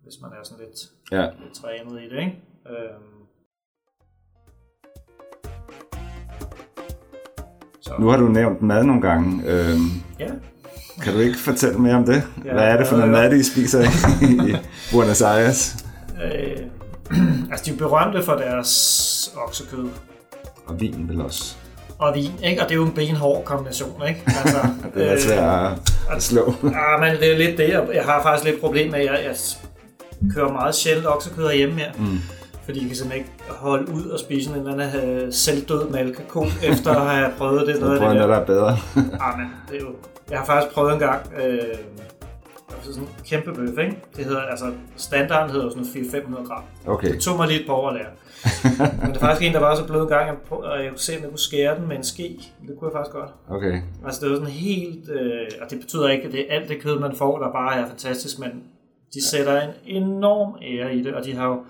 hvis 0.03 0.13
man 0.21 0.31
er 0.31 0.43
sådan 0.43 0.65
lidt, 0.65 0.79
ja. 1.11 1.21
lidt 1.43 1.53
trænet 1.53 2.01
i 2.01 2.09
det, 2.09 2.19
ikke? 2.19 2.41
Øh, 2.69 2.75
så, 7.81 7.91
Nu 7.99 8.07
har 8.07 8.17
du 8.17 8.27
nævnt 8.27 8.61
mad 8.61 8.83
nogle 8.83 9.01
gange. 9.01 9.43
Øhm, 9.47 9.89
ja. 10.19 10.27
kan 11.03 11.13
du 11.13 11.19
ikke 11.19 11.37
fortælle 11.39 11.77
mere 11.79 11.95
om 11.95 12.05
det? 12.05 12.23
Ja, 12.45 12.53
Hvad 12.53 12.63
er 12.63 12.77
det 12.77 12.87
for 12.87 12.95
noget 12.97 13.11
mad, 13.11 13.33
I 13.33 13.43
spiser 13.43 13.81
i, 14.21 14.55
Buenos 14.91 15.21
Aires? 15.21 15.85
Øh, 16.23 16.57
altså, 17.51 17.65
de 17.65 17.71
er 17.71 17.77
berømte 17.77 18.23
for 18.23 18.33
deres 18.33 19.33
oksekød 19.47 19.89
Og 20.65 20.79
vin 20.81 21.09
vel 21.09 21.21
også. 21.21 21.55
og 21.99 22.15
vin, 22.15 22.31
ikke? 22.43 22.61
Og 22.61 22.69
det 22.69 22.75
er 22.75 22.79
jo 22.79 22.85
en 22.85 22.91
benhård 22.93 23.43
kombination, 23.45 24.01
ikke? 24.07 24.23
Altså, 24.27 24.57
Det 24.95 25.11
er 25.11 25.19
svært 25.19 25.71
at, 25.71 26.15
at 26.15 26.23
slå. 26.23 26.53
Ja, 26.63 26.97
men 26.99 27.15
det 27.19 27.33
er 27.33 27.37
lidt 27.37 27.57
det. 27.57 27.69
Jeg- 27.69 27.87
Jeg 27.93 28.03
har 28.03 28.21
faktisk 28.23 28.45
lidt 28.51 28.61
problem 28.61 28.91
med, 28.91 28.99
at 28.99 29.05
jeg, 29.05 29.19
jeg 29.25 29.35
kører 30.35 30.51
meget 30.51 30.75
sjældent 30.75 31.07
oksekød 31.07 31.51
hjemme 31.53 31.75
her. 31.79 31.91
Mm. 31.97 32.17
Fordi 32.65 32.79
jeg 32.79 32.87
kan 32.87 32.95
simpelthen 32.95 33.25
ikke 33.25 33.53
holde 33.53 33.91
ud 33.93 34.05
og 34.05 34.19
spise 34.19 34.49
en 34.49 34.55
eller 34.55 34.73
anden 34.73 35.09
øh, 35.09 35.33
selvdød 35.33 35.89
malkeko, 35.89 36.45
efter 36.63 36.91
at 36.91 37.15
have 37.15 37.31
prøvet 37.37 37.67
det. 37.67 37.79
Noget 37.81 37.99
Prøv 37.99 38.09
af 38.09 38.13
det 38.13 38.21
der. 38.21 38.27
der 38.27 38.35
er 38.35 38.45
bedre. 38.45 38.77
Ah, 39.25 39.37
men 39.37 39.47
det 39.69 39.75
er 39.77 39.81
jo... 39.81 39.95
Jeg 40.29 40.39
har 40.39 40.45
faktisk 40.45 40.73
prøvet 40.73 40.93
en 40.93 40.99
gang, 40.99 41.21
øh, 41.43 41.59
altså 42.75 42.93
sådan 42.93 43.03
en 43.03 43.09
kæmpe 43.25 43.53
bøf, 43.53 43.77
ikke? 43.77 43.97
Det 44.15 44.25
hedder, 44.25 44.41
altså, 44.41 44.65
standarden 44.97 45.51
hedder 45.51 45.69
sådan 45.69 45.83
400-500 45.83 46.47
gram. 46.47 46.63
Okay. 46.87 47.11
Det 47.11 47.21
tog 47.21 47.37
mig 47.37 47.47
lige 47.47 47.59
et 47.59 47.67
par 47.67 47.73
år 47.73 47.89
at 47.89 47.95
lære. 47.95 48.11
Men 49.01 49.09
det 49.09 49.15
er 49.15 49.19
faktisk 49.19 49.47
en, 49.47 49.53
der 49.53 49.59
var 49.59 49.75
så 49.75 49.85
blød 49.87 50.01
en 50.01 50.07
gang, 50.07 50.29
at 50.29 50.35
jeg 50.83 50.89
kunne 50.89 50.99
se, 50.99 51.15
om 51.15 51.21
jeg 51.21 51.29
kunne 51.29 51.39
skære 51.39 51.75
den 51.79 51.87
med 51.87 51.95
en 51.95 52.03
ske. 52.03 52.39
Det 52.67 52.75
kunne 52.79 52.89
jeg 52.89 52.97
faktisk 52.97 53.15
godt. 53.15 53.29
Okay. 53.49 53.81
Altså 54.05 54.21
det 54.21 54.27
er 54.27 54.31
jo 54.31 54.35
sådan 54.35 54.51
helt, 54.53 55.09
øh, 55.09 55.47
og 55.61 55.71
det 55.71 55.79
betyder 55.79 56.09
ikke, 56.09 56.23
at 56.23 56.31
det 56.31 56.39
er 56.39 56.55
alt 56.55 56.69
det 56.69 56.81
kød, 56.81 56.99
man 56.99 57.15
får, 57.15 57.39
der 57.39 57.51
bare 57.51 57.75
er 57.79 57.87
fantastisk, 57.87 58.39
men 58.39 58.49
de 59.13 59.29
sætter 59.29 59.61
en 59.61 59.69
enorm 59.85 60.55
ære 60.61 60.95
i 60.95 61.03
det, 61.03 61.13
og 61.13 61.25
de 61.25 61.35
har 61.35 61.47
jo, 61.47 61.63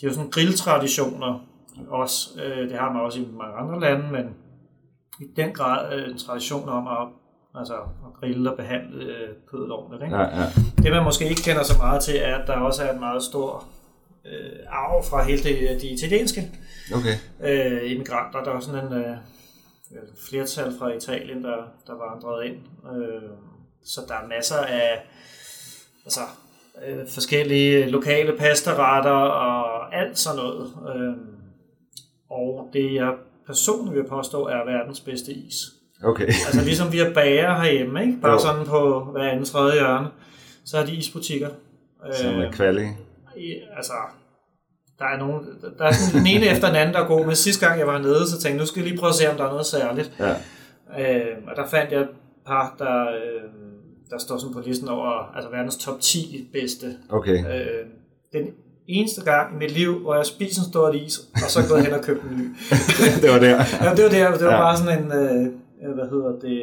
de 0.00 0.06
har 0.06 0.12
sådan 0.12 0.30
grilltraditioner 0.30 1.46
også. 1.88 2.28
Øh, 2.44 2.68
det 2.68 2.78
har 2.78 2.92
man 2.92 3.02
også 3.02 3.18
i 3.18 3.28
mange 3.32 3.54
andre 3.54 3.80
lande, 3.80 4.12
men 4.12 4.24
i 5.20 5.24
den 5.36 5.52
grad 5.52 5.98
øh, 5.98 6.10
en 6.10 6.18
tradition 6.18 6.68
om 6.68 6.86
at, 6.86 7.08
altså, 7.54 7.74
at 7.74 8.20
grille 8.20 8.50
og 8.50 8.56
behandle 8.56 9.04
øh, 9.04 9.28
kødet 9.50 9.70
ordentligt. 9.70 10.02
Ikke? 10.02 10.16
Ja, 10.16 10.40
ja. 10.40 10.46
Det 10.82 10.92
man 10.92 11.04
måske 11.04 11.28
ikke 11.28 11.42
kender 11.42 11.62
så 11.62 11.78
meget 11.78 12.02
til, 12.02 12.16
er, 12.16 12.36
at 12.36 12.46
der 12.46 12.56
også 12.56 12.82
er 12.82 12.92
en 12.92 13.00
meget 13.00 13.22
stor 13.22 13.64
øh, 14.24 14.58
arv 14.68 15.04
fra 15.04 15.22
hele 15.22 15.42
det, 15.42 15.82
de 15.82 15.88
italienske 15.88 16.50
Okay. 16.94 17.16
øh, 17.40 17.90
immigranter. 17.90 18.44
Der 18.44 18.50
var 18.50 18.60
sådan 18.60 18.86
en 18.86 18.92
øh, 18.92 19.16
et 19.90 20.18
flertal 20.28 20.78
fra 20.78 20.92
Italien, 20.92 21.44
der, 21.44 21.56
der 21.86 21.94
var 21.94 22.14
andret 22.14 22.46
ind. 22.46 22.56
Øh, 22.96 23.30
så 23.84 24.00
der 24.08 24.14
er 24.14 24.28
masser 24.28 24.56
af 24.56 25.06
altså, 26.04 26.20
øh, 26.88 27.08
forskellige 27.08 27.90
lokale 27.90 28.32
pastaretter 28.38 29.10
og 29.10 29.94
alt 29.96 30.18
sådan 30.18 30.36
noget. 30.36 30.70
Øh, 30.96 31.14
og 32.30 32.68
det 32.72 32.94
jeg 32.94 33.12
personligt 33.46 33.96
vil 33.96 34.08
påstå 34.08 34.46
er 34.46 34.64
verdens 34.72 35.00
bedste 35.00 35.32
is. 35.32 35.54
Okay. 36.04 36.26
Altså 36.46 36.60
ligesom 36.64 36.92
vi 36.92 36.98
har 36.98 37.10
bager 37.14 37.54
herhjemme, 37.60 38.00
ikke? 38.06 38.18
bare 38.22 38.32
Jo. 38.32 38.38
sådan 38.38 38.66
på 38.66 39.08
hver 39.12 39.22
anden 39.30 39.44
tredje 39.44 39.72
hjørne, 39.74 40.08
så 40.64 40.76
har 40.78 40.86
de 40.86 40.94
isbutikker. 40.94 41.48
Som 42.12 42.34
er 42.40 42.46
Øh, 42.46 42.52
kvali. 42.52 42.82
i- 43.36 43.60
altså, 43.76 43.92
der 44.98 45.04
er, 45.04 45.18
nogen, 45.18 45.46
der 45.78 45.84
er 45.84 45.92
sådan 45.92 46.18
den 46.24 46.26
ene 46.36 46.46
efter 46.46 46.66
den 46.66 46.76
anden, 46.76 46.94
der 46.94 47.00
er 47.00 47.06
god. 47.06 47.26
Men 47.26 47.36
sidste 47.36 47.66
gang 47.66 47.78
jeg 47.78 47.86
var 47.86 47.98
nede, 47.98 48.26
så 48.28 48.32
tænkte 48.32 48.48
jeg, 48.48 48.58
nu 48.58 48.66
skal 48.66 48.80
jeg 48.80 48.88
lige 48.88 48.98
prøve 49.00 49.08
at 49.08 49.14
se, 49.14 49.30
om 49.30 49.36
der 49.36 49.44
er 49.44 49.50
noget 49.50 49.66
særligt. 49.66 50.12
Ja. 50.18 50.30
Øh, 51.00 51.36
og 51.48 51.56
der 51.56 51.66
fandt 51.66 51.92
jeg 51.92 52.00
et 52.00 52.08
par, 52.46 52.74
der, 52.78 53.02
øh, 53.02 53.50
der 54.10 54.18
står 54.18 54.38
sådan 54.38 54.54
på 54.54 54.60
listen 54.66 54.88
over 54.88 55.32
altså 55.36 55.50
verdens 55.50 55.76
top 55.76 56.00
10 56.00 56.48
bedste. 56.52 56.86
Okay. 57.08 57.38
Øh, 57.38 57.86
den 58.32 58.46
eneste 58.88 59.24
gang 59.24 59.54
i 59.54 59.58
mit 59.58 59.70
liv, 59.70 59.98
hvor 59.98 60.14
jeg 60.14 60.26
spiser 60.26 60.62
en 60.62 60.68
stor 60.70 60.90
is, 60.92 61.18
og 61.34 61.40
så 61.50 61.60
gået 61.68 61.84
hen 61.84 61.92
og 61.94 62.00
købt 62.04 62.22
en 62.22 62.36
ny. 62.36 62.44
det 63.22 63.30
var 63.30 63.38
der. 63.38 63.56
Ja, 63.82 63.94
det 63.94 64.04
var, 64.04 64.10
der, 64.10 64.36
det 64.38 64.46
var 64.46 64.52
Ja. 64.52 64.60
bare 64.60 64.76
sådan 64.76 64.98
en, 65.04 65.12
øh, 65.12 65.94
hvad 65.94 66.08
hedder 66.10 66.32
det, 66.40 66.62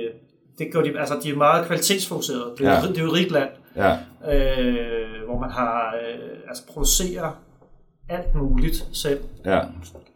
det 0.60 0.74
gør 0.74 0.82
de, 0.82 1.00
altså 1.00 1.16
de 1.24 1.30
er 1.30 1.36
meget 1.36 1.66
kvalitetsfokuseret. 1.66 2.44
Det 2.58 2.66
er, 2.68 2.72
ja. 2.74 2.82
det 2.88 2.98
er 2.98 3.02
jo 3.02 3.08
et 3.08 3.14
rigt 3.14 3.32
land, 3.32 3.50
Ja. 3.76 3.92
øh, 4.34 5.26
hvor 5.28 5.40
man 5.40 5.50
har, 5.52 5.96
øh, 5.96 6.30
altså 6.50 6.64
producerer 6.68 7.40
alt 8.12 8.36
muligt 8.36 8.88
selv, 8.94 9.20
Ja. 9.46 9.60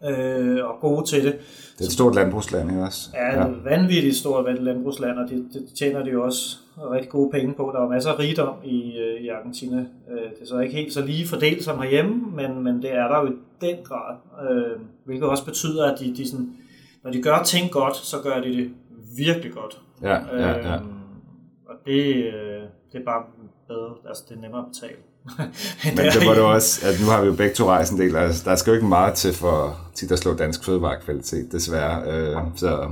øh, 0.09 0.65
og 0.65 0.75
gode 0.81 1.05
til 1.07 1.23
det. 1.25 1.33
Det 1.77 1.81
er 1.81 1.85
et 1.85 1.91
stort 1.91 2.15
landbrugsland, 2.15 2.69
ikke 2.69 2.83
også? 2.83 3.09
Ja. 3.13 3.47
et 3.47 3.63
vanvittigt 3.63 4.15
stort 4.15 4.63
landbrugsland, 4.63 5.19
og 5.19 5.29
det, 5.29 5.47
det 5.53 5.65
tjener 5.77 6.03
de 6.03 6.09
jo 6.11 6.23
også 6.23 6.57
rigtig 6.91 7.09
gode 7.09 7.31
penge 7.31 7.53
på. 7.53 7.71
Der 7.75 7.81
er 7.81 7.89
masser 7.89 8.09
af 8.11 8.19
rigdom 8.19 8.55
i, 8.63 8.97
øh, 8.97 9.21
i 9.21 9.27
Argentina. 9.27 9.77
Øh, 10.11 10.17
Det 10.17 10.41
er 10.41 10.45
så 10.45 10.59
ikke 10.59 10.75
helt 10.75 10.93
så 10.93 11.05
lige 11.05 11.27
fordelt 11.27 11.63
som 11.63 11.79
herhjemme, 11.81 12.23
men, 12.35 12.63
men 12.63 12.81
det 12.81 12.91
er 12.93 13.07
der 13.07 13.19
jo 13.21 13.27
i 13.27 13.35
den 13.61 13.75
grad. 13.83 14.15
Øh, 14.51 14.79
Hvilket 15.05 15.27
også 15.29 15.45
betyder, 15.45 15.91
at 15.93 15.99
de, 15.99 16.15
de 16.15 16.29
sådan, 16.29 16.49
når 17.03 17.11
de 17.11 17.21
gør 17.21 17.41
ting 17.45 17.71
godt, 17.71 17.95
så 17.95 18.17
gør 18.23 18.41
de 18.41 18.53
det 18.57 18.71
virkelig 19.17 19.51
godt. 19.53 19.81
Ja, 20.01 20.13
ja, 20.13 20.49
ja. 20.49 20.75
Øhm, 20.75 20.87
og 21.69 21.75
det, 21.85 22.15
øh, 22.15 22.61
det 22.93 23.01
er 23.01 23.05
bare 23.05 23.23
bedre, 23.67 23.93
altså 24.07 24.23
det 24.29 24.37
er 24.37 24.41
nemmere 24.41 24.61
at 24.61 24.67
betale. 24.73 24.95
Men 25.95 25.97
det 25.97 26.27
var 26.27 26.33
det 26.33 26.43
også, 26.43 26.87
at 26.87 26.93
nu 27.01 27.07
har 27.11 27.21
vi 27.21 27.27
jo 27.27 27.33
begge 27.33 27.55
to 27.55 27.65
rejst 27.69 27.91
en 27.91 27.99
del, 27.99 28.15
altså 28.15 28.49
der 28.49 28.55
skal 28.55 28.71
jo 28.71 28.75
ikke 28.75 28.87
meget 28.87 29.13
til 29.13 29.33
for 29.33 29.77
tit 29.95 30.11
at 30.11 30.19
slå 30.19 30.33
dansk 30.33 30.63
fødevarekvalitet, 30.65 31.51
desværre. 31.51 32.03
Øh, 32.11 32.37
så, 32.55 32.89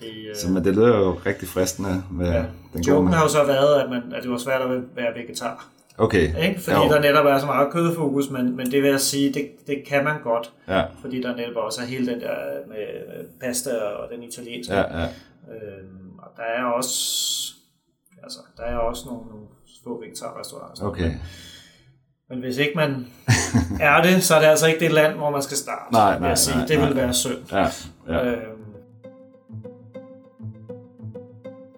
Det, 0.00 0.06
øh, 0.06 0.36
så, 0.36 0.50
men 0.50 0.64
det 0.64 0.74
lyder 0.74 0.98
jo 0.98 1.12
rigtig 1.26 1.48
fristende 1.48 2.02
med 2.10 2.32
ja. 2.32 2.44
den 2.72 2.80
Joken 2.82 3.12
har 3.12 3.22
jo 3.22 3.28
så 3.28 3.44
været, 3.44 3.80
at, 3.80 3.90
man, 3.90 4.02
at 4.14 4.22
det 4.22 4.30
var 4.30 4.38
svært 4.38 4.62
at 4.62 4.70
være 4.70 5.14
vegetar. 5.14 5.68
Okay, 5.98 6.48
Ikke? 6.48 6.60
Fordi 6.60 6.76
Jo. 6.76 6.88
der 6.88 7.00
netop 7.00 7.26
er 7.26 7.38
så 7.38 7.46
meget 7.46 7.72
kødfokus, 7.72 8.30
men, 8.30 8.56
men 8.56 8.70
det 8.70 8.82
vil 8.82 8.90
jeg 8.90 9.00
sige, 9.00 9.32
det, 9.32 9.50
det 9.66 9.84
kan 9.88 10.04
man 10.04 10.22
godt. 10.22 10.52
ja, 10.68 10.82
Fordi 11.00 11.22
der 11.22 11.36
netop 11.36 11.56
også 11.56 11.80
er 11.82 11.86
hele 11.86 12.06
den 12.06 12.20
der 12.20 12.34
med 12.68 12.76
med 13.08 13.24
pasta 13.40 13.70
og 13.70 14.08
den 14.14 14.22
italienske. 14.22 14.74
ja, 14.74 15.00
ja. 15.00 15.04
Øhm, 15.04 16.18
og 16.18 16.28
der 16.36 16.42
er 16.42 16.64
også, 16.64 16.98
altså, 18.22 18.38
der 18.56 18.62
er 18.62 18.76
også 18.76 19.02
nogle, 19.06 19.26
nogle 19.30 19.46
få 19.84 20.00
vegetarrestauranter. 20.00 20.84
Okay. 20.84 21.02
Men 21.02 21.20
hvis 22.40 22.56
ikke 22.56 22.72
man 22.76 23.06
er 23.80 24.02
det, 24.02 24.22
så 24.22 24.34
er 24.34 24.40
det 24.40 24.46
altså 24.46 24.66
ikke 24.66 24.80
det 24.80 24.92
land, 24.92 25.16
hvor 25.16 25.30
man 25.30 25.42
skal 25.42 25.56
starte. 25.56 25.92
Nej, 25.92 26.18
nej, 26.18 26.28
jeg 26.28 26.38
sige. 26.38 26.56
nej, 26.56 26.66
det 26.66 26.78
vil 26.80 26.86
nej. 26.86 26.94
være 26.94 27.14
synd. 27.14 27.38
Ja, 27.52 27.66
ja. 28.08 28.24
Øhm, 28.24 28.38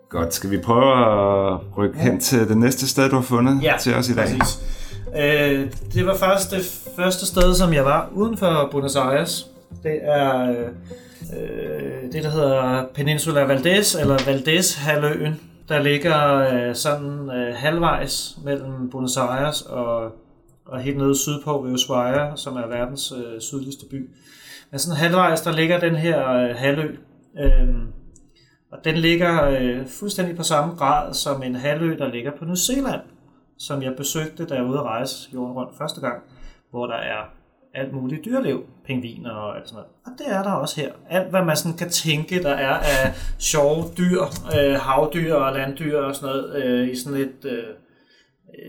Godt. 0.09 0.35
Skal 0.35 0.51
vi 0.51 0.59
prøve 0.59 0.93
at 1.55 1.61
rykke 1.77 1.99
hen 1.99 2.21
til 2.21 2.49
det 2.49 2.57
næste 2.59 2.89
sted, 2.89 3.11
du 3.11 3.15
har 3.15 3.23
fundet 3.23 3.63
ja, 3.63 3.75
til 3.81 3.95
os 3.95 4.09
i 4.09 4.15
dag? 4.15 4.25
præcis. 4.39 4.59
Øh, 5.17 5.71
det 5.95 6.07
var 6.07 6.17
faktisk 6.17 6.51
det 6.51 6.83
første 6.97 7.27
sted, 7.27 7.55
som 7.55 7.75
jeg 7.75 7.85
var 7.85 8.09
uden 8.13 8.37
for 8.37 8.69
Buenos 8.73 8.97
Aires. 8.97 9.47
Det 9.83 9.99
er 10.03 10.51
øh, 10.51 10.57
øh, 11.37 12.13
det, 12.13 12.25
der 12.25 12.31
hedder 12.31 12.85
Peninsula 12.95 13.41
Valdez, 13.43 13.95
eller 13.95 14.19
Valdez-halvøen, 14.27 15.41
der 15.69 15.83
ligger 15.83 16.37
øh, 16.53 16.75
sådan 16.75 17.31
øh, 17.31 17.55
halvvejs 17.57 18.39
mellem 18.45 18.91
Buenos 18.91 19.17
Aires 19.17 19.63
og, 19.63 20.13
og 20.67 20.81
helt 20.81 20.97
nede 20.97 21.19
sydpå 21.19 21.63
ved 21.63 21.73
Ushuaia, 21.73 22.37
som 22.37 22.57
er 22.57 22.67
verdens 22.67 23.13
øh, 23.13 23.41
sydligste 23.41 23.87
by. 23.91 24.11
Men 24.71 24.79
sådan 24.79 24.97
halvvejs, 24.97 25.41
der 25.41 25.53
ligger 25.53 25.81
den 25.81 25.97
her 25.97 26.33
øh, 26.33 26.57
halvø, 26.57 26.97
øh, 27.39 27.75
og 28.73 28.79
den 28.85 28.97
ligger 28.97 29.45
øh, 29.45 29.87
fuldstændig 29.87 30.37
på 30.37 30.43
samme 30.43 30.75
grad 30.75 31.15
som 31.15 31.43
en 31.43 31.55
halvø, 31.55 31.97
der 31.99 32.09
ligger 32.09 32.31
på 32.39 32.45
New 32.45 32.55
Zealand, 32.55 33.01
som 33.59 33.83
jeg 33.83 33.97
besøgte, 33.97 34.47
da 34.47 34.55
jeg 34.55 34.63
var 34.63 34.71
ude 34.71 34.79
at 34.79 34.85
rejse 34.85 35.29
jorden 35.35 35.55
rundt 35.55 35.79
første 35.79 36.01
gang, 36.01 36.23
hvor 36.71 36.87
der 36.87 36.97
er 36.97 37.37
alt 37.75 37.93
muligt 37.93 38.25
dyreliv, 38.25 38.65
pingviner 38.87 39.31
og 39.31 39.57
alt 39.57 39.69
sådan 39.69 39.77
noget. 39.77 39.91
Og 40.07 40.13
det 40.19 40.35
er 40.35 40.43
der 40.43 40.53
også 40.53 40.81
her. 40.81 40.93
Alt, 41.11 41.31
hvad 41.31 41.45
man 41.45 41.57
sådan 41.57 41.79
kan 41.79 41.91
tænke, 41.91 42.43
der 42.43 42.51
er 42.51 42.75
af 42.75 43.15
sjove 43.39 43.85
dyr, 43.99 44.23
øh, 44.59 44.75
havdyr 44.81 45.35
og 45.35 45.53
landdyr 45.53 45.99
og 45.99 46.15
sådan 46.15 46.37
noget, 46.37 46.65
øh, 46.65 46.89
i 46.89 46.97
sådan 46.97 47.21
et, 47.21 47.45
øh, 47.45 47.65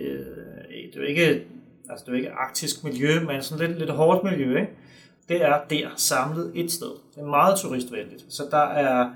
øh, 0.02 0.26
det 0.94 0.96
er 0.96 1.00
jo 1.00 1.02
ikke, 1.02 1.46
altså 1.90 2.06
det 2.06 2.12
er 2.12 2.12
jo 2.12 2.18
ikke 2.18 2.32
arktisk 2.32 2.84
miljø, 2.84 3.20
men 3.20 3.42
sådan 3.42 3.68
lidt, 3.68 3.80
lidt 3.80 3.92
hårdt 3.92 4.24
miljø, 4.24 4.60
ikke? 4.60 4.72
Det 5.30 5.44
er 5.46 5.64
der 5.70 5.90
samlet 5.96 6.52
et 6.56 6.72
sted. 6.72 6.92
Det 7.16 7.22
er 7.22 7.26
meget 7.26 7.60
turistvenligt. 7.60 8.26
Så 8.30 8.44
der 8.52 8.64
er, 8.64 9.10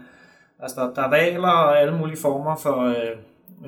altså 0.59 0.81
der, 0.81 0.93
der 0.93 1.01
er 1.01 1.09
valer 1.09 1.49
og 1.49 1.81
alle 1.81 1.97
mulige 1.97 2.17
former 2.17 2.55
for, 2.55 2.81
øh, 2.85 3.17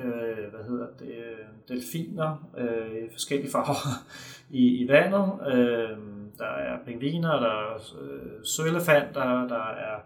øh, 0.04 0.52
hvad 0.54 0.64
hedder 0.68 0.86
det, 0.98 1.08
øh, 1.08 1.44
delfiner 1.68 2.48
øh, 2.58 3.04
i 3.04 3.12
forskellige 3.12 3.50
farver 3.50 4.04
i, 4.50 4.84
i 4.84 4.88
vandet. 4.88 5.32
Øh, 5.46 5.98
der 6.38 6.46
er 6.46 6.78
pingviner, 6.86 7.40
der 7.40 7.46
er 7.46 7.74
øh, 8.02 8.44
søelefanter, 8.44 9.48
der 9.48 9.68
er 9.70 10.00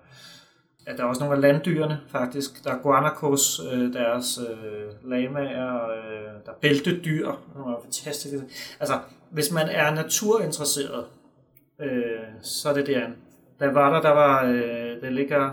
Ja, 0.89 0.97
der 0.97 1.03
er 1.03 1.07
også 1.07 1.21
nogle 1.21 1.37
af 1.37 1.43
landdyrene, 1.43 2.01
faktisk. 2.09 2.65
Der 2.65 2.71
er 2.71 2.79
guanacos, 2.79 3.61
øh, 3.73 3.93
deres 3.93 4.39
øh, 4.51 5.11
lamaer, 5.11 5.91
øh, 5.91 6.33
der 6.47 6.53
er 6.53 6.57
bæltedyr, 6.61 7.33
nogle 7.57 7.77
er 7.77 7.81
fantastiske. 7.83 8.43
Altså, 8.81 8.99
hvis 9.31 9.53
man 9.53 9.69
er 9.69 9.95
naturinteresseret, 9.95 11.05
øh, 11.81 11.91
så 12.43 12.69
er 12.69 12.75
det 12.75 12.87
der. 12.87 13.07
Der 13.61 13.73
var 13.73 13.93
der, 13.93 14.01
der 14.01 14.11
var, 14.11 14.45
øh, 14.45 15.03
det 15.03 15.13
ligger, 15.13 15.51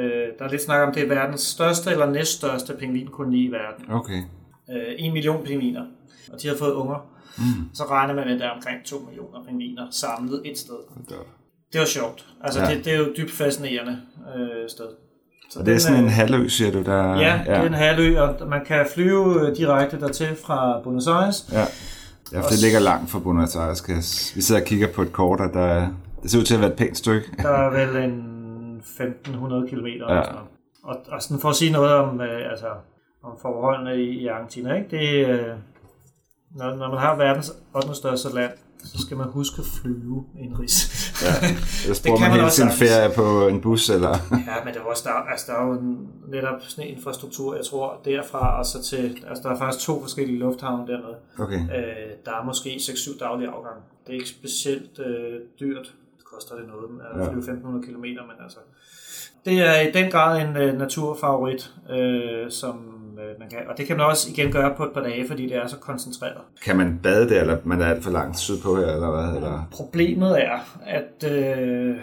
øh, 0.00 0.28
der 0.38 0.44
er 0.44 0.50
lidt 0.50 0.62
snak 0.62 0.88
om, 0.88 0.94
det 0.94 1.02
er 1.02 1.08
verdens 1.08 1.40
største 1.40 1.90
eller 1.90 2.10
næststørste 2.10 2.74
pingvinkoloni 2.74 3.44
i 3.44 3.52
verden. 3.52 3.90
Okay. 3.90 4.22
Øh, 4.70 4.94
en 4.98 5.12
million 5.12 5.44
pingviner, 5.44 5.86
og 6.32 6.42
de 6.42 6.48
har 6.48 6.56
fået 6.56 6.72
unger. 6.72 7.10
Mm. 7.38 7.74
Så 7.74 7.84
regner 7.84 8.14
man 8.14 8.26
med, 8.26 8.34
at 8.34 8.40
der 8.40 8.46
er 8.46 8.50
omkring 8.50 8.84
2 8.84 8.98
millioner 8.98 9.44
pingviner 9.44 9.86
samlet 9.90 10.42
et 10.44 10.58
sted. 10.58 10.78
Det 11.72 11.80
var 11.80 11.86
sjovt. 11.86 12.26
Altså, 12.40 12.60
ja. 12.60 12.74
det, 12.74 12.84
det 12.84 12.92
er 12.92 12.98
jo 12.98 13.12
dybt 13.16 13.30
fascinerende 13.30 14.02
øh, 14.36 14.68
sted. 14.68 14.86
Så 15.50 15.58
og 15.58 15.66
det 15.66 15.74
er 15.74 15.78
sådan 15.78 16.04
en 16.04 16.10
halvø, 16.10 16.48
siger 16.48 16.72
du? 16.72 16.82
Der, 16.82 17.18
ja, 17.18 17.42
ja, 17.46 17.54
det 17.54 17.62
er 17.62 17.62
en 17.62 17.74
halvø, 17.74 18.20
og 18.20 18.48
man 18.48 18.64
kan 18.64 18.86
flyve 18.94 19.48
øh, 19.48 19.56
direkte 19.56 20.00
dertil 20.00 20.36
fra 20.44 20.80
Buenos 20.84 21.06
Aires. 21.06 21.48
Ja, 21.52 21.64
ja 22.32 22.40
for 22.40 22.48
det 22.48 22.62
ligger 22.62 22.78
langt 22.78 23.10
fra 23.10 23.18
Buenos 23.18 23.56
Aires. 23.56 23.80
Kan 23.80 23.96
vi 24.34 24.40
sidder 24.40 24.60
og 24.60 24.66
kigger 24.66 24.88
på 24.92 25.02
et 25.02 25.12
kort, 25.12 25.40
og 25.40 25.50
der, 25.52 25.88
det 26.22 26.30
ser 26.30 26.38
ud 26.38 26.44
til 26.44 26.54
at 26.54 26.60
være 26.60 26.70
et 26.70 26.76
pænt 26.76 26.96
stykke. 26.96 27.26
Der 27.42 27.48
er 27.48 27.70
vel 27.78 27.96
en 28.04 28.36
1500 28.76 29.68
km. 29.68 29.86
Ja. 29.86 30.20
Og, 30.82 30.96
og 31.08 31.22
sådan 31.22 31.40
for 31.40 31.48
at 31.48 31.56
sige 31.56 31.72
noget 31.72 31.92
om, 31.92 32.20
øh, 32.20 32.50
altså, 32.50 32.66
om 33.22 33.32
forholdene 33.42 34.02
i, 34.02 34.08
i 34.08 34.26
Argentina, 34.26 34.74
ikke? 34.74 34.88
Det, 34.90 35.28
øh, 35.28 35.52
når, 36.50 36.76
når 36.76 36.90
man 36.90 36.98
har 36.98 37.16
verdens 37.16 37.52
8. 37.74 37.94
største 37.94 38.34
land, 38.34 38.52
så 38.84 38.98
skal 38.98 39.16
man 39.16 39.28
huske 39.28 39.60
at 39.60 39.66
flyve 39.80 40.24
indrigs. 40.38 40.76
Ja, 41.22 41.48
ellers 41.84 42.02
bruger 42.02 42.20
man, 42.20 42.30
man 42.30 42.40
hele 42.40 42.50
sin 42.50 42.70
ferie 42.70 43.10
på 43.14 43.48
en 43.48 43.60
bus, 43.60 43.90
eller? 43.90 44.08
ja, 44.30 44.64
men 44.64 44.74
det 44.74 44.80
er 44.80 44.84
også, 44.84 45.02
der, 45.06 45.12
altså, 45.12 45.52
der 45.52 45.58
er 45.58 45.66
jo 45.66 45.74
netop 46.28 46.60
sådan 46.62 46.88
en 46.88 46.96
infrastruktur, 46.96 47.56
jeg 47.56 47.64
tror, 47.64 48.00
derfra 48.04 48.58
og 48.58 48.66
så 48.66 48.82
til, 48.82 49.24
altså 49.28 49.42
der 49.42 49.50
er 49.54 49.58
faktisk 49.58 49.86
to 49.86 50.00
forskellige 50.00 50.38
lufthavne 50.38 50.86
dernede. 50.86 51.16
Okay. 51.38 51.60
Øh, 51.60 52.10
der 52.24 52.32
er 52.40 52.44
måske 52.44 52.70
6-7 52.70 53.18
daglige 53.18 53.48
afgange. 53.48 53.80
Det 54.06 54.12
er 54.12 54.14
ikke 54.14 54.28
specielt 54.28 54.98
øh, 54.98 55.40
dyrt. 55.60 55.94
Det 56.16 56.24
koster 56.24 56.56
det 56.56 56.64
noget 56.66 57.00
at 57.14 57.28
flyve 57.28 57.38
1500 57.38 57.86
km, 57.86 58.04
men 58.04 58.36
altså, 58.42 58.58
det 59.44 59.58
er 59.60 59.80
i 59.80 59.92
den 59.92 60.10
grad 60.10 60.40
en 60.40 60.48
uh, 60.48 60.78
naturfavorit, 60.78 61.72
uh, 61.90 62.50
som 62.50 62.95
uh, 63.18 63.40
man 63.40 63.50
kan, 63.50 63.58
og 63.68 63.78
det 63.78 63.86
kan 63.86 63.96
man 63.96 64.06
også 64.06 64.30
igen 64.30 64.52
gøre 64.52 64.74
på 64.76 64.84
et 64.84 64.92
par 64.94 65.00
dage, 65.00 65.28
fordi 65.28 65.42
det 65.42 65.56
er 65.56 65.66
så 65.66 65.76
koncentreret. 65.76 66.40
Kan 66.64 66.76
man 66.76 67.00
bade 67.02 67.28
der, 67.28 67.40
eller 67.40 67.58
man 67.64 67.80
er 67.80 67.86
alt 67.86 68.04
for 68.04 68.10
langt 68.10 68.38
sydpå 68.38 68.76
her, 68.76 68.86
eller 68.86 69.10
hvad? 69.10 69.36
Eller? 69.36 69.68
Problemet 69.72 70.44
er, 70.44 70.78
at 70.86 71.24
uh, 71.24 71.96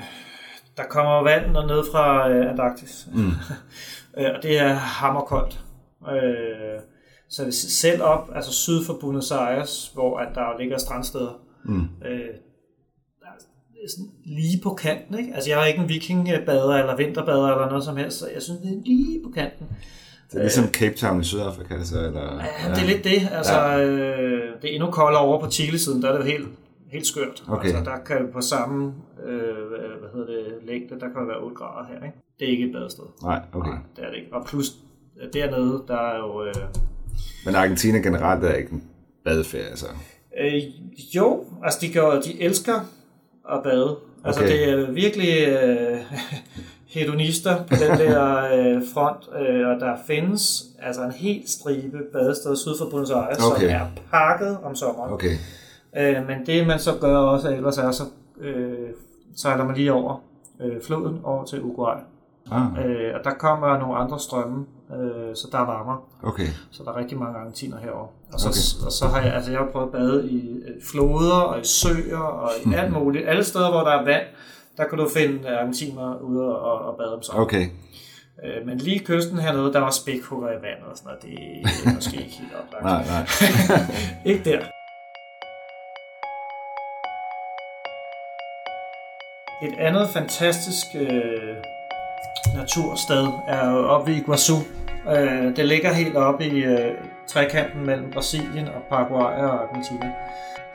der 0.77 0.83
kommer 0.89 1.23
vand 1.23 1.51
ned 1.51 1.83
fra 1.91 2.29
uh, 2.29 2.49
Antarktis, 2.49 3.07
mm. 3.13 3.31
og 4.35 4.43
det 4.43 4.59
er 4.59 4.73
hammerkoldt. 4.73 5.59
Uh, 6.01 6.81
så 7.29 7.43
hvis 7.43 7.55
selv 7.55 8.03
op, 8.03 8.29
altså 8.35 8.53
syd 8.53 8.85
for 8.85 8.97
Buenos 9.01 9.31
Aires, 9.31 9.91
hvor 9.93 10.19
at 10.19 10.35
der 10.35 10.59
ligger 10.59 10.77
strandsteder, 10.77 11.41
mm. 11.65 11.81
uh, 11.81 12.35
sådan 13.89 14.11
lige 14.25 14.61
på 14.63 14.73
kanten. 14.73 15.19
Ikke? 15.19 15.31
Altså 15.35 15.49
jeg 15.49 15.61
er 15.61 15.65
ikke 15.65 15.79
en 15.79 15.89
vikingbader 15.89 16.73
eller 16.73 16.95
vinterbader 16.95 17.47
eller 17.47 17.69
noget 17.69 17.83
som 17.83 17.97
helst, 17.97 18.19
så 18.19 18.29
jeg 18.33 18.41
synes, 18.41 18.59
det 18.59 18.71
er 18.71 18.81
lige 18.85 19.23
på 19.23 19.29
kanten. 19.29 19.67
Det 20.31 20.37
er 20.37 20.41
ligesom 20.41 20.67
Cape 20.71 20.95
Town 20.95 21.21
i 21.21 21.23
Sydafrika, 21.23 21.83
så, 21.83 21.99
eller? 21.99 22.21
Ja, 22.21 22.69
det 22.75 22.83
er 22.83 22.87
lidt 22.87 23.03
det. 23.03 23.29
Altså, 23.31 23.59
ja. 23.59 23.85
øh, 23.85 24.61
det 24.61 24.69
er 24.69 24.73
endnu 24.73 24.91
koldere 24.91 25.21
over 25.21 25.39
på 25.39 25.51
Chile-siden, 25.51 26.01
der 26.01 26.09
er 26.09 26.17
det 26.17 26.25
helt, 26.25 26.47
helt 26.87 27.07
skørt. 27.07 27.43
Okay. 27.47 27.67
Altså, 27.67 27.83
der 27.91 27.97
kan 28.05 28.29
på 28.33 28.41
samme 28.41 28.93
øh, 29.25 29.67
hvad 29.67 30.09
hedder 30.13 30.27
det, 30.27 30.45
længde, 30.67 30.99
der 30.99 31.07
kan 31.13 31.27
være 31.27 31.37
8 31.43 31.55
grader 31.55 31.87
her. 31.87 31.95
Ikke? 31.95 32.17
Det 32.39 32.47
er 32.47 32.51
ikke 32.51 32.65
et 32.65 32.73
badested. 32.73 33.03
Nej, 33.23 33.41
okay. 33.53 33.69
Nej, 33.69 33.79
det 33.95 34.05
er 34.05 34.09
det 34.09 34.17
ikke. 34.17 34.33
Og 34.33 34.45
plus 34.45 34.71
dernede, 35.33 35.83
der 35.87 35.97
er 35.97 36.17
jo... 36.17 36.45
Øh, 36.45 36.53
Men 37.45 37.55
Argentina 37.55 37.97
generelt 37.97 38.43
er 38.43 38.53
ikke 38.53 38.71
en 38.71 38.83
badeferie, 39.25 39.65
altså? 39.65 39.85
Øh, 40.39 40.61
jo, 41.15 41.45
altså 41.63 41.79
de, 41.81 41.93
gør, 41.93 42.21
de 42.21 42.41
elsker 42.41 42.79
at 43.51 43.63
bade. 43.63 43.97
Altså 44.25 44.41
okay. 44.41 44.51
det 44.51 44.69
er 44.69 44.91
virkelig 44.91 45.47
øh, 45.47 45.97
hedonister 46.93 47.63
på 47.63 47.75
den 47.75 47.97
der 47.99 48.43
øh, 48.55 48.81
front, 48.93 49.29
øh, 49.39 49.67
og 49.67 49.79
der 49.79 49.95
findes 50.07 50.63
altså 50.79 51.01
en 51.01 51.11
helt 51.11 51.49
stribe 51.49 51.97
badesteder 52.13 52.55
syd 52.55 52.77
for 52.79 52.89
Buenos 52.89 53.11
Aires, 53.11 53.37
okay. 53.51 53.61
som 53.61 53.69
er 53.69 53.85
pakket 54.11 54.57
om 54.63 54.75
sommeren. 54.75 55.13
Okay. 55.13 55.35
Øh, 55.97 56.27
men 56.27 56.45
det 56.45 56.67
man 56.67 56.79
så 56.79 56.91
gør 57.01 57.17
også 57.17 57.49
ellers 57.49 57.77
er, 57.77 57.91
så 57.91 58.03
øh, 58.41 58.89
sejler 59.35 59.65
man 59.65 59.75
lige 59.75 59.93
over 59.93 60.21
øh, 60.61 60.81
floden 60.81 61.19
over 61.23 61.45
til 61.45 61.61
Uruguay. 61.61 61.95
Ah. 62.51 62.85
Øh, 62.85 63.15
og 63.15 63.23
der 63.23 63.31
kommer 63.31 63.77
nogle 63.77 63.95
andre 63.95 64.19
strømme, 64.19 64.65
øh, 64.91 65.35
så 65.35 65.47
der 65.51 65.57
er 65.57 65.65
varmere. 65.65 65.97
Okay. 66.23 66.47
Så 66.71 66.83
der 66.83 66.91
er 66.91 66.97
rigtig 66.97 67.17
mange 67.17 67.37
argentiner 67.39 67.77
herovre. 67.77 68.07
Og 68.33 68.39
så, 68.39 68.47
okay. 68.47 68.85
og 68.85 68.91
så 68.91 69.07
har 69.07 69.21
jeg, 69.21 69.33
altså 69.33 69.51
jeg 69.51 69.59
har 69.59 69.67
prøvet 69.71 69.85
at 69.85 69.91
bade 69.91 70.29
i 70.29 70.51
øh, 70.51 70.81
floder 70.91 71.39
og 71.39 71.61
i 71.61 71.65
søer 71.65 72.17
og 72.17 72.51
i 72.65 72.73
alt 72.79 72.93
muligt. 72.93 73.27
Alle 73.27 73.43
steder, 73.43 73.71
hvor 73.71 73.81
der 73.81 73.91
er 73.91 74.05
vand, 74.05 74.25
der 74.77 74.87
kan 74.87 74.97
du 74.97 75.09
finde 75.09 75.49
argentiner 75.49 76.19
ude 76.19 76.59
og, 76.59 76.79
og 76.79 76.97
bade 76.97 77.15
om 77.15 77.21
sommeren. 77.23 77.47
Okay. 77.47 77.65
Øh, 78.43 78.65
men 78.65 78.77
lige 78.77 78.99
kysten 78.99 79.39
hernede, 79.39 79.73
der 79.73 79.79
var 79.79 79.91
spækhugger 79.91 80.49
i 80.49 80.61
vandet 80.61 80.87
og 80.91 80.97
sådan 80.97 81.07
noget. 81.07 81.21
Det 81.23 81.85
er 81.85 81.95
måske 81.95 82.17
ikke 82.17 82.35
helt 82.39 82.53
oplagt. 82.53 82.83
nej, 82.91 83.03
nej. 83.07 83.25
ikke 84.31 84.43
der. 84.49 84.59
Et 89.63 89.73
andet 89.79 90.09
fantastisk 90.09 90.85
øh, 90.95 91.55
natursted 92.55 93.27
er 93.47 93.69
oppe 93.73 94.13
i 94.13 94.17
Iguazu. 94.17 94.57
Øh, 95.15 95.55
det 95.55 95.65
ligger 95.65 95.93
helt 95.93 96.17
oppe 96.17 96.45
i 96.45 96.63
øh, 96.63 96.91
trekanten 97.27 97.85
mellem 97.85 98.11
Brasilien 98.11 98.67
og 98.67 98.81
Paraguay 98.89 99.33
og 99.37 99.63
Argentina. 99.63 100.13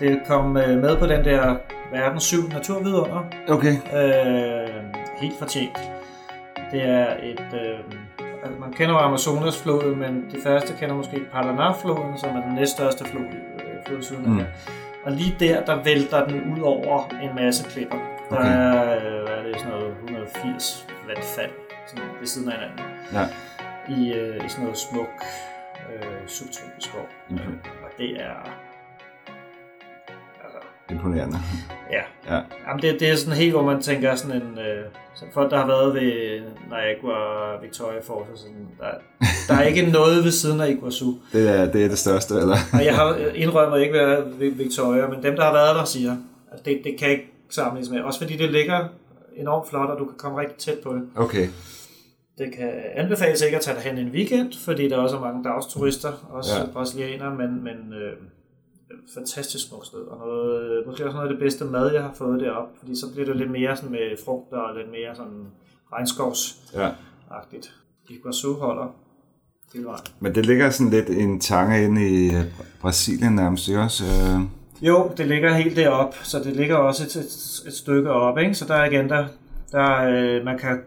Det 0.01 0.21
kom 0.27 0.57
øh, 0.57 0.79
med 0.79 0.97
på 0.99 1.07
den 1.07 1.25
der 1.25 1.57
verdens 1.93 2.23
syv 2.23 2.49
naturvidunder. 2.49 3.25
Okay. 3.49 3.73
Øh, 3.73 4.85
helt 5.21 5.39
fortjent. 5.39 5.79
Det 6.73 6.83
er 6.83 7.17
et... 7.23 7.47
Øh, 7.55 7.79
altså 8.43 8.61
man 8.61 8.73
kender 8.73 8.95
jo 8.95 9.01
Amazonasfloden, 9.01 9.99
men 9.99 10.25
de 10.33 10.37
første 10.43 10.75
kender 10.81 10.95
måske 10.95 11.17
Paraná-floden, 11.17 12.19
som 12.19 12.37
er 12.37 12.43
den 12.47 12.55
næststørste 12.55 13.05
flod, 13.05 13.25
øh, 13.25 13.87
flod 13.87 14.03
siden 14.03 14.33
mm. 14.33 14.45
Og 15.05 15.13
lige 15.13 15.37
der, 15.41 15.65
der 15.65 15.83
vælter 15.83 16.27
den 16.27 16.55
ud 16.55 16.61
over 16.63 17.09
en 17.23 17.35
masse 17.35 17.65
klipper. 17.71 17.97
Der 18.31 18.37
okay. 18.37 18.49
er, 18.49 18.97
øh, 18.97 19.23
hvad 19.27 19.37
er 19.39 19.43
det, 19.43 19.61
sådan 19.61 19.73
noget 19.73 19.95
180 20.05 20.87
vandfald 21.07 21.51
sådan 21.87 22.05
ved 22.21 22.27
siden 22.27 22.49
af 22.49 22.55
hinanden. 22.55 22.85
Ja. 23.13 23.25
I, 23.95 24.13
øh, 24.13 24.47
i 24.47 24.49
sådan 24.49 24.65
noget 24.65 24.79
smuk 24.79 25.25
øh, 25.95 26.29
subtropisk 26.29 26.91
skov. 26.91 27.07
Mm-hmm. 27.31 27.59
Og 27.85 27.91
det 27.99 28.11
er... 28.11 28.35
Altså, 30.45 30.59
Imponerende. 30.91 31.39
Ja. 31.91 32.03
ja. 32.35 32.41
Jamen, 32.69 32.83
det, 32.83 33.01
det 33.01 33.11
er 33.11 33.17
sådan 33.17 33.35
helt, 33.35 33.53
hvor 33.53 33.63
man 33.63 33.83
tænker 33.83 34.15
sådan 34.15 34.43
en... 34.43 34.59
Øh, 34.59 34.85
som 35.15 35.29
folk, 35.35 35.51
der 35.51 35.59
har 35.59 35.67
været 35.67 35.95
ved 35.95 36.41
Niagara 36.69 37.61
Victoria 37.63 37.99
Falls, 37.99 38.31
og 38.33 38.39
sådan, 38.39 38.69
der, 38.79 38.91
der 39.49 39.55
er 39.55 39.63
ikke 39.63 39.83
noget 39.91 40.25
ved 40.25 40.31
siden 40.31 40.61
af 40.61 40.71
Iguazu. 40.71 41.15
Det 41.33 41.49
er 41.49 41.73
det, 41.73 41.85
er 41.85 41.89
det 41.89 41.99
største, 41.99 42.35
eller? 42.35 42.57
og 42.73 42.85
jeg 42.85 42.95
har 42.95 43.17
indrømmet 43.35 43.81
ikke 43.81 43.99
ved 44.39 44.51
Victoria, 44.51 45.07
men 45.07 45.23
dem, 45.23 45.37
der 45.37 45.45
har 45.45 45.53
været 45.53 45.77
der, 45.77 45.85
siger, 45.85 46.17
at 46.53 46.65
det, 46.65 46.81
det 46.85 46.97
kan 46.99 47.11
ikke 47.11 47.33
sammenlignes 47.51 47.91
med. 47.91 48.01
Også 48.01 48.21
fordi 48.21 48.37
det 48.37 48.51
ligger 48.51 48.89
enormt 49.37 49.69
flot, 49.69 49.91
og 49.91 49.99
du 49.99 50.05
kan 50.05 50.15
komme 50.19 50.41
rigtig 50.41 50.57
tæt 50.57 50.79
på 50.85 50.95
det. 50.95 51.03
Okay. 51.17 51.49
Det 52.39 52.53
kan 52.53 52.71
anbefales 52.95 53.43
ikke 53.43 53.57
at 53.57 53.63
tage 53.63 53.81
hen 53.81 53.99
en 53.99 54.09
weekend, 54.09 54.53
fordi 54.65 54.89
der 54.89 54.97
også 54.97 55.17
er 55.17 55.21
mange 55.21 55.45
dagsturister, 55.45 56.13
også 56.31 56.51
ja. 56.59 56.67
brasilianere, 56.73 57.35
men, 57.35 57.65
men 57.65 57.93
øh, 57.93 58.13
fantastisk 59.15 59.69
smukt 59.69 59.87
sted, 59.87 59.99
og 59.99 60.19
noget, 60.19 60.87
måske 60.87 61.05
også 61.05 61.17
noget 61.17 61.29
af 61.29 61.35
det 61.35 61.43
bedste 61.43 61.65
mad, 61.65 61.93
jeg 61.93 62.03
har 62.03 62.13
fået 62.15 62.41
deroppe, 62.41 62.79
fordi 62.79 62.97
så 62.97 63.13
bliver 63.13 63.27
det 63.27 63.37
lidt 63.37 63.51
mere 63.51 63.77
sådan 63.77 63.91
med 63.91 64.25
frugter 64.25 64.57
og 64.57 64.77
lidt 64.77 64.91
mere 64.91 65.15
sådan 65.15 65.47
regnskovsagtigt. 65.93 67.75
Ja. 68.09 68.15
Iguazu 68.15 68.55
holder 68.55 68.95
hele 69.75 69.85
vejen. 69.87 70.05
Men 70.21 70.35
det 70.35 70.47
ligger 70.47 70.71
sådan 70.71 70.91
lidt 70.91 71.11
en 71.11 71.41
tange 71.41 71.85
inde 71.85 72.09
i 72.09 72.31
Brasilien 72.81 73.33
nærmest, 73.33 73.69
ikke 73.69 73.81
også? 73.81 74.05
Øh, 74.05 74.41
Jo, 74.83 75.11
det 75.17 75.27
ligger 75.27 75.55
helt 75.55 75.77
derop, 75.77 76.15
så 76.23 76.39
det 76.39 76.57
ligger 76.57 76.77
også 76.77 77.05
et, 77.05 77.17
et, 77.17 77.69
et 77.69 77.75
stykke 77.75 78.11
op, 78.11 78.39
ikke? 78.39 78.55
Så 78.55 78.65
der 78.65 78.75
er 78.75 78.91
igen, 78.91 79.09
der, 79.09 79.27
der 79.73 80.03
øh, 80.11 80.45
man 80.45 80.59
kan 80.59 80.81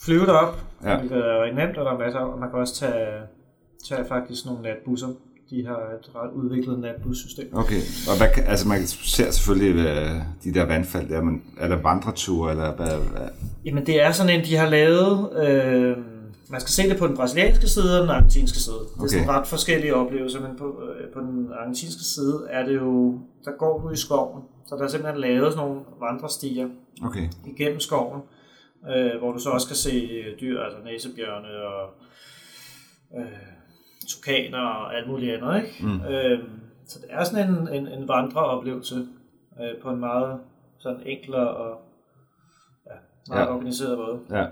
flyve 0.00 0.26
derop, 0.26 0.56
Ja. 0.84 0.98
hvilket 0.98 1.18
er 1.18 1.42
rigtig 1.42 1.64
nemt, 1.66 1.76
og 1.78 1.84
der 1.84 1.92
er 1.92 1.98
masser, 1.98 2.18
og 2.20 2.38
man 2.38 2.50
kan 2.50 2.58
også 2.58 2.74
tage, 2.74 3.06
tage 3.88 4.04
faktisk 4.08 4.46
nogle 4.46 4.62
natbusser. 4.62 5.08
De 5.50 5.66
har 5.66 5.76
et 5.76 6.10
ret 6.14 6.30
udviklet 6.32 6.78
natbussystem. 6.78 7.48
Okay, 7.52 7.80
og 8.10 8.16
hvad, 8.18 8.28
kan- 8.34 8.44
altså 8.46 8.68
man 8.68 8.86
ser 8.86 9.30
selvfølgelig 9.30 9.86
øh, 9.86 10.10
de 10.44 10.54
der 10.54 10.64
vandfald 10.66 11.08
der, 11.08 11.22
men 11.22 11.42
er 11.58 11.68
der 11.68 11.76
vandreture, 11.82 12.50
eller 12.50 12.74
hvad? 12.76 12.86
hvad? 12.86 13.28
Jamen 13.64 13.86
det 13.86 14.02
er 14.02 14.12
sådan 14.12 14.38
en, 14.40 14.44
de 14.44 14.56
har 14.56 14.68
lavet, 14.68 15.30
øh, 15.48 15.96
man 16.50 16.60
skal 16.60 16.70
se 16.70 16.88
det 16.88 16.98
på 16.98 17.06
den 17.06 17.16
brasilianske 17.16 17.68
side 17.68 17.96
og 17.96 18.02
den 18.02 18.10
argentinske 18.10 18.58
side. 18.58 18.74
Det 18.74 18.98
er 18.98 19.02
Okay. 19.02 19.08
sådan 19.08 19.28
ret 19.28 19.46
forskellige 19.46 19.94
oplevelser, 19.94 20.40
men 20.40 20.50
på, 20.58 20.64
øh, 20.64 21.12
på 21.14 21.20
den 21.20 21.48
argentinske 21.60 22.02
side 22.02 22.42
er 22.50 22.66
det 22.66 22.74
jo, 22.76 23.18
der 23.44 23.50
går 23.58 23.80
du 23.80 23.90
i 23.90 23.96
skoven, 23.96 24.42
så 24.66 24.76
der 24.76 24.82
er 24.84 24.88
simpelthen 24.88 25.20
lavet 25.20 25.52
sådan 25.52 25.68
nogle 25.68 25.80
vandrestier 26.00 26.68
Okay, 27.04 27.28
igennem 27.46 27.80
skoven, 27.80 28.20
øh, 28.96 29.18
hvor 29.18 29.32
du 29.32 29.38
så 29.38 29.50
også 29.50 29.66
kan 29.66 29.76
se 29.76 29.90
øh, 29.90 30.40
dyr, 30.40 30.60
altså 30.60 30.78
næsebjørne 30.84 31.48
og 31.48 31.90
øh, 33.18 33.26
tukaner 34.08 34.58
og 34.58 34.96
alt 34.96 35.08
muligt 35.08 35.34
andet. 35.34 35.62
Ikke? 35.62 35.86
Mm. 35.86 36.00
Øh, 36.00 36.38
så 36.86 36.98
det 37.00 37.06
er 37.10 37.24
sådan 37.24 37.50
en, 37.50 37.68
en, 37.68 37.86
en 37.88 38.08
vandreoplevelse 38.08 39.06
øh, 39.60 39.82
på 39.82 39.90
en 39.90 40.00
meget 40.00 40.40
sådan 40.78 41.02
enklere 41.06 41.48
og 41.56 41.80
ja, 42.86 42.92
meget 43.28 43.46
Ja. 43.46 43.54
organiseret 43.54 43.98
måde. 43.98 44.20
ja. 44.30 44.46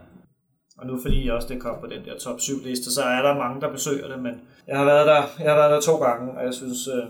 Og 0.79 0.87
nu 0.87 0.99
fordi 1.03 1.29
også 1.29 1.49
det 1.49 1.61
kom 1.63 1.81
på 1.81 1.87
den 1.87 2.05
der 2.05 2.19
top 2.19 2.41
7 2.41 2.55
liste, 2.65 2.95
så 2.95 3.03
er 3.03 3.23
der 3.23 3.35
mange, 3.39 3.61
der 3.61 3.71
besøger 3.73 4.09
det, 4.09 4.19
men 4.23 4.41
jeg 4.67 4.79
har 4.79 4.85
været 4.85 5.07
der, 5.07 5.23
jeg 5.45 5.51
har 5.53 5.59
været 5.61 5.71
der 5.73 5.81
to 5.81 5.97
gange, 5.97 6.33
og 6.33 6.45
jeg 6.45 6.55
synes, 6.55 6.89
øh, 6.89 7.05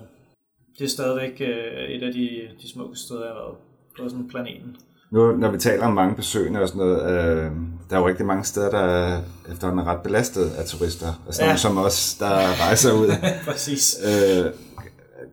det 0.78 0.84
er 0.84 0.88
stadigvæk 0.88 1.40
øh, 1.40 1.88
et 1.88 2.02
af 2.02 2.12
de, 2.12 2.48
de 2.62 2.72
smukkeste 2.72 3.04
steder, 3.06 3.24
jeg 3.24 3.32
har 3.34 3.40
været 3.40 3.56
på 3.98 4.08
sådan 4.08 4.28
planeten. 4.28 4.76
Nu, 5.10 5.36
når 5.36 5.50
vi 5.50 5.58
taler 5.58 5.86
om 5.86 5.92
mange 5.94 6.14
besøgende 6.16 6.60
og 6.60 6.68
sådan 6.68 6.78
noget, 6.78 7.02
øh, 7.02 7.50
der 7.90 7.96
er 7.96 8.00
jo 8.00 8.08
rigtig 8.08 8.26
mange 8.26 8.44
steder, 8.44 8.70
der 8.70 8.78
er 8.78 9.22
efterhånden 9.52 9.86
er 9.86 9.90
ret 9.92 10.02
belastet 10.02 10.50
af 10.50 10.64
turister. 10.64 11.06
Altså 11.26 11.44
ja. 11.44 11.56
Som 11.56 11.78
os, 11.78 12.14
der 12.14 12.30
rejser 12.66 12.92
ud. 12.92 13.08
Præcis. 13.48 13.96
øh, 14.04 14.52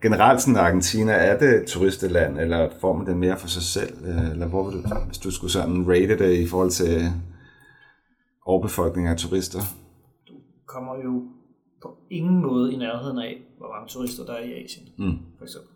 generelt 0.01 0.41
sådan 0.41 0.55
Argentina, 0.55 1.11
er 1.11 1.37
det 1.39 1.61
et 1.61 1.67
turisteland, 1.67 2.39
eller 2.39 2.69
får 2.81 2.93
man 2.97 3.07
det 3.07 3.17
mere 3.17 3.37
for 3.37 3.47
sig 3.47 3.61
selv? 3.63 3.93
Øh, 4.05 4.31
eller 4.31 4.47
hvor 4.47 4.69
vil 4.69 4.83
du, 4.83 4.87
hvis 5.07 5.17
du 5.17 5.31
skulle 5.31 5.51
sådan 5.51 5.85
rate 5.89 6.17
det 6.17 6.33
i 6.33 6.47
forhold 6.47 6.71
til 6.71 7.11
overbefolkning 8.45 9.07
af 9.07 9.17
turister? 9.17 9.59
kommer 10.67 10.95
jo 11.03 11.23
på 11.81 11.97
ingen 12.09 12.41
måde 12.41 12.73
i 12.73 12.77
nærheden 12.77 13.19
af, 13.19 13.41
hvor 13.57 13.67
mange 13.75 13.87
turister 13.89 14.25
der 14.25 14.33
er 14.33 14.43
i 14.43 14.63
Asien, 14.63 14.85
Mm. 14.97 15.17
for 15.37 15.43
eksempel. 15.45 15.69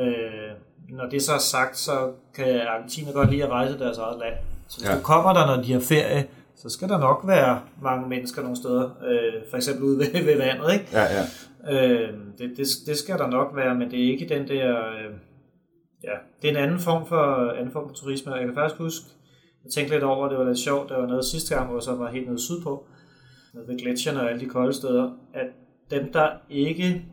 Øh, 0.00 0.50
når 0.88 1.08
det 1.08 1.22
så 1.22 1.32
er 1.32 1.38
sagt, 1.38 1.78
så 1.78 2.12
kan 2.34 2.60
Argentina 2.60 3.10
godt 3.10 3.30
lide 3.30 3.44
at 3.44 3.50
rejse 3.50 3.78
deres 3.78 3.98
eget 3.98 4.18
land. 4.18 4.34
Så 4.68 4.78
hvis 4.80 4.88
Ja. 4.90 4.96
du 4.96 5.02
kommer 5.02 5.32
der, 5.32 5.46
når 5.56 5.62
de 5.62 5.72
har 5.72 5.80
ferie, 5.80 6.26
så 6.56 6.68
skal 6.68 6.88
der 6.88 6.98
nok 6.98 7.20
være 7.26 7.60
mange 7.82 8.08
mennesker 8.08 8.42
nogle 8.42 8.56
steder, 8.56 8.90
øh, 9.06 9.42
for 9.50 9.56
eksempel 9.56 9.84
ude 9.84 9.98
ved, 9.98 10.24
ved 10.24 10.36
vandet, 10.36 10.72
ikke? 10.72 10.86
Ja, 10.92 11.02
ja. 11.02 11.24
Øh, 11.72 12.14
det, 12.38 12.50
det, 12.56 12.66
det 12.86 12.96
skal 12.96 13.18
der 13.18 13.26
nok 13.26 13.56
være, 13.56 13.74
men 13.74 13.90
det 13.90 13.98
er 14.04 14.12
ikke 14.12 14.28
den 14.28 14.48
der... 14.48 14.76
Øh, 14.88 15.10
ja, 16.04 16.10
det 16.42 16.48
er 16.50 16.52
en 16.58 16.64
anden 16.64 16.78
form 16.78 17.06
for, 17.06 17.50
anden 17.50 17.72
form 17.72 17.88
for 17.88 17.94
turisme, 17.94 18.32
og 18.32 18.38
jeg 18.38 18.46
kan 18.46 18.54
faktisk 18.54 18.80
huske, 18.80 19.04
jeg 19.64 19.72
tænkte 19.72 19.94
lidt 19.94 20.04
over, 20.04 20.28
det 20.28 20.38
var 20.38 20.44
lidt 20.44 20.58
sjovt, 20.58 20.88
der 20.88 20.98
var 20.98 21.06
noget 21.06 21.24
sidste 21.24 21.54
gang, 21.54 21.66
hvor 21.66 21.76
jeg 21.76 21.82
så 21.82 21.94
var 21.94 22.10
helt 22.10 22.26
nede 22.28 22.40
sydpå, 22.40 22.84
ved 23.68 23.78
gletsjerne 23.78 24.20
og 24.20 24.28
alle 24.30 24.40
de 24.40 24.46
kolde 24.48 24.72
steder, 24.72 25.10
at 25.34 25.46
dem, 25.90 26.12
der 26.12 26.28
ikke 26.50 27.04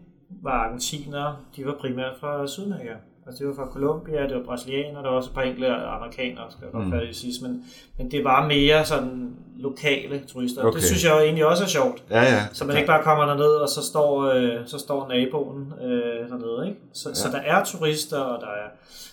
var 0.43 0.52
argentinere, 0.52 1.36
de 1.56 1.65
var 1.65 1.76
primært 1.80 2.13
fra 2.19 2.48
Sydamerika. 2.48 2.93
Altså 3.28 3.39
det 3.43 3.48
var 3.48 3.54
fra 3.65 3.72
Colombia, 3.72 4.24
det 4.28 4.36
var 4.36 4.43
brasilianere, 4.43 5.04
der 5.04 5.10
var 5.10 5.15
også 5.17 5.30
et 5.30 5.34
par 5.36 5.41
enkelte 5.41 5.67
amerikanere, 5.76 6.43
skal 6.50 6.67
jeg 6.74 6.82
Mm. 6.86 6.91
færdig 6.91 7.15
sige, 7.15 7.34
men, 7.41 7.63
men 7.98 8.12
det 8.12 8.24
var 8.24 8.48
mere 8.48 8.86
sådan 8.86 9.30
lokale 9.58 10.22
turister. 10.28 10.63
Okay. 10.63 10.76
Det 10.78 10.84
synes 10.84 11.04
jeg 11.06 11.12
jo 11.13 11.19
egentlig 11.19 11.46
også 11.46 11.63
er 11.63 11.67
sjovt. 11.67 12.04
Ja, 12.10 12.22
ja. 12.22 12.39
Så 12.54 12.65
man 12.65 12.76
ikke 12.76 12.88
bare 12.88 13.04
kommer 13.04 13.26
derned, 13.26 13.46
og 13.65 13.69
så 13.69 13.82
står, 13.82 14.22
øh, 14.24 14.60
så 14.65 14.78
står 14.80 15.08
naboen 15.08 15.74
øh, 15.84 16.30
dernede. 16.30 16.67
Ikke? 16.67 16.80
Så, 16.93 17.10
Ja. 17.10 17.12
ja. 17.12 17.15
så 17.15 17.28
der 17.32 17.38
er 17.39 17.63
turister, 17.65 18.19
og 18.19 18.41
der 18.41 18.48
er 18.48 18.67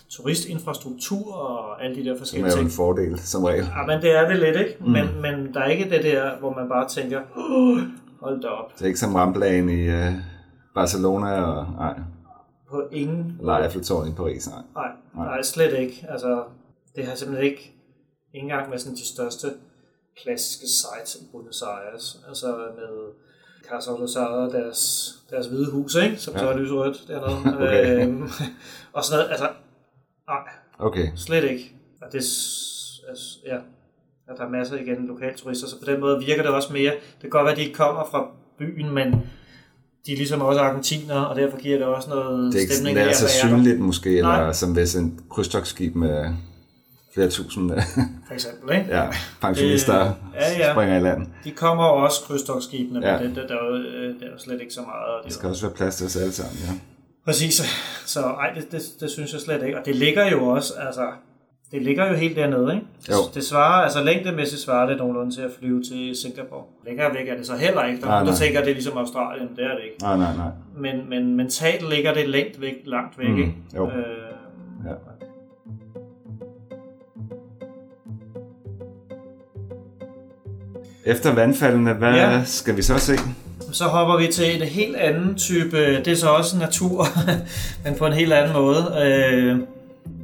turistinfrastruktur, 0.09 1.33
og 1.33 1.83
alle 1.83 1.95
de 1.95 2.05
der 2.09 2.17
forskellige 2.17 2.51
er 2.51 2.55
jo 2.55 2.61
en 2.61 2.65
ting. 2.67 2.75
fordel, 2.77 3.19
som 3.19 3.43
regel. 3.43 3.63
Ja, 3.77 3.85
men 3.87 4.01
det 4.01 4.15
er 4.17 4.27
det 4.29 4.39
lidt, 4.39 4.57
ikke? 4.57 4.75
Mm. 4.79 4.91
Men, 4.91 5.05
men 5.21 5.53
der 5.53 5.59
er 5.59 5.67
ikke 5.69 5.89
det 5.89 6.03
der, 6.03 6.31
hvor 6.39 6.53
man 6.53 6.69
bare 6.69 6.87
tænker, 6.89 7.19
"Åh, 7.37 7.77
hold 8.21 8.41
da 8.41 8.47
op. 8.47 8.73
Det 8.75 8.81
er 8.81 8.85
ikke 8.87 8.99
som 8.99 9.15
ramplagen 9.15 9.69
i 9.69 9.81
øh, 9.81 10.11
Barcelona 10.73 11.41
og 11.43 11.67
nej, 11.77 11.99
På 12.69 12.87
ingen 12.91 13.35
eller 13.39 13.57
Eiffeltårnet 13.57 14.11
i 14.11 14.15
Paris. 14.15 14.49
Nej. 14.49 14.61
Nej, 14.75 14.91
Nej. 15.15 15.25
nej, 15.25 15.41
slet 15.41 15.79
ikke. 15.79 16.05
Altså, 16.09 16.43
det 16.95 17.05
har 17.05 17.15
simpelthen 17.15 17.45
ikke, 17.51 17.61
ikke 18.33 18.43
engang 18.43 18.69
med 18.69 18.77
sådan 18.77 18.95
de 18.95 19.05
største 19.07 19.47
klassiske 20.23 20.65
sites 20.67 21.15
i 21.15 21.25
Buenos 21.31 21.61
Aires, 21.61 22.23
altså 22.27 22.47
med 22.57 23.13
Casa 23.69 23.91
Rosada, 23.91 24.57
deres, 24.59 25.13
deres 25.29 25.47
hvide 25.47 25.71
hus, 25.71 25.95
ikke? 25.95 26.17
som 26.17 26.33
Ja. 26.33 26.39
så 26.39 26.49
er 26.49 26.57
lyserødt 26.57 27.03
dernede. 27.07 27.55
Okay. 27.57 28.07
øhm, 28.07 28.21
og 28.93 29.03
sådan 29.03 29.17
noget, 29.19 29.31
altså, 29.31 29.49
nej, 30.27 30.39
Okay, 30.79 31.07
slet 31.15 31.43
ikke. 31.43 31.75
Og 32.01 32.07
det, 32.11 32.17
altså, 33.09 33.39
ja, 33.45 33.55
at 34.27 34.37
der 34.37 34.43
er 34.45 34.49
masser 34.49 34.77
igen 34.77 35.07
lokale 35.07 35.37
turister, 35.37 35.67
så 35.67 35.79
på 35.79 35.85
den 35.91 35.99
måde 35.99 36.19
virker 36.25 36.43
det 36.43 36.51
også 36.51 36.73
mere, 36.73 36.91
det 36.93 37.21
kan 37.21 37.29
godt 37.29 37.43
være, 37.43 37.51
at 37.51 37.57
de 37.57 37.63
ikke 37.63 37.75
kommer 37.75 38.05
fra 38.11 38.27
byen, 38.57 38.89
men 38.93 39.30
de 40.05 40.13
er 40.13 40.17
ligesom 40.17 40.41
også 40.41 40.61
argentinere, 40.61 41.27
og 41.27 41.35
derfor 41.35 41.57
giver 41.57 41.77
det 41.77 41.87
også 41.87 42.09
noget 42.09 42.53
det 42.53 42.57
er 42.57 42.61
ikke 42.61 42.73
stemning 42.73 42.97
det 42.97 43.05
er 43.05 43.09
i 43.09 43.13
så 43.13 43.25
at 43.25 43.31
være 43.43 43.51
der, 43.51 43.57
synligt 43.57 43.79
måske, 43.79 44.09
eller 44.17 44.29
Nej. 44.29 44.53
som 44.53 44.73
hvis 44.73 44.95
en 44.95 45.19
krydstogsskib 45.29 45.95
med 45.95 46.25
flere 47.13 47.29
tusind 47.29 47.71
øh, 47.71 47.81
for 48.27 48.33
eksempel. 48.33 48.75
Ikke? 48.77 48.97
ja, 48.97 49.07
pensionister 49.41 50.05
Øh, 50.05 50.13
ja, 50.35 50.57
ja. 50.57 50.73
springer 50.73 50.97
i 50.97 51.01
land. 51.01 51.27
De 51.43 51.51
kommer 51.51 51.83
også 51.83 52.21
krydstogsskibene, 52.21 53.07
Ja. 53.07 53.19
men 53.19 53.27
det, 53.27 53.35
det, 53.35 53.49
der, 53.49 53.55
er 53.55 53.65
jo, 53.65 53.75
øh, 53.75 54.19
der 54.19 54.25
er 54.25 54.31
jo 54.31 54.37
slet 54.37 54.61
ikke 54.61 54.73
så 54.73 54.81
meget. 54.81 55.07
Der 55.17 55.21
det, 55.23 55.33
skal 55.33 55.49
også 55.49 55.65
være 55.67 55.75
plads 55.75 55.95
til 55.95 56.05
os 56.05 56.15
alle 56.15 56.33
sammen, 56.33 56.57
ja. 56.67 56.73
Præcis. 57.25 57.61
Så 58.05 58.19
ej, 58.21 58.49
det, 58.55 58.71
det, 58.71 58.81
det, 58.99 59.11
synes 59.11 59.33
jeg 59.33 59.41
slet 59.41 59.63
ikke. 59.63 59.77
Og 59.79 59.85
det 59.85 59.95
ligger 59.95 60.29
jo 60.31 60.45
også, 60.47 60.73
altså, 60.73 61.07
det 61.71 61.81
ligger 61.81 62.07
jo 62.07 62.13
helt 62.13 62.35
dernede, 62.35 62.73
ikke? 62.75 62.85
Jo. 63.09 63.15
Det 63.33 63.43
svarer, 63.43 63.83
altså 63.83 64.03
længdemæssigt 64.03 64.61
svarer 64.61 64.89
det 64.89 64.97
nogenlunde 64.97 65.35
til 65.35 65.41
at 65.41 65.51
flyve 65.59 65.83
til 65.83 66.15
Singapore. 66.21 66.63
Længere 66.85 67.13
væk 67.13 67.27
er 67.27 67.37
det 67.37 67.47
så 67.47 67.55
heller 67.55 67.83
ikke. 67.85 68.01
Der 68.01 68.07
er 68.07 68.11
Nej, 68.11 68.23
nej. 68.23 68.33
tænker, 68.33 68.59
det 68.59 68.69
er 68.69 68.73
ligesom 68.73 68.97
Australien. 68.97 69.47
Det 69.55 69.63
er 69.65 69.69
det 69.75 69.83
ikke. 69.83 70.01
Nej, 70.01 70.17
nej, 70.17 70.35
nej. 70.37 70.47
Men, 70.77 71.09
men 71.09 71.35
mentalt 71.35 71.89
ligger 71.89 72.13
det 72.13 72.29
længt 72.29 72.61
væk, 72.61 72.73
langt 72.85 73.19
væk, 73.19 73.29
Mm, 73.29 73.37
ikke? 73.37 73.53
jo. 73.75 73.87
Øh, 73.87 73.93
Ja. 74.85 74.93
Efter 81.05 81.33
vandfaldene, 81.35 81.93
hvad. 81.93 82.13
Ja. 82.13 82.41
skal 82.45 82.77
vi 82.77 82.81
så 82.81 82.97
se? 82.97 83.13
Så 83.71 83.83
hopper 83.83 84.17
vi 84.17 84.27
til 84.31 84.55
en 84.61 84.67
helt 84.67 84.95
anden 84.95 85.35
type, 85.35 85.95
det 85.97 86.07
er 86.07 86.15
så 86.15 86.29
også 86.29 86.57
natur, 86.57 87.05
men 87.85 87.95
på 87.95 88.05
en 88.05 88.13
helt 88.13 88.33
anden 88.33 88.53
måde. 88.53 88.95
Øh, 89.03 89.59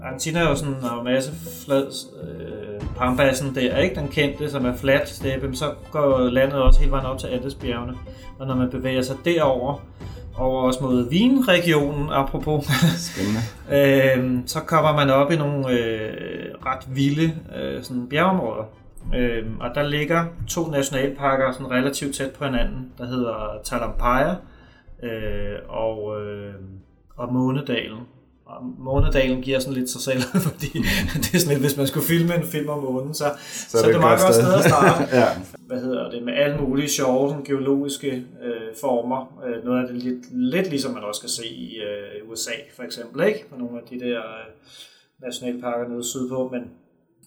Argentina 0.08 0.40
er 0.40 0.50
jo 0.50 0.56
sådan, 0.56 0.76
jo 0.98 1.04
masse 1.04 1.32
flad, 1.66 1.88
øh, 2.24 2.82
Pampasen 2.98 3.56
der, 3.56 3.78
ikke? 3.78 3.96
Den 3.96 4.08
kendte, 4.08 4.50
som 4.50 4.66
er 4.66 4.76
fladt 4.76 5.10
steppe, 5.10 5.56
så 5.56 5.66
går 5.92 6.20
landet 6.20 6.62
også 6.62 6.80
hele 6.80 6.92
vejen 6.92 7.06
op 7.06 7.20
til 7.20 7.28
Andesbjergene. 7.28 7.94
Og 8.40 8.48
når 8.48 8.56
man 8.56 8.70
bevæger 8.70 9.02
sig 9.02 9.16
derover, 9.26 9.82
over 10.38 10.62
også 10.62 10.84
mod 10.84 11.10
Vinregionen, 11.10 12.10
apropos, 12.12 12.66
Spændende. 13.10 13.42
øh, 13.72 14.40
så 14.46 14.60
kommer 14.60 14.94
man 14.94 15.10
op 15.10 15.32
i 15.32 15.36
nogle 15.36 15.70
øh, 15.70 16.14
ret 16.66 16.96
vilde 16.96 17.34
øh, 17.56 17.84
sådan 17.84 18.08
bjergeområder. 18.10 18.64
Øh, 19.16 19.46
og 19.60 19.76
der 19.76 19.84
ligger 19.84 20.26
to 20.48 20.68
nationalparker 20.70 21.52
sådan 21.52 21.72
relativt 21.72 22.16
tæt 22.16 22.32
på 22.32 22.46
hinanden, 22.46 22.92
der 22.98 23.06
hedder 23.06 23.60
Talampaya 23.64 24.36
øh, 25.04 25.60
og, 25.68 26.22
øh, 26.22 26.54
og 27.18 27.34
Månedalen. 27.34 28.00
Og 28.48 28.64
Månedalen 28.78 29.42
giver 29.42 29.60
sådan 29.60 29.74
lidt 29.74 29.90
sig 29.90 30.02
selv, 30.02 30.22
fordi 30.48 30.72
det 31.14 31.34
er 31.34 31.40
sådan 31.40 31.54
lidt, 31.54 31.60
hvis 31.60 31.78
man 31.78 31.88
skulle 31.88 32.06
filme 32.06 32.36
en 32.36 32.44
film 32.44 32.70
om 32.70 32.84
månen, 32.84 33.14
så, 33.14 33.26
så, 33.52 33.78
så 33.78 33.88
det 33.88 33.96
er 33.96 34.00
meget 34.00 34.22
godt 34.22 34.36
sted 34.36 34.54
at 34.54 34.64
starte 34.72 35.18
ja. 35.18 35.26
hvad 35.68 35.82
hedder 35.82 36.10
det, 36.10 36.24
med 36.24 36.34
alle 36.34 36.58
mulige 36.58 36.90
sjove 36.90 37.30
sådan, 37.30 37.44
geologiske 37.44 38.12
øh, 38.44 38.76
former. 38.82 39.40
Øh, 39.46 39.66
noget 39.66 39.82
af 39.82 39.94
det 39.94 40.04
lidt, 40.04 40.26
lidt 40.32 40.70
ligesom 40.70 40.94
man 40.94 41.04
også 41.04 41.22
kan 41.22 41.30
se 41.30 41.48
i 41.48 41.78
øh, 41.78 42.32
USA 42.32 42.52
for 42.76 42.84
eksempel, 42.84 43.28
ikke? 43.28 43.50
På 43.50 43.56
nogle 43.58 43.78
af 43.82 43.88
de 43.90 44.00
der 44.00 44.20
øh, 44.20 44.46
nationalparker 45.22 45.88
nede 45.88 46.04
sydpå, 46.04 46.50
men 46.52 46.62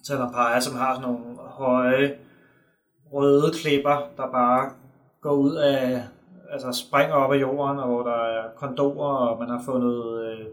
Talampaya, 0.07 0.61
som 0.61 0.75
har 0.77 0.95
sådan 0.95 1.09
nogle 1.09 1.25
høje 1.39 2.15
røde 3.13 3.53
klipper, 3.53 4.11
der 4.17 4.31
bare 4.33 4.71
går 5.21 5.33
ud 5.33 5.55
af, 5.55 6.03
altså 6.51 6.73
springer 6.73 7.15
op 7.15 7.33
af 7.33 7.41
jorden, 7.41 7.79
og 7.79 7.89
hvor 7.89 8.03
der 8.03 8.25
er 8.25 8.43
kondorer, 8.57 9.17
og 9.17 9.39
man 9.39 9.49
har 9.49 9.63
fundet, 9.65 10.23
øh, 10.23 10.47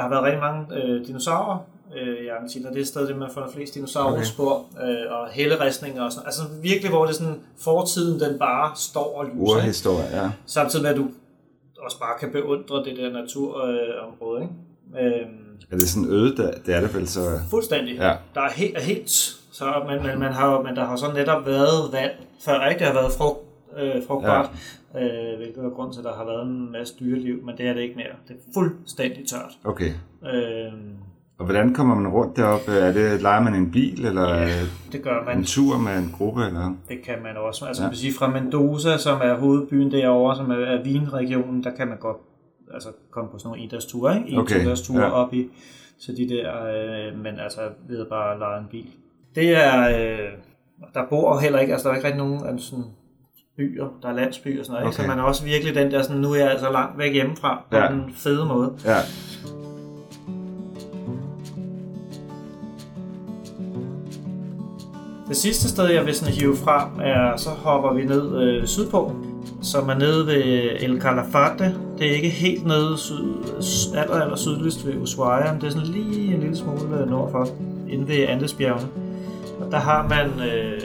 der 0.00 0.08
har 0.08 0.10
været 0.14 0.24
rigtig 0.24 0.40
mange 0.40 0.60
øh, 0.76 1.06
dinosaurer 1.06 1.58
øh, 1.96 2.24
i 2.24 2.28
Argentina. 2.28 2.68
Det 2.68 2.76
er 2.76 2.80
et 2.80 2.86
sted, 2.86 3.06
hvor 3.06 3.16
man 3.16 3.28
har 3.28 3.34
fundet 3.34 3.52
flest 3.54 3.74
dinosaurspor 3.74 4.66
øh, 4.84 5.12
og 5.12 5.28
helleristninger 5.30 6.02
og 6.02 6.12
sådan 6.12 6.26
Altså 6.26 6.42
virkelig, 6.62 6.90
hvor 6.90 7.06
det 7.06 7.14
sådan, 7.14 7.40
fortiden 7.58 8.20
den 8.20 8.38
bare 8.38 8.70
står 8.74 9.18
og 9.18 9.24
ikke? 9.26 9.38
Urhistorie, 9.38 10.22
ja. 10.22 10.30
Samtidig 10.46 10.82
med, 10.82 10.90
at 10.90 10.96
du 10.96 11.06
også 11.80 11.98
bare 11.98 12.18
kan 12.20 12.32
beundre 12.32 12.84
det 12.84 12.96
der 12.96 13.10
naturområde. 13.12 14.42
Ikke? 14.42 15.16
Øhm, 15.20 15.46
Er 15.70 15.76
det 15.76 15.88
sådan 15.88 16.08
øde, 16.08 16.36
der, 16.36 16.50
det 16.66 16.74
er 16.74 16.80
det 16.80 16.94
vel 16.94 17.08
så... 17.08 17.20
fuldstændig. 17.50 17.94
Ja. 17.96 18.12
Der 18.34 18.40
er 18.40 18.50
helt, 18.50 18.76
er 18.76 18.80
helt 18.80 19.10
så, 19.52 19.64
men, 19.88 20.02
men, 20.06 20.18
man 20.18 20.32
har, 20.32 20.62
men 20.62 20.76
der 20.76 20.84
har 20.84 20.96
så 20.96 21.12
netop 21.12 21.46
været 21.46 21.92
vand 21.92 22.10
før, 22.44 22.68
ikke? 22.68 22.78
Det 22.78 22.86
har 22.86 22.94
været 22.94 23.12
frugt, 23.12 23.38
øh, 23.76 24.06
frugtbart, 24.06 24.44
ja. 24.44 24.50
Øh, 24.96 25.36
hvilket 25.38 25.64
er 25.64 25.70
grund 25.70 25.92
til, 25.92 26.00
at 26.00 26.04
der 26.04 26.12
har 26.14 26.24
været 26.24 26.42
en 26.46 26.72
masse 26.72 26.94
dyreliv, 27.00 27.44
men 27.44 27.56
det 27.58 27.66
er 27.68 27.72
det 27.74 27.80
ikke 27.80 27.96
mere. 27.96 28.14
Det 28.28 28.34
er 28.36 28.40
fuldstændig 28.54 29.28
tørt. 29.28 29.58
Okay. 29.64 29.90
Øh, 30.32 30.72
Og 31.38 31.44
hvordan 31.44 31.74
kommer 31.74 31.94
man 31.94 32.08
rundt 32.12 32.36
deroppe? 32.36 32.72
Er 32.72 32.92
det, 32.92 33.22
leger 33.22 33.40
man 33.42 33.54
en 33.54 33.70
bil, 33.70 34.06
eller 34.06 34.28
Ja. 34.36 34.48
det 34.92 35.02
gør 35.02 35.24
man 35.24 35.38
en 35.38 35.44
tur 35.44 35.78
med 35.78 35.98
en 35.98 36.10
gruppe? 36.18 36.44
Eller? 36.46 36.74
Det 36.88 37.02
kan 37.04 37.14
man 37.22 37.36
også. 37.36 37.64
Altså, 37.66 37.82
Ja. 37.82 37.88
ja. 37.88 37.94
sige, 37.94 38.12
fra 38.18 38.28
Mendoza, 38.30 38.96
som 38.98 39.20
er 39.24 39.34
hovedbyen 39.34 39.92
derovre, 39.92 40.36
som 40.36 40.50
er, 40.50 40.54
er 40.54 40.82
vinregionen, 40.84 41.64
der 41.64 41.70
kan 41.76 41.88
man 41.88 41.98
godt 41.98 42.16
altså, 42.74 42.88
komme 43.10 43.30
på 43.30 43.38
sådan 43.38 43.48
nogle 43.48 43.62
endagsture, 43.62 44.16
ikke? 44.18 44.30
En 44.30 44.38
Okay, 44.38 44.66
ja. 44.94 45.10
op 45.10 45.34
i 45.34 45.48
til 46.04 46.16
de 46.16 46.28
der, 46.28 46.50
øh, 46.64 47.18
men 47.18 47.38
altså 47.38 47.60
ved 47.88 48.06
bare 48.06 48.32
at 48.32 48.38
lege 48.38 48.58
en 48.60 48.66
bil. 48.70 48.86
Det 49.34 49.56
er, 49.56 49.88
øh, 49.88 50.28
der 50.94 51.06
bor 51.10 51.38
heller 51.38 51.58
ikke, 51.58 51.72
altså 51.72 51.88
der 51.88 51.92
er 51.94 51.96
ikke 51.98 52.06
rigtig 52.08 52.24
nogen 52.24 52.46
altså, 52.46 52.68
sådan, 52.70 52.84
byer, 53.60 53.86
der 54.02 54.08
er 54.08 54.12
landsbyer 54.12 54.60
og 54.60 54.66
sådan 54.66 54.80
noget, 54.80 54.94
okay. 54.94 55.02
Så 55.02 55.08
man 55.08 55.18
er 55.18 55.22
også 55.22 55.44
virkelig 55.44 55.74
den 55.74 55.90
der, 55.90 56.02
sådan, 56.02 56.16
nu 56.16 56.32
er 56.32 56.36
jeg 56.36 56.50
altså 56.50 56.72
langt 56.72 56.98
væk 56.98 57.12
hjemmefra, 57.12 57.62
på 57.70 57.76
Ja. 57.76 57.86
den 57.88 58.02
fede 58.16 58.46
måde. 58.46 58.72
Ja. 58.84 58.96
Det 65.28 65.36
sidste 65.36 65.68
sted, 65.68 65.86
jeg 65.90 66.06
vil 66.06 66.14
sådan 66.14 66.34
hive 66.34 66.56
frem, 66.56 66.88
er, 67.02 67.36
så 67.36 67.50
hopper 67.50 67.92
vi 67.94 68.04
ned 68.04 68.42
øh, 68.42 68.66
sydpå, 68.66 69.12
som 69.62 69.88
er 69.88 69.94
nede 69.94 70.26
ved 70.26 70.42
El 70.80 71.00
Calafate. 71.00 71.74
Det 71.98 72.06
er 72.10 72.14
ikke 72.14 72.28
helt 72.28 72.66
nede 72.66 72.98
syd, 72.98 73.24
aller, 73.96 74.14
aller 74.14 74.36
sydligst 74.36 74.86
ved 74.86 74.94
Ushuaia, 75.02 75.52
men 75.52 75.60
det 75.60 75.66
er 75.66 75.70
sådan 75.70 75.86
lige 75.86 76.34
en 76.34 76.40
lille 76.40 76.56
smule 76.56 77.06
nordfor, 77.10 77.48
inde 77.88 78.08
ved 78.08 78.16
Andesbjergene. 78.28 78.88
Og 79.60 79.70
der 79.72 79.78
har 79.78 80.08
man 80.08 80.48
øh, 80.48 80.80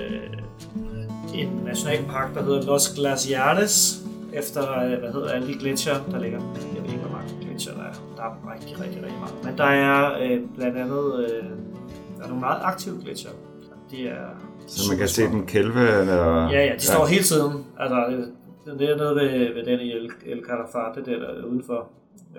en 1.42 1.62
nationalpark, 1.66 2.34
der 2.36 2.44
hedder 2.44 2.66
Los 2.66 2.94
Glaciares, 2.96 4.06
efter, 4.34 4.84
øh, 4.84 5.00
hvad 5.00 5.12
hedder 5.12 5.30
alle 5.30 5.48
de 5.48 5.54
gletsjer, 5.54 5.96
der 6.12 6.20
ligger. 6.20 6.40
Jeg 6.76 6.84
ved 6.84 6.90
ikke, 6.90 7.04
hvor 7.04 7.18
mange 7.18 7.30
gletsjer 7.42 7.74
der 7.74 7.84
er. 7.84 7.94
Der 8.18 8.24
er 8.24 8.54
rigtig, 8.54 8.80
rigtig, 8.82 9.04
rigtig 9.04 9.20
mange. 9.20 9.36
Men 9.44 9.58
der 9.58 9.64
er 9.64 10.18
øh, 10.24 10.42
blandt 10.56 10.78
andet 10.78 11.26
øh, 11.26 11.44
der 12.18 12.24
er 12.24 12.28
nogle 12.28 12.40
meget 12.40 12.62
aktive 12.64 13.02
gletsjer. 13.04 13.32
De 13.92 14.08
er 14.08 14.26
Så 14.68 14.92
man 14.92 14.98
kan 14.98 15.08
se 15.08 15.24
den 15.24 15.46
kælve? 15.46 16.02
Eller... 16.02 16.50
Ja, 16.50 16.66
ja, 16.66 16.74
de 16.74 16.82
står 16.82 17.06
hele 17.06 17.24
tiden. 17.24 17.66
Altså, 17.80 18.28
den 18.66 18.80
der 18.80 18.98
nede 18.98 19.16
ved, 19.16 19.54
ved 19.54 19.66
den 19.66 19.80
i 19.80 19.92
El, 19.92 20.12
El 20.26 20.44
Calafate, 20.48 21.12
der, 21.12 21.20
der 21.20 21.46
udenfor 21.46 21.88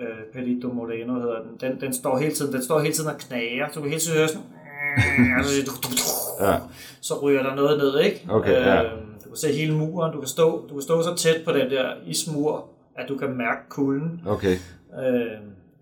øh, 0.01 0.07
Pelito 0.33 0.67
Moreno 0.67 1.13
hedder 1.13 1.39
den, 1.41 1.71
den, 1.71 1.81
den, 1.81 1.93
står 1.93 2.17
hele 2.17 2.33
tiden, 2.33 2.53
den 2.53 2.63
står 2.63 2.79
hele 2.79 2.93
tiden 2.93 3.09
og 3.09 3.17
knager. 3.17 3.67
Så 3.67 3.75
du 3.75 3.81
kan 3.81 3.89
hele 3.89 4.01
tiden 4.01 4.17
høre 4.17 4.27
sådan, 4.27 4.43
altså, 5.37 5.71
Ja. 6.41 6.55
så 7.01 7.19
ryger 7.21 7.43
der 7.43 7.55
noget 7.55 7.77
ned, 7.77 7.99
ikke? 7.99 8.27
Okay, 8.29 8.51
ja. 8.51 8.83
øh, 8.83 8.91
du 9.23 9.29
kan 9.29 9.35
se 9.37 9.53
hele 9.53 9.73
muren, 9.77 10.13
du 10.13 10.19
kan, 10.19 10.27
stå, 10.27 10.67
du 10.69 10.73
kan 10.73 10.81
stå 10.81 11.03
så 11.03 11.15
tæt 11.15 11.41
på 11.45 11.51
den 11.51 11.69
der 11.69 11.93
ismur, 12.05 12.65
at 12.97 13.09
du 13.09 13.17
kan 13.17 13.37
mærke 13.37 13.61
kulden. 13.69 14.21
Okay. 14.25 14.55
Øh, 15.03 15.31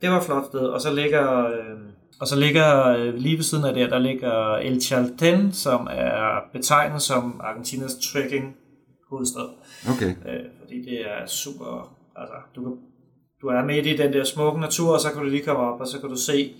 det 0.01 0.09
var 0.09 0.17
et 0.17 0.23
flot 0.23 0.45
sted. 0.45 0.59
Og 0.59 0.81
så 0.81 0.93
ligger, 0.93 1.45
øh, 1.45 1.79
og 2.21 2.27
så 2.27 2.39
ligger 2.39 2.87
øh, 2.87 3.13
lige 3.13 3.35
ved 3.35 3.43
siden 3.43 3.65
af 3.65 3.73
det, 3.73 3.89
der 3.91 3.99
ligger 3.99 4.55
El 4.55 4.81
Chalten, 4.81 5.51
som 5.53 5.87
er 5.91 6.39
betegnet 6.53 7.01
som 7.01 7.41
Argentinas 7.43 7.95
trekking 7.95 8.55
hovedstad. 9.09 9.49
Okay. 9.89 10.09
Øh, 10.09 10.45
fordi 10.61 10.81
det 10.85 11.01
er 11.01 11.25
super, 11.27 11.95
altså 12.15 12.35
du, 12.55 12.63
kan, 12.63 12.73
du 13.41 13.47
er 13.47 13.65
midt 13.65 13.85
i 13.85 13.97
den 13.97 14.13
der 14.13 14.23
smukke 14.23 14.59
natur, 14.61 14.93
og 14.93 14.99
så 14.99 15.11
kan 15.11 15.21
du 15.21 15.27
lige 15.27 15.43
komme 15.43 15.61
op, 15.61 15.79
og 15.81 15.87
så 15.87 15.99
kan 15.99 16.09
du 16.09 16.15
se 16.15 16.53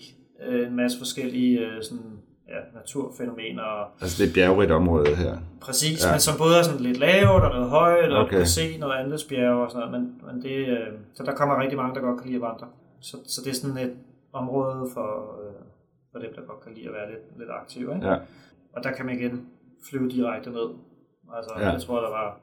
øh, 0.47 0.67
en 0.67 0.75
masse 0.75 0.97
forskellige 0.97 1.59
øh, 1.59 1.83
sådan, 1.83 2.11
ja, 2.49 2.60
naturfænomener. 2.73 3.63
Og, 3.63 3.88
Altså 4.01 4.23
det 4.23 4.29
er 4.29 4.34
bjergrigt 4.34 4.71
område 4.71 5.15
her. 5.15 5.38
præcis, 5.62 6.05
Ja. 6.05 6.12
men 6.12 6.19
som 6.19 6.38
både 6.38 6.58
er 6.60 6.63
sådan 6.63 6.79
lidt 6.79 6.97
lavt 6.97 7.43
og 7.43 7.49
noget 7.55 7.69
højt, 7.69 8.12
og 8.12 8.19
Okay. 8.23 8.31
du 8.34 8.38
kan 8.38 8.47
se 8.47 8.77
noget 8.77 8.93
andet 8.93 9.19
bjerg 9.29 9.53
og 9.55 9.71
sådan 9.71 9.88
noget, 9.89 10.01
men, 10.01 10.21
men 10.27 10.43
det, 10.43 10.55
øh, 10.67 10.88
så 11.13 11.23
der 11.23 11.36
kommer 11.36 11.62
rigtig 11.62 11.77
mange, 11.77 11.95
der 11.95 12.01
godt 12.01 12.17
kan 12.21 12.27
lide 12.31 12.36
at 12.43 12.47
vandre. 12.49 12.67
Så, 13.01 13.17
så 13.27 13.41
det 13.43 13.49
er 13.49 13.55
sådan 13.55 13.77
et 13.77 13.93
område 14.34 14.89
for, 14.93 15.10
øh, 15.41 15.53
for 16.12 16.19
dem, 16.19 16.34
der 16.36 16.41
godt 16.41 16.62
kan 16.63 16.73
lide 16.73 16.88
at 16.88 16.93
være 16.93 17.08
lidt, 17.12 17.39
lidt 17.39 17.49
aktive. 17.62 17.95
Ikke? 17.95 18.08
Ja. 18.08 18.15
Og 18.75 18.84
der 18.84 18.91
kan 18.91 19.05
man 19.05 19.15
igen 19.19 19.45
flyve 19.89 20.10
direkte 20.10 20.49
ned. 20.49 20.69
Altså, 21.38 21.53
ja. 21.60 21.69
jeg 21.71 21.81
tror, 21.81 21.99
der 22.01 22.10
var... 22.10 22.39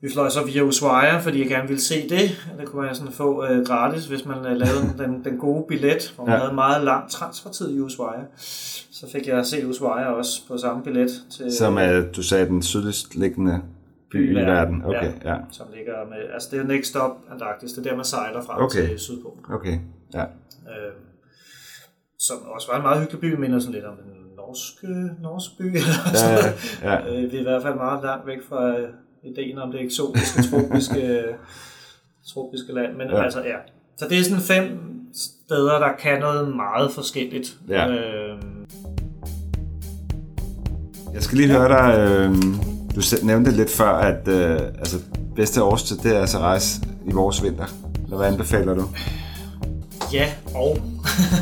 Vi 0.00 0.10
fløj 0.12 0.28
så 0.28 0.44
via 0.44 0.62
Ushuaia, 0.62 1.18
fordi 1.18 1.40
jeg 1.40 1.48
gerne 1.48 1.68
ville 1.68 1.82
se 1.82 2.08
det. 2.08 2.20
Det 2.58 2.66
kunne 2.68 2.86
man 2.86 2.94
sådan 2.94 3.12
få 3.12 3.44
øh, 3.46 3.66
gratis, 3.66 4.06
hvis 4.06 4.24
man 4.24 4.38
øh, 4.38 4.56
lavede 4.56 4.94
den, 4.98 5.24
den 5.24 5.38
gode 5.38 5.64
billet, 5.68 6.12
hvor 6.16 6.24
man 6.24 6.32
Ja. 6.32 6.36
ja. 6.38 6.42
havde 6.44 6.54
meget 6.54 6.84
lang 6.84 7.10
transfertid 7.10 7.76
i 7.76 7.80
Ushuaia. 7.80 8.20
Så 8.90 9.06
fik 9.12 9.26
jeg 9.26 9.38
at 9.38 9.46
se 9.46 9.66
Ushuaia 9.68 10.06
også 10.06 10.40
på 10.48 10.58
samme 10.58 10.82
billet. 10.82 11.10
Til, 11.30 11.56
Som 11.56 11.76
er, 11.78 12.00
du 12.16 12.22
sagde, 12.22 12.46
den 12.46 12.62
sydligst 12.62 13.14
liggende 13.16 13.62
by 14.10 14.32
i 14.32 14.34
verden. 14.34 14.82
Okay, 14.84 15.12
ja. 15.24 15.36
Som 15.50 15.66
ligger 15.76 15.92
med... 16.08 16.16
Altså, 16.34 16.48
det 16.52 16.60
er 16.60 16.64
next 16.64 16.88
stop 16.90 17.10
Antarktis. 17.32 17.72
Det 17.72 17.86
er 17.86 17.90
der, 17.90 17.96
man 17.96 18.04
sejler 18.04 18.42
frem 18.42 18.62
Okay. 18.62 18.88
til 18.88 18.98
Sydpol. 18.98 19.32
Okay, 19.50 19.78
ja. 20.14 20.22
Øh, 20.22 20.92
som 22.18 22.36
også 22.54 22.68
var 22.70 22.76
en 22.76 22.82
meget 22.82 23.00
hyggelig 23.00 23.20
by, 23.20 23.34
minder 23.40 23.58
sådan 23.58 23.74
lidt 23.74 23.84
om 23.84 23.92
en 23.94 24.36
norsk, 24.36 24.84
øh, 24.84 25.22
norsk 25.22 25.58
by. 25.58 25.62
Eller 25.62 25.78
Ja, 26.12 26.14
sådan 26.14 26.54
ja, 26.82 26.92
ja. 26.92 27.22
Øh, 27.22 27.32
vi 27.32 27.36
er 27.36 27.40
i 27.40 27.42
hvert 27.42 27.62
fald 27.62 27.74
meget 27.74 28.02
langt 28.04 28.26
væk 28.26 28.38
fra 28.48 28.78
øh, 28.78 28.88
ideen 29.26 29.58
om 29.58 29.72
det 29.72 29.80
eksotiske, 29.82 30.42
tropiske, 30.42 31.22
tropiske 32.34 32.72
land. 32.72 32.92
Men 32.96 33.06
Ja. 33.10 33.24
altså, 33.24 33.38
ja. 33.38 33.56
Så 33.98 34.06
det 34.08 34.18
er 34.18 34.22
sådan 34.24 34.40
fem 34.40 34.78
steder, 35.14 35.78
der 35.78 35.88
kan 36.02 36.20
noget 36.20 36.56
meget 36.56 36.92
forskelligt. 36.92 37.56
Ja. 37.68 37.88
Øh, 37.88 38.38
Jeg 41.14 41.22
skal 41.22 41.38
lige 41.38 41.50
høre 41.50 41.68
dig, 41.68 41.98
øh, 41.98 42.34
du 42.96 43.00
nævnte 43.26 43.50
lidt 43.50 43.70
før, 43.70 43.90
at 43.92 44.28
øh, 44.28 44.60
altså, 44.60 44.96
bedste 45.36 45.62
årstid, 45.62 45.96
det 45.96 46.16
er 46.16 46.20
altså 46.20 46.38
rejse 46.38 46.80
i 47.06 47.12
vores 47.12 47.42
vinter. 47.42 47.64
Eller 48.04 48.16
hvad 48.16 48.26
anbefaler 48.26 48.74
du? 48.74 48.84
ja, 50.12 50.28
og. 50.54 50.76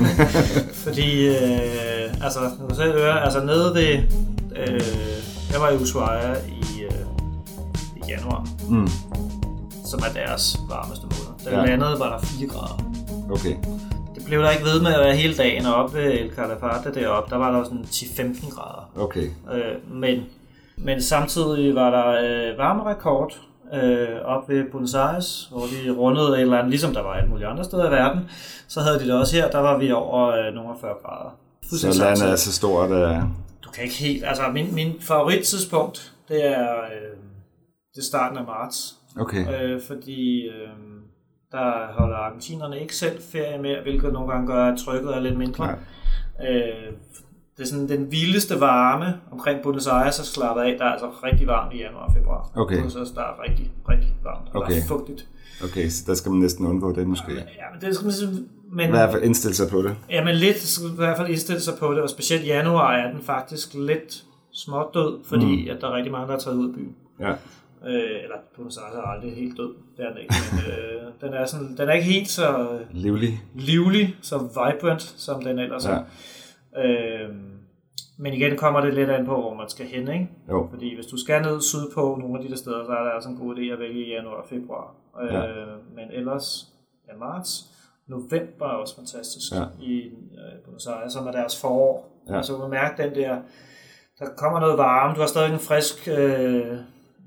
Fordi, 0.85 1.27
øh, 1.29 2.25
altså, 2.25 2.41
nu 2.41 2.49
kan 2.57 2.69
du 2.69 2.75
selv 2.75 2.93
høre, 2.93 3.25
altså 3.25 3.45
nede 3.45 3.75
ved, 3.75 3.99
øh, 4.57 4.81
jeg 5.53 5.61
var 5.61 5.71
i 5.71 5.77
Ushuaia 5.77 6.35
i 6.35 6.84
januar, 8.09 8.47
Mm. 8.69 8.89
som 9.85 10.01
er 10.09 10.13
deres 10.25 10.57
varmeste 10.69 11.05
måned. 11.07 11.45
Da 11.45 11.51
Ja. 11.61 11.67
landede, 11.67 11.97
var 11.99 12.19
der 12.19 12.27
4 12.27 12.49
grader. 12.49 12.83
Okay, 13.31 13.57
Det 14.15 14.25
blev 14.25 14.41
der 14.43 14.51
ikke 14.51 14.65
ved 14.65 14.81
med 14.83 14.95
at 14.95 15.01
være 15.01 15.17
hele 15.17 15.37
dagen, 15.37 15.67
og 15.67 15.75
oppe 15.75 15.99
ved 15.99 16.05
El 16.13 16.31
Calafate 16.37 16.95
deroppe, 16.95 17.31
der 17.31 17.37
var 17.37 17.51
der 17.53 17.65
sådan 17.65 17.85
10-15 17.91 18.51
grader. 18.51 18.91
okay. 18.99 19.29
Øh, 19.55 19.93
men, 19.95 20.23
men 20.77 21.03
samtidig 21.03 21.75
var 21.75 21.91
der 21.91 22.09
øh, 22.53 22.59
varmerekord 22.59 23.33
øh, 23.75 24.09
op 24.25 24.49
ved 24.49 24.65
Buenos 24.73 24.95
Aires, 24.95 25.49
hvor 25.53 25.61
de 25.61 25.91
rundede 25.91 26.29
et 26.37 26.41
eller 26.41 26.57
andet, 26.59 26.71
ligesom 26.71 26.95
der 26.95 27.03
var 27.03 27.13
alle 27.13 27.29
mulige 27.31 27.47
andre 27.47 27.65
steder 27.65 27.89
i 27.89 27.91
verden. 27.93 28.21
Så 28.69 28.81
havde 28.81 28.99
de 28.99 29.05
det 29.05 29.15
også 29.15 29.37
her, 29.37 29.51
der 29.51 29.59
var 29.59 29.79
vi 29.79 29.93
over 29.93 30.29
øh, 30.29 30.55
nogle 30.55 30.71
af 30.71 30.77
40 30.81 30.93
grader. 31.05 31.31
Så 31.93 31.99
landet 32.05 32.31
er 32.33 32.37
så 32.37 32.53
stort, 32.53 32.91
øh, 32.91 33.17
Du 33.65 33.71
kan 33.71 33.85
ikke 33.85 33.95
helt, 33.97 34.25
altså 34.27 34.43
min, 34.53 34.75
min 34.75 34.93
favorittidspunkt, 35.01 36.13
det 36.29 36.47
er, 36.47 36.71
øh, 36.73 37.17
det 37.95 38.01
er 38.01 38.05
starten 38.05 38.39
af 38.39 38.45
marts. 38.45 38.97
okay. 39.21 39.75
Øh, 39.75 39.83
fordi 39.83 40.47
øh, 40.49 40.69
der 41.53 41.93
holder 41.99 42.17
argentinerne 42.17 42.81
ikke 42.81 42.97
selv 42.97 43.23
ferie 43.23 43.63
mere, 43.63 43.83
hvilket 43.83 44.13
nogle 44.13 44.33
gange 44.33 44.47
gør, 44.47 44.65
at 44.65 44.79
trykket 44.79 45.17
er 45.17 45.21
lidt 45.21 45.39
mindre. 45.39 45.67
Nej. 45.67 45.77
Øh, 46.51 46.93
det 47.57 47.63
er 47.63 47.67
sådan 47.67 47.89
den 47.89 48.13
vildeste 48.13 48.61
varme 48.61 49.21
omkring 49.33 49.63
Buenos 49.63 49.87
Aires 49.87 50.19
er 50.19 50.23
slappet 50.25 50.63
af. 50.63 50.77
Der 50.79 50.85
er 50.85 50.91
altså 50.91 51.11
rigtig 51.25 51.47
varmt 51.47 51.75
i 51.75 51.79
januar 51.79 52.07
og 52.07 52.15
februar. 52.15 52.51
Okay. 52.55 52.75
Buenos 52.75 52.97
Aires, 52.97 53.11
der 53.11 53.21
er 53.21 53.43
rigtig, 53.49 53.73
rigtig 53.89 54.15
varmt. 54.25 54.49
Og 54.53 54.63
Okay. 54.63 54.75
Der 54.75 54.83
er 54.83 54.87
fugtigt. 54.89 55.29
Okay, 55.65 55.89
så 55.89 56.05
der 56.07 56.15
skal 56.15 56.31
man 56.31 56.41
næsten 56.41 56.67
undgå 56.67 56.93
det 56.93 57.07
måske. 57.07 57.33
Ja, 57.33 57.41
men 57.73 57.81
det 57.81 57.95
skal 57.95 58.05
man 58.05 58.13
sige, 58.13 58.31
men, 58.73 58.89
I 58.89 58.91
hvert 58.91 59.11
fald 59.13 59.23
indstille 59.23 59.55
sig 59.55 59.71
på 59.71 59.83
det. 59.83 59.97
ja, 60.11 60.25
men 60.25 60.35
lidt 60.35 60.61
skal 60.61 60.89
i 60.89 60.97
hvert 60.97 61.17
fald 61.17 61.29
indstille 61.29 61.61
sig 61.61 61.75
på 61.79 61.93
det, 61.93 62.03
og 62.03 62.11
specielt 62.11 62.47
januar 62.47 62.93
er 62.93 63.13
den 63.13 63.23
faktisk 63.23 63.75
lidt 63.75 64.25
smådød, 64.53 65.25
fordi 65.25 65.65
mm. 65.65 65.71
at 65.71 65.81
der 65.81 65.89
er 65.89 65.97
rigtig 65.97 66.13
mange, 66.13 66.29
der 66.29 66.35
er 66.35 66.39
taget 66.39 66.57
ud 66.57 66.69
af 66.69 66.75
byen. 66.75 66.95
Ja. 67.21 67.33
Øh, 67.87 68.23
eller 68.23 68.37
Buenos 68.57 68.79
Aires 68.79 68.95
er 68.95 69.03
aldrig 69.03 69.35
helt 69.37 69.57
død, 69.59 69.75
det 69.97 70.05
er 70.05 70.09
den 70.09 70.19
ikke, 70.19 70.35
men 70.53 70.73
øh, 70.73 71.03
den, 71.23 71.35
er 71.35 71.47
sådan, 71.47 71.77
den 71.77 71.89
er 71.89 71.93
ikke 71.93 72.07
helt 72.07 72.29
så 72.29 72.79
Livlig. 72.91 73.41
livlig, 73.55 74.17
så 74.23 74.39
vibrant, 74.39 75.03
som 75.03 75.43
den 75.43 75.59
ellers 75.59 75.87
er. 75.87 76.03
Øh, 76.77 77.29
men 78.19 78.33
igen 78.35 78.57
kommer 78.57 78.81
det 78.81 78.95
lidt 78.95 79.11
an 79.11 79.27
på, 79.27 79.41
hvor 79.41 79.55
man 79.55 79.69
skal 79.69 79.87
hen, 79.87 80.09
ikke? 80.13 80.29
Jo. 80.49 80.69
Fordi 80.71 80.95
hvis 80.95 81.07
du 81.07 81.17
skal 81.17 81.43
ned 81.43 81.61
sydpå 81.61 82.17
nogle 82.21 82.39
af 82.39 82.45
de 82.45 82.51
der 82.51 82.57
steder, 82.57 82.85
så 82.87 82.93
er 82.93 83.05
det 83.05 83.11
altså 83.15 83.31
en 83.31 83.37
god 83.37 83.57
idé 83.57 83.63
at 83.73 83.79
vælge 83.79 84.05
i 84.07 84.11
januar 84.11 84.35
og 84.35 84.47
februar. 84.49 84.95
Øh, 85.23 85.35
Ja. 85.35 85.43
Men 85.95 86.05
ellers 86.13 86.67
er 87.09 87.17
marts. 87.19 87.65
November 88.09 88.67
er 88.67 88.71
også 88.83 88.97
fantastisk 88.97 89.53
Ja. 89.53 89.65
i 89.81 89.97
øh, 90.07 90.65
Buenos 90.65 90.87
Aires, 90.87 91.13
som 91.13 91.27
er 91.27 91.33
deres 91.33 91.61
forår. 91.61 92.23
Ja. 92.27 92.33
Ja. 92.33 92.37
Altså 92.37 92.53
du 92.53 92.61
kan 92.61 92.71
mærke 92.71 93.03
den 93.03 93.15
der, 93.15 93.37
der 94.19 94.27
kommer 94.37 94.61
noget 94.61 94.79
varme, 94.79 95.15
du 95.15 95.21
har 95.21 95.27
stadig 95.27 95.53
en 95.53 95.59
frisk, 95.59 96.09
øh, 96.09 96.77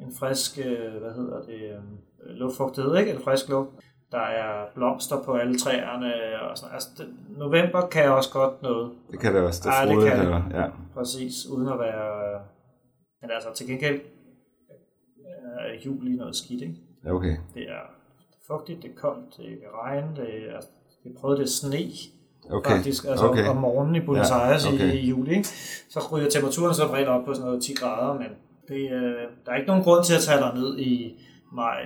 en 0.01 0.13
frisk, 0.19 0.59
øh, 0.65 1.01
hvad 1.01 1.11
hedder 1.11 1.41
det, 1.41 1.81
luftfugtighed, 2.25 2.97
ikke? 2.97 3.09
eller 3.09 3.23
frisk 3.23 3.49
luft. 3.49 3.69
Der 4.11 4.19
er 4.19 4.65
blomster 4.75 5.23
på 5.23 5.33
alle 5.33 5.59
træerne. 5.59 6.13
Og 6.41 6.57
sådan. 6.57 6.73
Altså, 6.73 6.89
det, 6.97 7.07
november 7.37 7.87
kan 7.87 8.11
også 8.11 8.31
godt 8.33 8.61
noget. 8.61 8.91
Det 9.11 9.19
kan 9.19 9.35
det 9.35 9.41
også. 9.41 9.61
Det, 9.63 9.69
Ja, 9.69 9.85
det 9.85 9.95
frode 9.95 10.09
kan 10.09 10.19
her. 10.19 10.61
Ja. 10.61 10.69
Præcis, 10.93 11.33
uden 11.45 11.67
at 11.67 11.79
være... 11.79 12.39
Men 13.21 13.31
altså 13.31 13.53
til 13.53 13.67
gengæld 13.67 14.01
er 15.59 15.81
juli 15.85 16.15
noget 16.15 16.35
skidt, 16.35 16.61
ikke? 16.61 16.75
ja, 17.05 17.13
okay. 17.13 17.37
Det 17.53 17.69
er 17.69 17.81
fugtigt, 18.47 18.83
det 18.83 18.91
er 18.91 18.95
koldt, 18.95 19.37
det 19.37 19.45
kan 19.45 19.69
regne, 19.83 20.07
det 20.15 20.49
er, 20.49 20.55
altså, 20.55 20.69
vi 21.03 21.09
prøvede 21.19 21.39
det 21.39 21.49
sne 21.49 21.77
Okay. 22.49 22.71
faktisk, 22.71 23.05
altså 23.05 23.27
okay. 23.27 23.47
om 23.47 23.55
morgenen 23.55 23.95
i 23.95 23.99
Buenos 24.05 24.29
Ja, 24.29 24.39
Aires 24.39 24.65
okay. 24.65 24.93
i, 24.93 24.99
i 24.99 25.07
juli, 25.09 25.31
ikke? 25.31 25.47
så 25.89 25.99
ryger 26.11 26.29
temperaturen 26.29 26.73
så 26.73 26.87
bredt 26.87 27.07
op 27.07 27.25
på 27.25 27.33
sådan 27.33 27.47
noget 27.47 27.63
10 27.63 27.73
grader, 27.73 28.19
men 28.19 28.27
det, 28.69 28.91
øh, 28.91 29.13
der 29.45 29.51
er 29.51 29.55
ikke 29.55 29.67
nogen 29.67 29.83
grund 29.83 30.03
til 30.03 30.15
at 30.15 30.21
tage 30.21 30.39
dig 30.39 30.51
ned 30.55 30.79
i 30.79 31.19
maj, 31.55 31.81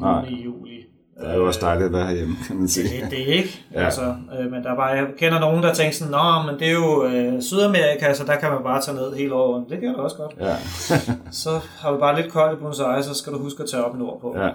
Nej. 0.00 0.24
juni, 0.24 0.42
juli. 0.44 0.76
Det 1.20 1.30
er 1.30 1.34
jo 1.34 1.46
også 1.46 1.60
dejligt 1.62 1.86
at 1.86 1.92
være 1.92 2.06
herhjemme, 2.06 2.34
kan 2.46 2.56
man 2.56 2.68
sige. 2.68 2.88
Det, 3.02 3.10
det 3.10 3.20
er 3.30 3.32
ikke. 3.34 3.60
Ja. 3.72 3.84
altså, 3.84 4.16
øh, 4.38 4.50
men 4.52 4.62
der 4.64 4.70
er 4.72 4.76
bare, 4.76 4.86
jeg 4.86 5.06
kender 5.18 5.40
nogen, 5.40 5.62
der 5.62 5.74
tænker 5.74 5.92
sådan, 5.94 6.10
Nå, 6.10 6.50
men 6.52 6.60
det 6.60 6.68
er 6.68 6.72
jo 6.72 7.04
øh, 7.06 7.42
Sydamerika, 7.42 8.14
så 8.14 8.24
der 8.24 8.36
kan 8.36 8.50
man 8.52 8.62
bare 8.62 8.80
tage 8.82 8.96
ned 8.96 9.14
hele 9.16 9.34
året. 9.34 9.64
Det 9.70 9.80
kan 9.80 9.94
da 9.94 10.00
også 10.00 10.16
godt. 10.16 10.34
Ja. 10.40 10.56
Så 11.42 11.50
har 11.80 11.92
vi 11.92 11.98
bare 11.98 12.20
lidt 12.22 12.32
koldt 12.32 12.52
i 12.58 12.60
Buenos 12.60 12.80
Aires, 12.80 13.04
så 13.04 13.14
skal 13.14 13.32
du 13.32 13.38
huske 13.38 13.62
at 13.62 13.68
tage 13.68 13.84
op 13.84 13.98
nordpå. 13.98 14.36
ja. 14.38 14.48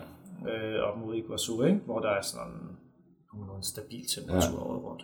Øh, 0.51 0.79
op 0.87 0.99
mod 1.05 1.15
Iguazu, 1.15 1.63
ikke? 1.63 1.79
hvor 1.85 1.99
der 1.99 2.09
er 2.09 2.21
sådan 2.21 2.53
en 3.57 3.63
stabil 3.63 4.03
temperatur 4.15 4.57
ja. 4.59 4.63
året 4.65 4.83
rundt. 4.83 5.03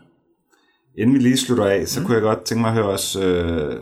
Inden 0.98 1.16
vi 1.16 1.20
lige 1.20 1.38
slutter 1.38 1.66
af, 1.66 1.88
så 1.88 2.00
Mm. 2.00 2.06
kunne 2.06 2.16
jeg 2.16 2.22
godt 2.22 2.44
tænke 2.44 2.62
mig 2.62 2.68
at 2.70 2.76
høre 2.76 2.86
også, 2.86 3.24
øh, 3.26 3.80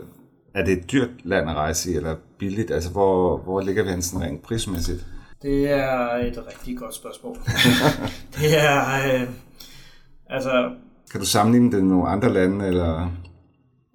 er 0.54 0.64
det 0.64 0.72
et 0.78 0.92
dyrt 0.92 1.10
land 1.24 1.50
at 1.50 1.56
rejse 1.56 1.92
i, 1.92 1.96
eller 1.96 2.16
billigt? 2.44 2.70
Altså, 2.70 2.90
hvor, 2.90 3.36
hvor 3.36 3.60
ligger 3.60 3.82
vi 3.82 3.90
hen 3.90 4.02
sådan 4.02 4.26
rent 4.26 4.42
prismæssigt? 4.42 5.06
Det 5.42 5.70
er 5.70 6.08
et 6.08 6.44
rigtig 6.46 6.78
godt 6.78 6.94
spørgsmål. 6.94 7.36
det 8.36 8.58
er, 8.58 8.80
øh, 9.04 9.28
altså, 10.30 10.70
Kan 11.10 11.20
du 11.20 11.26
sammenligne 11.26 11.72
det 11.72 11.82
med 11.84 11.90
nogle 11.90 12.08
andre 12.08 12.32
lande, 12.32 12.66
eller? 12.66 13.10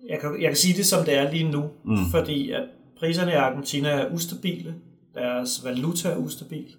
jeg 0.09 0.19
kan, 0.19 0.41
jeg 0.41 0.49
kan 0.49 0.55
sige 0.55 0.77
det 0.77 0.85
som 0.85 1.05
det 1.05 1.17
er 1.17 1.31
lige 1.31 1.51
nu, 1.51 1.63
mm. 1.85 1.97
fordi 2.11 2.51
at 2.51 2.63
priserne 2.99 3.31
i 3.31 3.35
Argentina 3.35 3.89
er 3.89 4.13
ustabile, 4.13 4.75
deres 5.13 5.61
valuta 5.65 6.09
er 6.09 6.17
ustabil, 6.17 6.75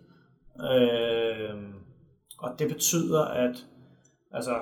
øh, 0.73 1.55
og 2.39 2.51
det 2.59 2.69
betyder, 2.69 3.25
at 3.25 3.67
altså, 4.33 4.55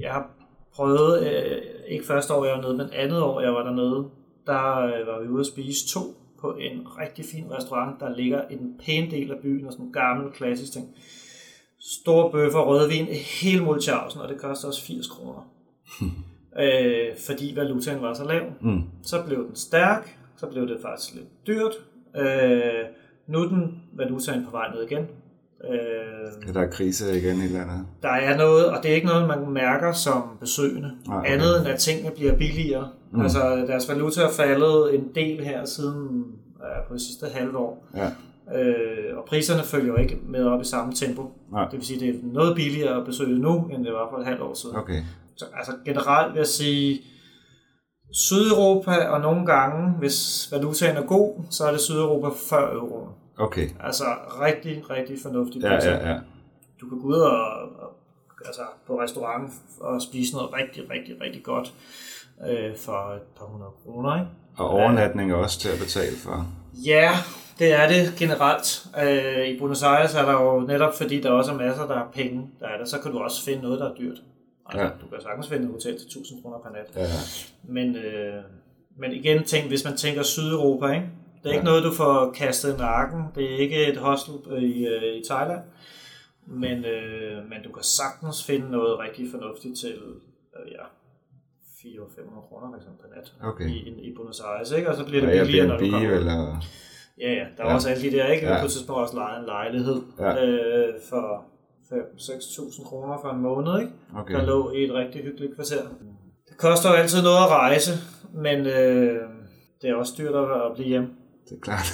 jeg 0.00 0.12
har 0.12 0.30
prøvet, 0.74 1.26
øh, 1.26 1.62
ikke 1.88 2.06
første 2.06 2.34
år 2.34 2.44
jeg 2.44 2.54
var 2.54 2.62
nede, 2.62 2.76
men 2.76 2.86
andet 2.92 3.22
år 3.22 3.40
jeg 3.40 3.52
var 3.52 3.62
dernede, 3.62 4.10
der 4.46 4.78
øh, 4.78 5.06
var 5.06 5.20
vi 5.22 5.28
ude 5.28 5.40
at 5.40 5.46
spise 5.46 5.88
to 5.88 6.00
på 6.40 6.52
en 6.52 6.98
rigtig 6.98 7.24
fin 7.24 7.44
restaurant, 7.50 8.00
der 8.00 8.16
ligger 8.16 8.42
i 8.50 8.54
en 8.54 8.80
pæn 8.84 9.10
del 9.10 9.30
af 9.30 9.38
byen, 9.38 9.66
og 9.66 9.72
sådan 9.72 9.86
en 9.86 9.92
gammel 9.92 10.32
klassisk 10.32 10.72
ting. 10.72 10.88
Store 11.78 12.30
bøffer, 12.30 12.60
rødvin, 12.60 13.06
hele 13.40 13.64
Mulchausen, 13.64 14.20
og 14.20 14.28
det 14.28 14.40
koster 14.40 14.68
os 14.68 14.82
80 14.82 15.08
kroner. 15.08 15.50
øh, 16.62 17.16
fordi 17.26 17.52
valutaen 17.56 18.02
var 18.02 18.14
så 18.14 18.24
lav. 18.24 18.52
Mm. 18.60 18.82
Så 19.02 19.22
blev 19.26 19.46
den 19.46 19.56
stærk, 19.56 20.18
så 20.36 20.46
blev 20.46 20.68
det 20.68 20.78
faktisk 20.82 21.14
lidt 21.14 21.46
dyrt. 21.46 21.72
Øh, 22.16 22.84
nu 23.26 23.38
er 23.38 23.48
den 23.48 23.82
valutaen 23.92 24.44
på 24.44 24.50
vej 24.50 24.74
ned 24.74 24.82
igen. 24.82 25.06
Øh, 25.64 26.54
der 26.54 26.60
er 26.60 26.70
krise 26.70 27.18
igen 27.18 27.36
i 27.36 27.48
landet. 27.48 27.86
der 28.02 28.08
er 28.08 28.36
noget, 28.36 28.66
og 28.66 28.82
det 28.82 28.90
er 28.90 28.94
ikke 28.94 29.06
noget, 29.06 29.28
man 29.28 29.50
mærker 29.50 29.92
som 29.92 30.22
besøgende. 30.40 30.90
Nej, 31.08 31.18
Okay. 31.18 31.32
Andet 31.32 31.58
end 31.60 31.68
at 31.68 31.78
tingene 31.78 32.10
bliver 32.10 32.36
billigere. 32.36 32.88
Mm. 33.12 33.20
Altså 33.20 33.56
deres 33.66 33.88
valuta 33.88 34.20
er 34.22 34.30
faldet 34.30 34.94
en 34.94 35.08
del 35.14 35.44
her 35.44 35.64
siden 35.64 36.24
ja, 36.60 36.88
på 36.88 36.94
det 36.94 37.02
sidste 37.02 37.26
halve 37.38 37.58
år. 37.58 37.86
Ja. 37.96 38.06
Øh, 38.58 39.16
og 39.18 39.24
priserne 39.28 39.62
følger 39.62 39.86
jo 39.92 39.96
ikke 39.96 40.18
med 40.28 40.44
op 40.44 40.60
i 40.60 40.64
samme 40.64 40.92
tempo. 40.92 41.30
Nej. 41.52 41.64
Det 41.64 41.72
vil 41.78 41.86
sige, 41.86 42.00
det 42.00 42.08
er 42.08 42.18
noget 42.22 42.56
billigere 42.56 43.00
at 43.00 43.06
besøge 43.06 43.38
nu, 43.38 43.68
end 43.72 43.84
det 43.84 43.92
var 43.92 44.08
for 44.10 44.18
et 44.18 44.26
halvt 44.26 44.40
år 44.40 44.54
siden. 44.54 44.76
Okay. 44.76 45.02
Så, 45.36 45.44
altså 45.56 45.72
generelt 45.84 46.32
vil 46.32 46.38
jeg 46.38 46.46
sige, 46.46 47.00
Sydeuropa 48.12 48.96
og 49.08 49.20
nogle 49.20 49.46
gange, 49.46 49.90
hvis 49.98 50.48
valutaen 50.52 50.96
er 50.96 51.06
god, 51.06 51.42
så 51.50 51.64
er 51.64 51.70
det 51.70 51.80
Sydeuropa 51.80 52.28
før 52.50 52.72
euroen. 52.74 53.08
Okay. 53.38 53.68
Altså 53.80 54.04
rigtig, 54.40 54.90
rigtig 54.90 55.16
fornuftig 55.22 55.62
Ja, 55.62 55.74
priser. 55.76 55.90
ja, 55.90 56.10
ja. 56.10 56.18
Du 56.80 56.88
kan 56.88 56.98
gå 57.00 57.06
ud 57.06 57.14
og, 57.20 57.40
og 57.78 57.92
altså, 58.46 58.60
på 58.86 59.00
restaurant 59.00 59.50
og 59.80 60.02
spise 60.02 60.34
noget 60.34 60.52
rigtig, 60.52 60.90
rigtig, 60.90 61.20
rigtig 61.20 61.42
godt 61.42 61.72
øh, 62.48 62.76
for 62.76 63.12
et 63.14 63.22
par 63.38 63.44
hundrede 63.46 63.70
kroner. 63.84 64.14
Ikke? 64.14 64.30
Og 64.56 64.70
overnatning 64.70 65.30
er 65.32 65.34
også 65.36 65.60
til 65.60 65.68
at 65.68 65.78
betale 65.78 66.16
for. 66.16 66.46
Ja, 66.86 67.10
det 67.58 67.72
er 67.72 67.88
det 67.88 68.14
generelt. 68.18 68.86
Øh, 69.02 69.48
I 69.48 69.58
Buenos 69.58 69.82
Aires 69.82 70.14
er 70.14 70.22
der 70.24 70.32
jo 70.32 70.60
netop, 70.60 70.94
fordi 70.96 71.20
der 71.20 71.30
også 71.30 71.52
er 71.52 71.56
masser, 71.56 71.86
der 71.86 71.94
har 71.94 72.08
penge, 72.14 72.50
der 72.60 72.66
er 72.66 72.78
der, 72.78 72.84
så 72.84 72.98
kan 73.00 73.12
du 73.12 73.18
også 73.18 73.44
finde 73.44 73.62
noget, 73.62 73.80
der 73.80 73.90
er 73.90 73.94
dyrt. 73.94 74.18
Altså, 74.66 74.82
Ja. 74.84 74.88
Du 75.00 75.06
kan 75.06 75.20
sagtens 75.22 75.48
finde 75.48 75.64
et 75.64 75.70
hotel 75.70 75.98
til 75.98 76.06
1000 76.06 76.42
kroner 76.42 76.58
per 76.58 76.70
nat. 76.70 77.08
Ja. 77.08 77.12
Men, 77.62 77.96
øh, 77.96 78.42
men 78.98 79.12
igen, 79.12 79.44
tænk, 79.44 79.68
hvis 79.68 79.84
man 79.84 79.96
tænker 79.96 80.22
Sydeuropa, 80.22 80.86
ikke? 80.86 81.06
Det 81.46 81.50
er 81.50 81.54
ikke 81.58 81.66
Ja. 81.70 81.70
noget, 81.72 81.84
du 81.84 81.92
får 81.92 82.32
kastet 82.36 82.74
i 82.74 82.76
nakken. 82.78 83.22
Det 83.34 83.44
er 83.54 83.58
ikke 83.58 83.86
et 83.86 83.96
hostel 83.96 84.34
i, 84.62 84.86
øh, 84.86 85.02
i 85.18 85.22
Thailand. 85.30 85.60
Men, 86.46 86.84
øh, 86.84 87.36
men 87.50 87.58
du 87.64 87.72
kan 87.72 87.82
sagtens 87.82 88.44
finde 88.44 88.70
noget 88.70 88.98
rigtig 88.98 89.26
fornuftigt 89.30 89.78
til 89.78 89.92
øh, 90.56 90.72
ja, 90.72 90.84
400-500 91.78 92.48
kroner 92.48 92.66
for 92.70 92.76
eksempel 92.76 93.00
per 93.08 93.16
nat 93.16 93.32
Okay. 93.52 93.68
i, 93.68 93.78
i 94.08 94.14
Buenos 94.16 94.40
Aires. 94.40 94.72
Ikke? 94.72 94.88
Og 94.90 94.96
så 94.96 95.04
bliver 95.04 95.26
det 95.26 95.40
Og 95.40 95.46
billigere, 95.46 95.66
når 95.68 95.78
du 95.78 95.90
kommer. 95.90 96.10
eller... 96.10 96.62
Ja, 97.20 97.32
ja, 97.32 97.44
der 97.56 97.62
er 97.64 97.68
Ja. 97.68 97.74
også 97.74 97.88
alle 97.88 98.02
de 98.10 98.16
der, 98.16 98.26
ikke? 98.26 98.46
Ja. 98.46 98.52
Ja. 98.54 98.60
På 98.60 98.64
et 98.66 98.70
tidspunkt 98.72 99.00
også 99.02 99.14
leje 99.16 99.38
en 99.40 99.44
lejlighed 99.46 100.02
Ja. 100.20 100.44
øh, 100.46 100.94
for 101.10 101.44
5-6.000 101.92 102.84
kroner 102.84 103.18
for 103.22 103.28
en 103.30 103.40
måned, 103.40 103.80
ikke? 103.80 103.92
Okay. 104.16 104.34
der 104.34 104.46
lå 104.46 104.70
i 104.72 104.84
et 104.84 104.94
rigtig 104.94 105.22
hyggeligt 105.22 105.54
kvarter. 105.54 105.82
Det 106.48 106.56
koster 106.56 106.88
jo 106.90 106.94
altid 106.94 107.22
noget 107.22 107.36
at 107.38 107.48
rejse, 107.50 107.90
men 108.34 108.66
øh, 108.66 109.20
det 109.82 109.90
er 109.90 109.94
også 109.94 110.14
dyrt 110.18 110.34
at 110.34 110.72
blive 110.74 110.88
hjemme. 110.88 111.08
Det 111.48 111.56
er 111.56 111.60
klart. 111.62 111.86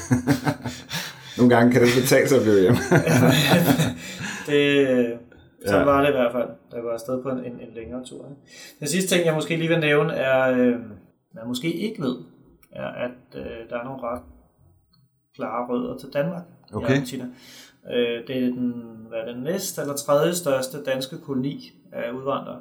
Nogle 1.38 1.54
gange 1.56 1.72
kan 1.72 1.80
det 1.80 1.88
ikke 1.88 2.00
betale 2.00 2.28
sig 2.28 2.38
at 2.38 2.42
blive 2.44 2.60
hjemme. 2.60 2.78
det, 4.48 5.18
så 5.66 5.76
Ja. 5.76 5.84
var 5.84 6.00
det 6.00 6.08
i 6.08 6.12
hvert 6.12 6.32
fald, 6.32 6.48
jeg 6.72 6.84
var 6.84 6.90
afsted 6.92 7.22
på 7.22 7.28
en, 7.28 7.38
en, 7.38 7.52
en 7.52 7.74
længere 7.74 8.04
tur. 8.04 8.24
Ikke? 8.30 8.40
Den 8.80 8.88
sidste 8.88 9.14
ting, 9.14 9.26
jeg 9.26 9.34
måske 9.34 9.56
lige 9.56 9.68
vil 9.68 9.78
nævne, 9.80 10.12
er, 10.12 10.50
øh, 10.52 10.74
man 11.34 11.46
måske 11.46 11.72
ikke 11.72 12.02
ved, 12.02 12.16
er, 12.72 12.86
at 12.88 13.10
øh, 13.34 13.42
der 13.70 13.76
er 13.80 13.84
nogle 13.84 14.02
ret 14.02 14.22
klare 15.36 15.66
rødder 15.68 15.96
til 15.98 16.08
Danmark 16.12 16.42
Okay. 16.74 16.88
i 16.88 16.92
Argentina. 16.92 17.24
Øh, 17.94 18.26
det 18.26 18.36
er 18.36 18.40
den, 18.40 18.72
hvad 19.08 19.18
er 19.18 19.24
det, 19.32 19.42
næst 19.42 19.78
eller 19.78 19.94
tredje 19.94 20.34
største 20.34 20.84
danske 20.84 21.18
koloni 21.18 21.70
af 21.92 22.10
udvandrere. 22.10 22.60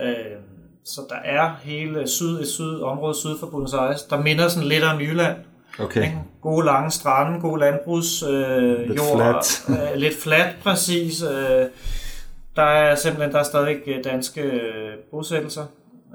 Øh, 0.00 0.36
så 0.84 1.00
der 1.08 1.16
er 1.16 1.56
hele 1.62 2.08
syd, 2.08 2.40
et 2.40 2.46
syd, 2.46 2.80
område 2.80 3.14
syd 3.14 3.38
for 3.40 3.46
Buenos 3.46 3.74
Aires, 3.74 4.02
der 4.02 4.22
minder 4.22 4.48
sådan 4.48 4.68
lidt 4.68 4.84
om 4.84 5.00
Jylland. 5.00 5.36
Okay. 5.82 6.02
Ikke? 6.02 6.18
Gode 6.40 6.66
lange 6.66 6.90
strande, 6.90 7.40
god 7.40 7.58
landbrugs 7.58 8.22
øh, 8.22 8.88
Lidt 8.88 8.98
jord. 8.98 9.44
Øh, 9.68 9.96
lidt 9.96 10.16
fladt 10.22 10.56
præcis. 10.62 11.22
Øh, 11.22 11.66
der 12.56 12.62
er 12.62 12.94
simpelthen 12.94 13.32
der 13.32 13.38
er 13.38 13.42
stadig 13.42 13.76
øh, 13.86 14.04
danske 14.04 14.42
øh, 14.42 14.98
bosættelser. 15.10 15.66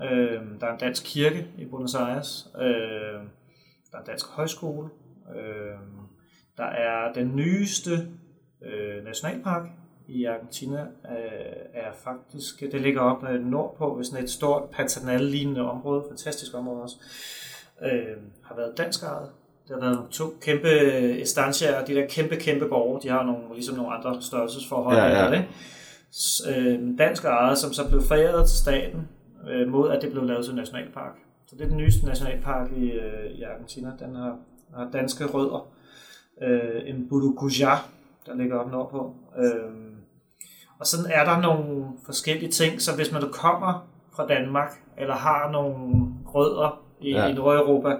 Øh, 0.03 0.41
der 0.61 0.67
er 0.67 0.71
en 0.73 0.79
dansk 0.79 1.03
kirke 1.05 1.47
i 1.57 1.65
Buenos 1.65 1.95
Aires. 1.95 2.47
Øh, 2.61 2.65
der 3.91 3.97
er 3.97 3.99
en 3.99 4.05
dansk 4.07 4.25
højskole. 4.29 4.89
Øh, 5.35 5.77
der 6.57 6.65
er 6.65 7.13
den 7.13 7.35
nyeste 7.35 8.07
øh, 8.65 9.03
nationalpark 9.03 9.63
i 10.07 10.25
Argentina 10.25 10.79
øh, 10.81 11.55
er 11.73 11.91
faktisk, 12.03 12.59
det 12.59 12.81
ligger 12.81 13.01
op 13.01 13.23
øh, 13.23 13.45
nordpå 13.45 13.95
ved 13.95 14.03
sådan 14.03 14.23
et 14.23 14.29
stort 14.29 14.63
Pantanal-lignende 14.69 15.71
område, 15.71 16.03
fantastisk 16.09 16.53
område 16.55 16.81
også, 16.81 16.95
øh, 17.81 18.17
har 18.43 18.55
været 18.55 18.77
dansk 18.77 19.03
ejet. 19.03 19.29
Der 19.67 19.73
har 19.73 19.81
været 19.81 19.99
to 20.11 20.23
kæmpe 20.41 20.69
estancier, 21.21 21.85
de 21.85 21.95
der 21.95 22.07
kæmpe, 22.07 22.35
kæmpe 22.35 22.65
gårde, 22.65 23.07
de 23.07 23.09
har 23.09 23.23
nogle, 23.23 23.41
ligesom 23.53 23.75
nogle 23.75 23.93
andre 23.93 24.21
størrelsesforhold. 24.21 24.97
Ja, 24.97 25.05
ja. 25.05 25.27
i 25.27 25.31
det, 25.31 25.37
ikke? 25.37 25.49
Øh, 26.49 26.97
dansk 26.97 27.25
ejet, 27.25 27.57
som 27.57 27.73
så 27.73 27.89
blev 27.89 28.01
foræret 28.01 28.49
til 28.49 28.57
staten, 28.57 29.07
øh, 29.49 29.67
mod 29.67 29.91
at 29.91 30.01
det 30.01 30.11
blev 30.11 30.23
lavet 30.23 30.45
til 30.45 30.55
nationalpark. 30.55 31.13
Så 31.47 31.55
det 31.55 31.63
er 31.63 31.67
den 31.67 31.77
nyeste 31.77 32.05
nationalpark 32.05 32.71
i, 32.77 32.91
øh, 32.91 33.31
i 33.31 33.43
Argentina. 33.43 33.91
Den 33.99 34.15
har, 34.15 34.37
har 34.75 34.89
danske 34.93 35.25
rødder. 35.25 35.67
Øh, 36.41 36.81
en 36.85 37.07
Burucujá, 37.11 37.77
der 38.25 38.35
ligger 38.35 38.59
op 38.59 38.71
nordpå. 38.71 39.15
Øh, 39.37 39.71
og 40.79 40.85
sådan 40.85 41.05
er 41.11 41.25
der 41.25 41.41
nogle 41.41 41.85
forskellige 42.05 42.51
ting, 42.51 42.81
så 42.81 42.95
hvis 42.95 43.11
man 43.11 43.21
kommer 43.31 43.87
fra 44.15 44.27
Danmark, 44.27 44.71
eller 44.97 45.13
har 45.13 45.51
nogle 45.51 46.05
rødder 46.25 46.83
i, 47.01 47.11
ja. 47.11 47.27
i 47.27 47.33
Nordeuropa, 47.33 47.95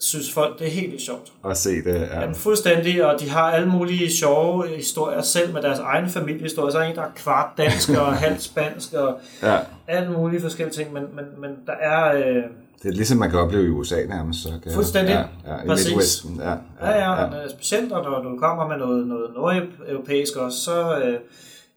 synes 0.00 0.32
folk, 0.32 0.58
det 0.58 0.66
er 0.66 0.70
helt 0.70 0.90
vildt 0.90 1.02
sjovt. 1.02 1.32
At 1.44 1.56
se 1.56 1.70
det, 1.70 1.94
ja. 1.94 2.20
Jamen, 2.20 2.34
fuldstændig, 2.34 3.06
og 3.06 3.20
de 3.20 3.30
har 3.30 3.50
alle 3.50 3.68
mulige 3.68 4.10
sjove 4.10 4.68
historier 4.68 5.22
selv 5.22 5.52
med 5.52 5.62
deres 5.62 5.78
egen 5.78 6.10
familiehistorie. 6.10 6.72
Så 6.72 6.78
er 6.78 6.82
en, 6.82 6.96
der 6.96 7.02
er 7.02 7.10
kvart 7.16 7.48
dansk 7.56 7.90
og 7.90 8.16
halvt 8.24 8.42
spansk 8.42 8.92
og 8.92 9.20
ja. 9.42 9.58
alle 9.88 10.12
mulige 10.12 10.40
forskellige 10.40 10.74
ting, 10.74 10.92
men, 10.92 11.02
men, 11.02 11.24
men 11.40 11.50
der 11.66 11.72
er... 11.72 12.16
Øh, 12.16 12.42
det 12.82 12.88
er 12.88 12.92
ligesom 12.92 13.18
man 13.18 13.30
kan 13.30 13.38
opleve 13.38 13.64
i 13.66 13.68
USA 13.68 14.06
nærmest. 14.06 14.42
Så 14.42 14.48
kan, 14.62 14.72
Fuldstændig. 14.72 15.12
Ja, 15.12 15.52
ja, 15.52 15.62
i 15.62 15.66
Præcis. 15.66 16.24
Ja, 16.38 16.54
Ja, 16.82 16.90
ja, 16.90 17.20
ja. 17.20 17.48
specielt 17.48 17.88
når 17.88 18.22
du 18.22 18.38
kommer 18.38 18.68
med 18.68 18.76
noget, 18.76 19.06
noget 19.06 19.30
nordeuropæisk 19.34 20.36
også, 20.36 20.58
så... 20.58 20.98
Øh, 20.98 21.18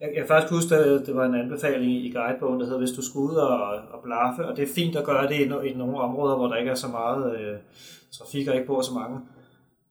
jeg, 0.07 0.17
kan 0.17 0.27
faktisk 0.27 0.53
huske, 0.53 0.75
at 0.75 1.05
det 1.05 1.15
var 1.15 1.25
en 1.25 1.35
anbefaling 1.35 1.91
i 1.91 2.11
guidebogen, 2.11 2.59
der 2.59 2.65
hedder, 2.65 2.79
hvis 2.79 2.91
du 2.91 3.01
skal 3.01 3.19
ud 3.19 3.35
og, 3.35 3.59
og 3.93 3.99
blaffe, 4.03 4.45
og 4.45 4.57
det 4.57 4.63
er 4.63 4.73
fint 4.75 4.95
at 4.95 5.05
gøre 5.05 5.27
det 5.27 5.35
i, 5.35 5.69
i 5.69 5.73
nogle 5.73 5.97
områder, 5.97 6.35
hvor 6.35 6.47
der 6.47 6.55
ikke 6.55 6.71
er 6.71 6.75
så 6.75 6.87
meget 6.87 7.39
øh, 7.39 7.57
trafik 8.17 8.47
og 8.47 8.55
ikke 8.55 8.67
bor 8.67 8.81
så 8.81 8.93
mange, 8.93 9.19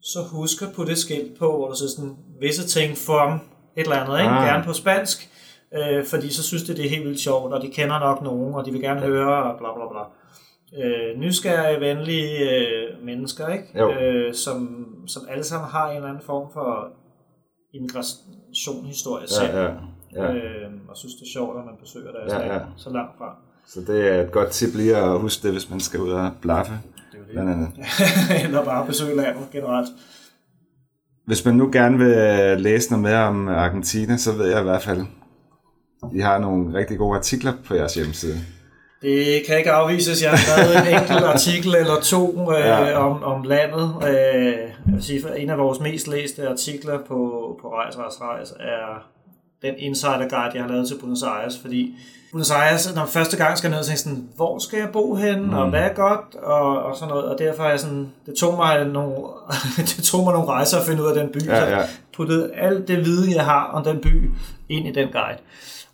så 0.02 0.18
husk 0.32 0.62
at 0.62 0.68
putte 0.76 0.92
et 0.92 0.98
skilt 0.98 1.38
på, 1.38 1.56
hvor 1.56 1.68
der 1.68 1.74
siger 1.74 1.88
sådan, 1.88 2.16
visiting 2.40 2.96
from 2.96 3.32
et 3.76 3.82
eller 3.82 3.96
andet, 3.96 4.18
ikke? 4.18 4.30
Ah. 4.30 4.46
gerne 4.46 4.64
på 4.64 4.72
spansk, 4.72 5.30
øh, 5.74 6.04
fordi 6.04 6.32
så 6.32 6.42
synes 6.42 6.62
de, 6.62 6.76
det 6.76 6.84
er 6.84 6.88
helt 6.88 7.04
vildt 7.04 7.20
sjovt, 7.20 7.52
og 7.52 7.62
de 7.62 7.68
kender 7.68 7.98
nok 7.98 8.22
nogen, 8.22 8.54
og 8.54 8.66
de 8.66 8.72
vil 8.72 8.80
gerne 8.80 9.00
høre, 9.00 9.42
og 9.44 9.58
bla 9.58 9.68
bla 9.74 9.84
bla. 9.92 10.02
Øh, 10.82 11.20
nysgerrige, 11.20 11.80
venlige 11.80 12.50
øh, 12.50 13.04
mennesker, 13.04 13.48
ikke? 13.48 13.78
Jo. 13.78 13.90
Øh, 13.90 14.34
som, 14.34 14.86
som 15.06 15.22
alle 15.30 15.44
sammen 15.44 15.70
har 15.70 15.90
en 15.90 15.96
eller 15.96 16.08
anden 16.08 16.22
form 16.22 16.52
for 16.52 16.88
immigrationhistorie 17.74 19.28
selv, 19.28 19.56
ja, 19.56 19.68
ja, 20.16 20.32
øh, 20.34 20.70
og 20.88 20.96
synes, 20.96 21.14
det 21.14 21.22
er 21.22 21.30
sjovt, 21.32 21.58
at 21.58 21.64
man 21.64 21.74
besøger 21.82 22.12
deres 22.12 22.32
Ja, 22.32 22.54
ja, 22.54 22.60
så 22.76 22.90
langt 22.90 23.12
fra. 23.18 23.36
Så 23.66 23.80
det 23.80 24.08
er 24.14 24.22
et 24.22 24.32
godt 24.32 24.50
tip 24.50 24.74
lige 24.74 24.96
at 24.96 25.20
huske 25.20 25.42
det, 25.42 25.52
hvis 25.52 25.70
man 25.70 25.80
skal 25.80 26.00
ud 26.00 26.10
og 26.10 26.30
blaffe. 26.42 26.72
Det 27.12 27.18
er 27.20 27.32
Blandt 27.32 27.50
andet. 27.50 27.68
det. 27.76 27.84
Eller 28.44 28.64
bare 28.64 28.86
besøge 28.86 29.16
landet 29.16 29.44
generelt. 29.52 29.88
Hvis 31.26 31.44
man 31.44 31.54
nu 31.54 31.70
gerne 31.72 31.98
vil 31.98 32.60
læse 32.60 32.90
noget 32.90 33.02
mere 33.02 33.24
om 33.24 33.48
Argentina, 33.48 34.16
så 34.16 34.32
ved 34.32 34.46
jeg 34.50 34.60
i 34.60 34.62
hvert 34.64 34.82
fald, 34.82 35.00
I 36.14 36.18
har 36.18 36.38
nogle 36.38 36.78
rigtig 36.78 36.98
gode 36.98 37.16
artikler 37.16 37.52
på 37.66 37.74
jeres 37.74 37.94
hjemmeside. 37.94 38.36
Det 39.02 39.42
kan 39.46 39.58
ikke 39.58 39.70
afvises. 39.72 40.22
Jeg 40.22 40.30
har 40.30 40.36
skrevet 40.36 40.76
en 40.88 40.94
enkelt 41.00 41.24
artikel 41.34 41.74
eller 41.74 42.00
to 42.02 42.52
øh, 42.52 42.58
Ja. 42.60 42.98
om, 42.98 43.22
om 43.22 43.42
landet. 43.42 43.94
Øh, 44.08 44.14
jeg 44.44 44.74
vil 44.86 45.02
sige, 45.02 45.38
en 45.38 45.50
af 45.50 45.58
vores 45.58 45.80
mest 45.80 46.08
læste 46.08 46.48
artikler 46.48 46.98
på, 46.98 47.14
på 47.62 47.68
Rejs, 47.74 47.98
Rejs, 47.98 48.20
Rejs 48.20 48.50
er 48.60 49.08
den 49.64 49.74
insider 49.78 50.28
guide, 50.28 50.50
jeg 50.54 50.62
har 50.62 50.68
lavet 50.68 50.88
til 50.88 50.96
Buenos 51.00 51.22
Aires, 51.22 51.58
fordi 51.58 51.96
Buenos 52.32 52.50
Aires, 52.50 52.94
når 52.94 53.02
man 53.02 53.08
første 53.08 53.36
gang 53.36 53.58
skal 53.58 53.70
ned, 53.70 53.82
så 53.82 53.92
jeg 53.92 53.98
sådan, 53.98 54.28
hvor 54.36 54.58
skal 54.58 54.78
jeg 54.78 54.88
bo 54.92 55.14
hen, 55.14 55.42
mm. 55.42 55.54
og 55.54 55.70
hvad 55.70 55.80
er 55.80 55.94
godt, 55.94 56.34
og, 56.34 56.82
og 56.82 56.96
sådan 56.96 57.08
noget, 57.08 57.24
og 57.24 57.38
derfor 57.38 57.62
er 57.62 57.70
jeg 57.70 57.80
sådan, 57.80 58.12
det 58.26 58.34
tog 58.34 58.56
mig 58.56 58.84
nogle, 58.84 59.14
det 59.96 60.04
tog 60.04 60.24
mig 60.24 60.32
nogle 60.32 60.48
rejser 60.48 60.78
at 60.78 60.86
finde 60.86 61.02
ud 61.02 61.08
af 61.08 61.14
den 61.14 61.28
by, 61.32 61.46
Ja, 61.46 61.60
så 61.60 61.66
jeg 61.66 61.88
puttede 62.16 62.54
alt 62.54 62.88
det 62.88 63.04
viden, 63.04 63.34
jeg 63.34 63.44
har 63.44 63.64
om 63.66 63.84
den 63.84 64.00
by, 64.00 64.30
ind 64.68 64.86
i 64.86 64.92
den 64.92 65.08
guide. 65.12 65.38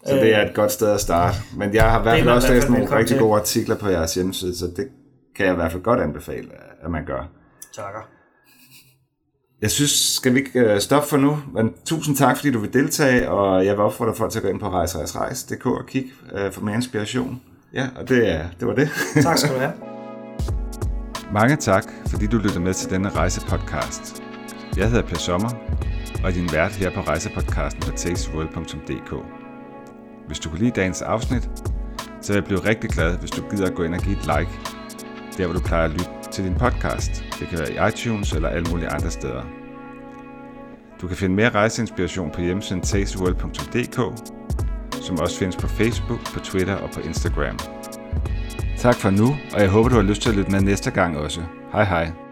Så 0.06 0.14
det 0.14 0.34
er 0.34 0.46
et 0.46 0.54
godt 0.54 0.72
sted 0.72 0.88
at 0.88 1.00
starte. 1.00 1.36
Men 1.56 1.74
jeg 1.74 1.90
har 1.90 1.98
i 1.98 2.02
hvert 2.02 2.14
er 2.14 2.18
fald 2.18 2.28
også 2.28 2.52
læst 2.52 2.70
nogle 2.70 2.96
rigtig 2.96 3.18
gode 3.18 3.40
artikler 3.40 3.76
på 3.76 3.88
jeres 3.88 4.14
hjemmeside, 4.14 4.58
så 4.58 4.66
det 4.66 4.88
kan 5.36 5.46
jeg 5.46 5.52
i 5.52 5.56
hvert 5.56 5.72
fald 5.72 5.82
godt 5.82 6.00
anbefale, 6.00 6.48
at 6.82 6.90
man 6.90 7.04
gør. 7.04 7.28
Takker. 7.74 8.00
Jeg 9.62 9.70
synes, 9.70 9.90
skal 9.90 10.34
vi 10.34 10.38
ikke 10.38 10.60
øh, 10.60 10.80
stoppe 10.80 11.08
for 11.08 11.16
nu? 11.16 11.38
Men 11.54 11.72
tusind 11.84 12.16
tak, 12.16 12.36
fordi 12.36 12.50
du 12.50 12.58
vil 12.58 12.72
deltage, 12.72 13.30
og 13.30 13.64
jeg 13.66 13.72
vil 13.76 13.80
opfordre 13.84 14.14
folk 14.14 14.32
til 14.32 14.38
at 14.38 14.42
gå 14.42 14.48
ind 14.48 14.60
på 14.60 14.68
rejserejsrejs.dk 14.68 15.66
og 15.66 15.86
kigge 15.86 16.10
øh, 16.34 16.52
for 16.52 16.60
mere 16.60 16.74
inspiration. 16.74 17.40
Ja, 17.74 17.88
og 17.96 18.08
det, 18.08 18.28
er- 18.34 18.46
det 18.60 18.68
var 18.68 18.74
det. 18.74 18.88
Tak 19.22 19.38
skal 19.38 19.54
du 19.54 19.58
have. 19.58 19.72
Mange 21.32 21.56
tak, 21.56 21.84
fordi 22.06 22.26
du 22.26 22.36
lyttede 22.36 22.60
med 22.60 22.74
til 22.74 22.90
denne 22.90 23.08
rejsepodcast. 23.08 24.22
Jeg 24.76 24.88
hedder 24.90 25.02
Per 25.06 25.18
Sommer, 25.18 25.48
og 26.22 26.28
er 26.28 26.34
din 26.34 26.52
vært 26.52 26.72
her 26.72 26.90
på 26.94 27.00
rejsepodcasten 27.00 27.82
på 27.82 27.90
tasteworld.dk. 27.96 29.14
Hvis 30.26 30.38
du 30.38 30.48
kunne 30.48 30.58
lide 30.58 30.70
dagens 30.70 31.02
afsnit, 31.02 31.50
så 32.20 32.32
vil 32.32 32.34
jeg 32.36 32.44
blive 32.44 32.64
rigtig 32.64 32.90
glad, 32.90 33.18
hvis 33.18 33.30
du 33.30 33.42
gider 33.50 33.66
at 33.66 33.74
gå 33.74 33.82
ind 33.82 33.94
og 33.94 34.00
give 34.00 34.16
et 34.16 34.22
like, 34.38 34.50
der 35.40 35.46
hvor 35.46 35.54
du 35.54 35.60
plejer 35.60 35.84
at 35.84 35.90
lytte 35.90 36.10
til 36.32 36.44
din 36.44 36.54
podcast. 36.54 37.24
Det 37.38 37.48
kan 37.48 37.58
være 37.58 37.72
i 37.72 37.88
iTunes 37.92 38.32
eller 38.32 38.48
alle 38.48 38.70
mulige 38.70 38.88
andre 38.88 39.10
steder. 39.10 39.42
Du 41.00 41.08
kan 41.08 41.16
finde 41.16 41.34
mere 41.34 41.50
rejseinspiration 41.50 42.30
på 42.30 42.40
hjemmesiden 42.40 42.82
tasteworld.dk, 42.82 43.98
som 45.02 45.18
også 45.18 45.38
findes 45.38 45.56
på 45.56 45.66
Facebook, 45.68 46.32
på 46.34 46.40
Twitter 46.40 46.74
og 46.74 46.90
på 46.90 47.00
Instagram. 47.00 47.58
Tak 48.78 48.94
for 48.94 49.10
nu, 49.10 49.36
og 49.54 49.60
jeg 49.60 49.68
håber, 49.70 49.88
du 49.88 49.94
har 49.94 50.02
lyst 50.02 50.22
til 50.22 50.30
at 50.30 50.36
lytte 50.36 50.50
med 50.50 50.60
næste 50.60 50.90
gang 50.90 51.18
også. 51.18 51.40
Hej 51.72 51.84
hej. 51.84 52.29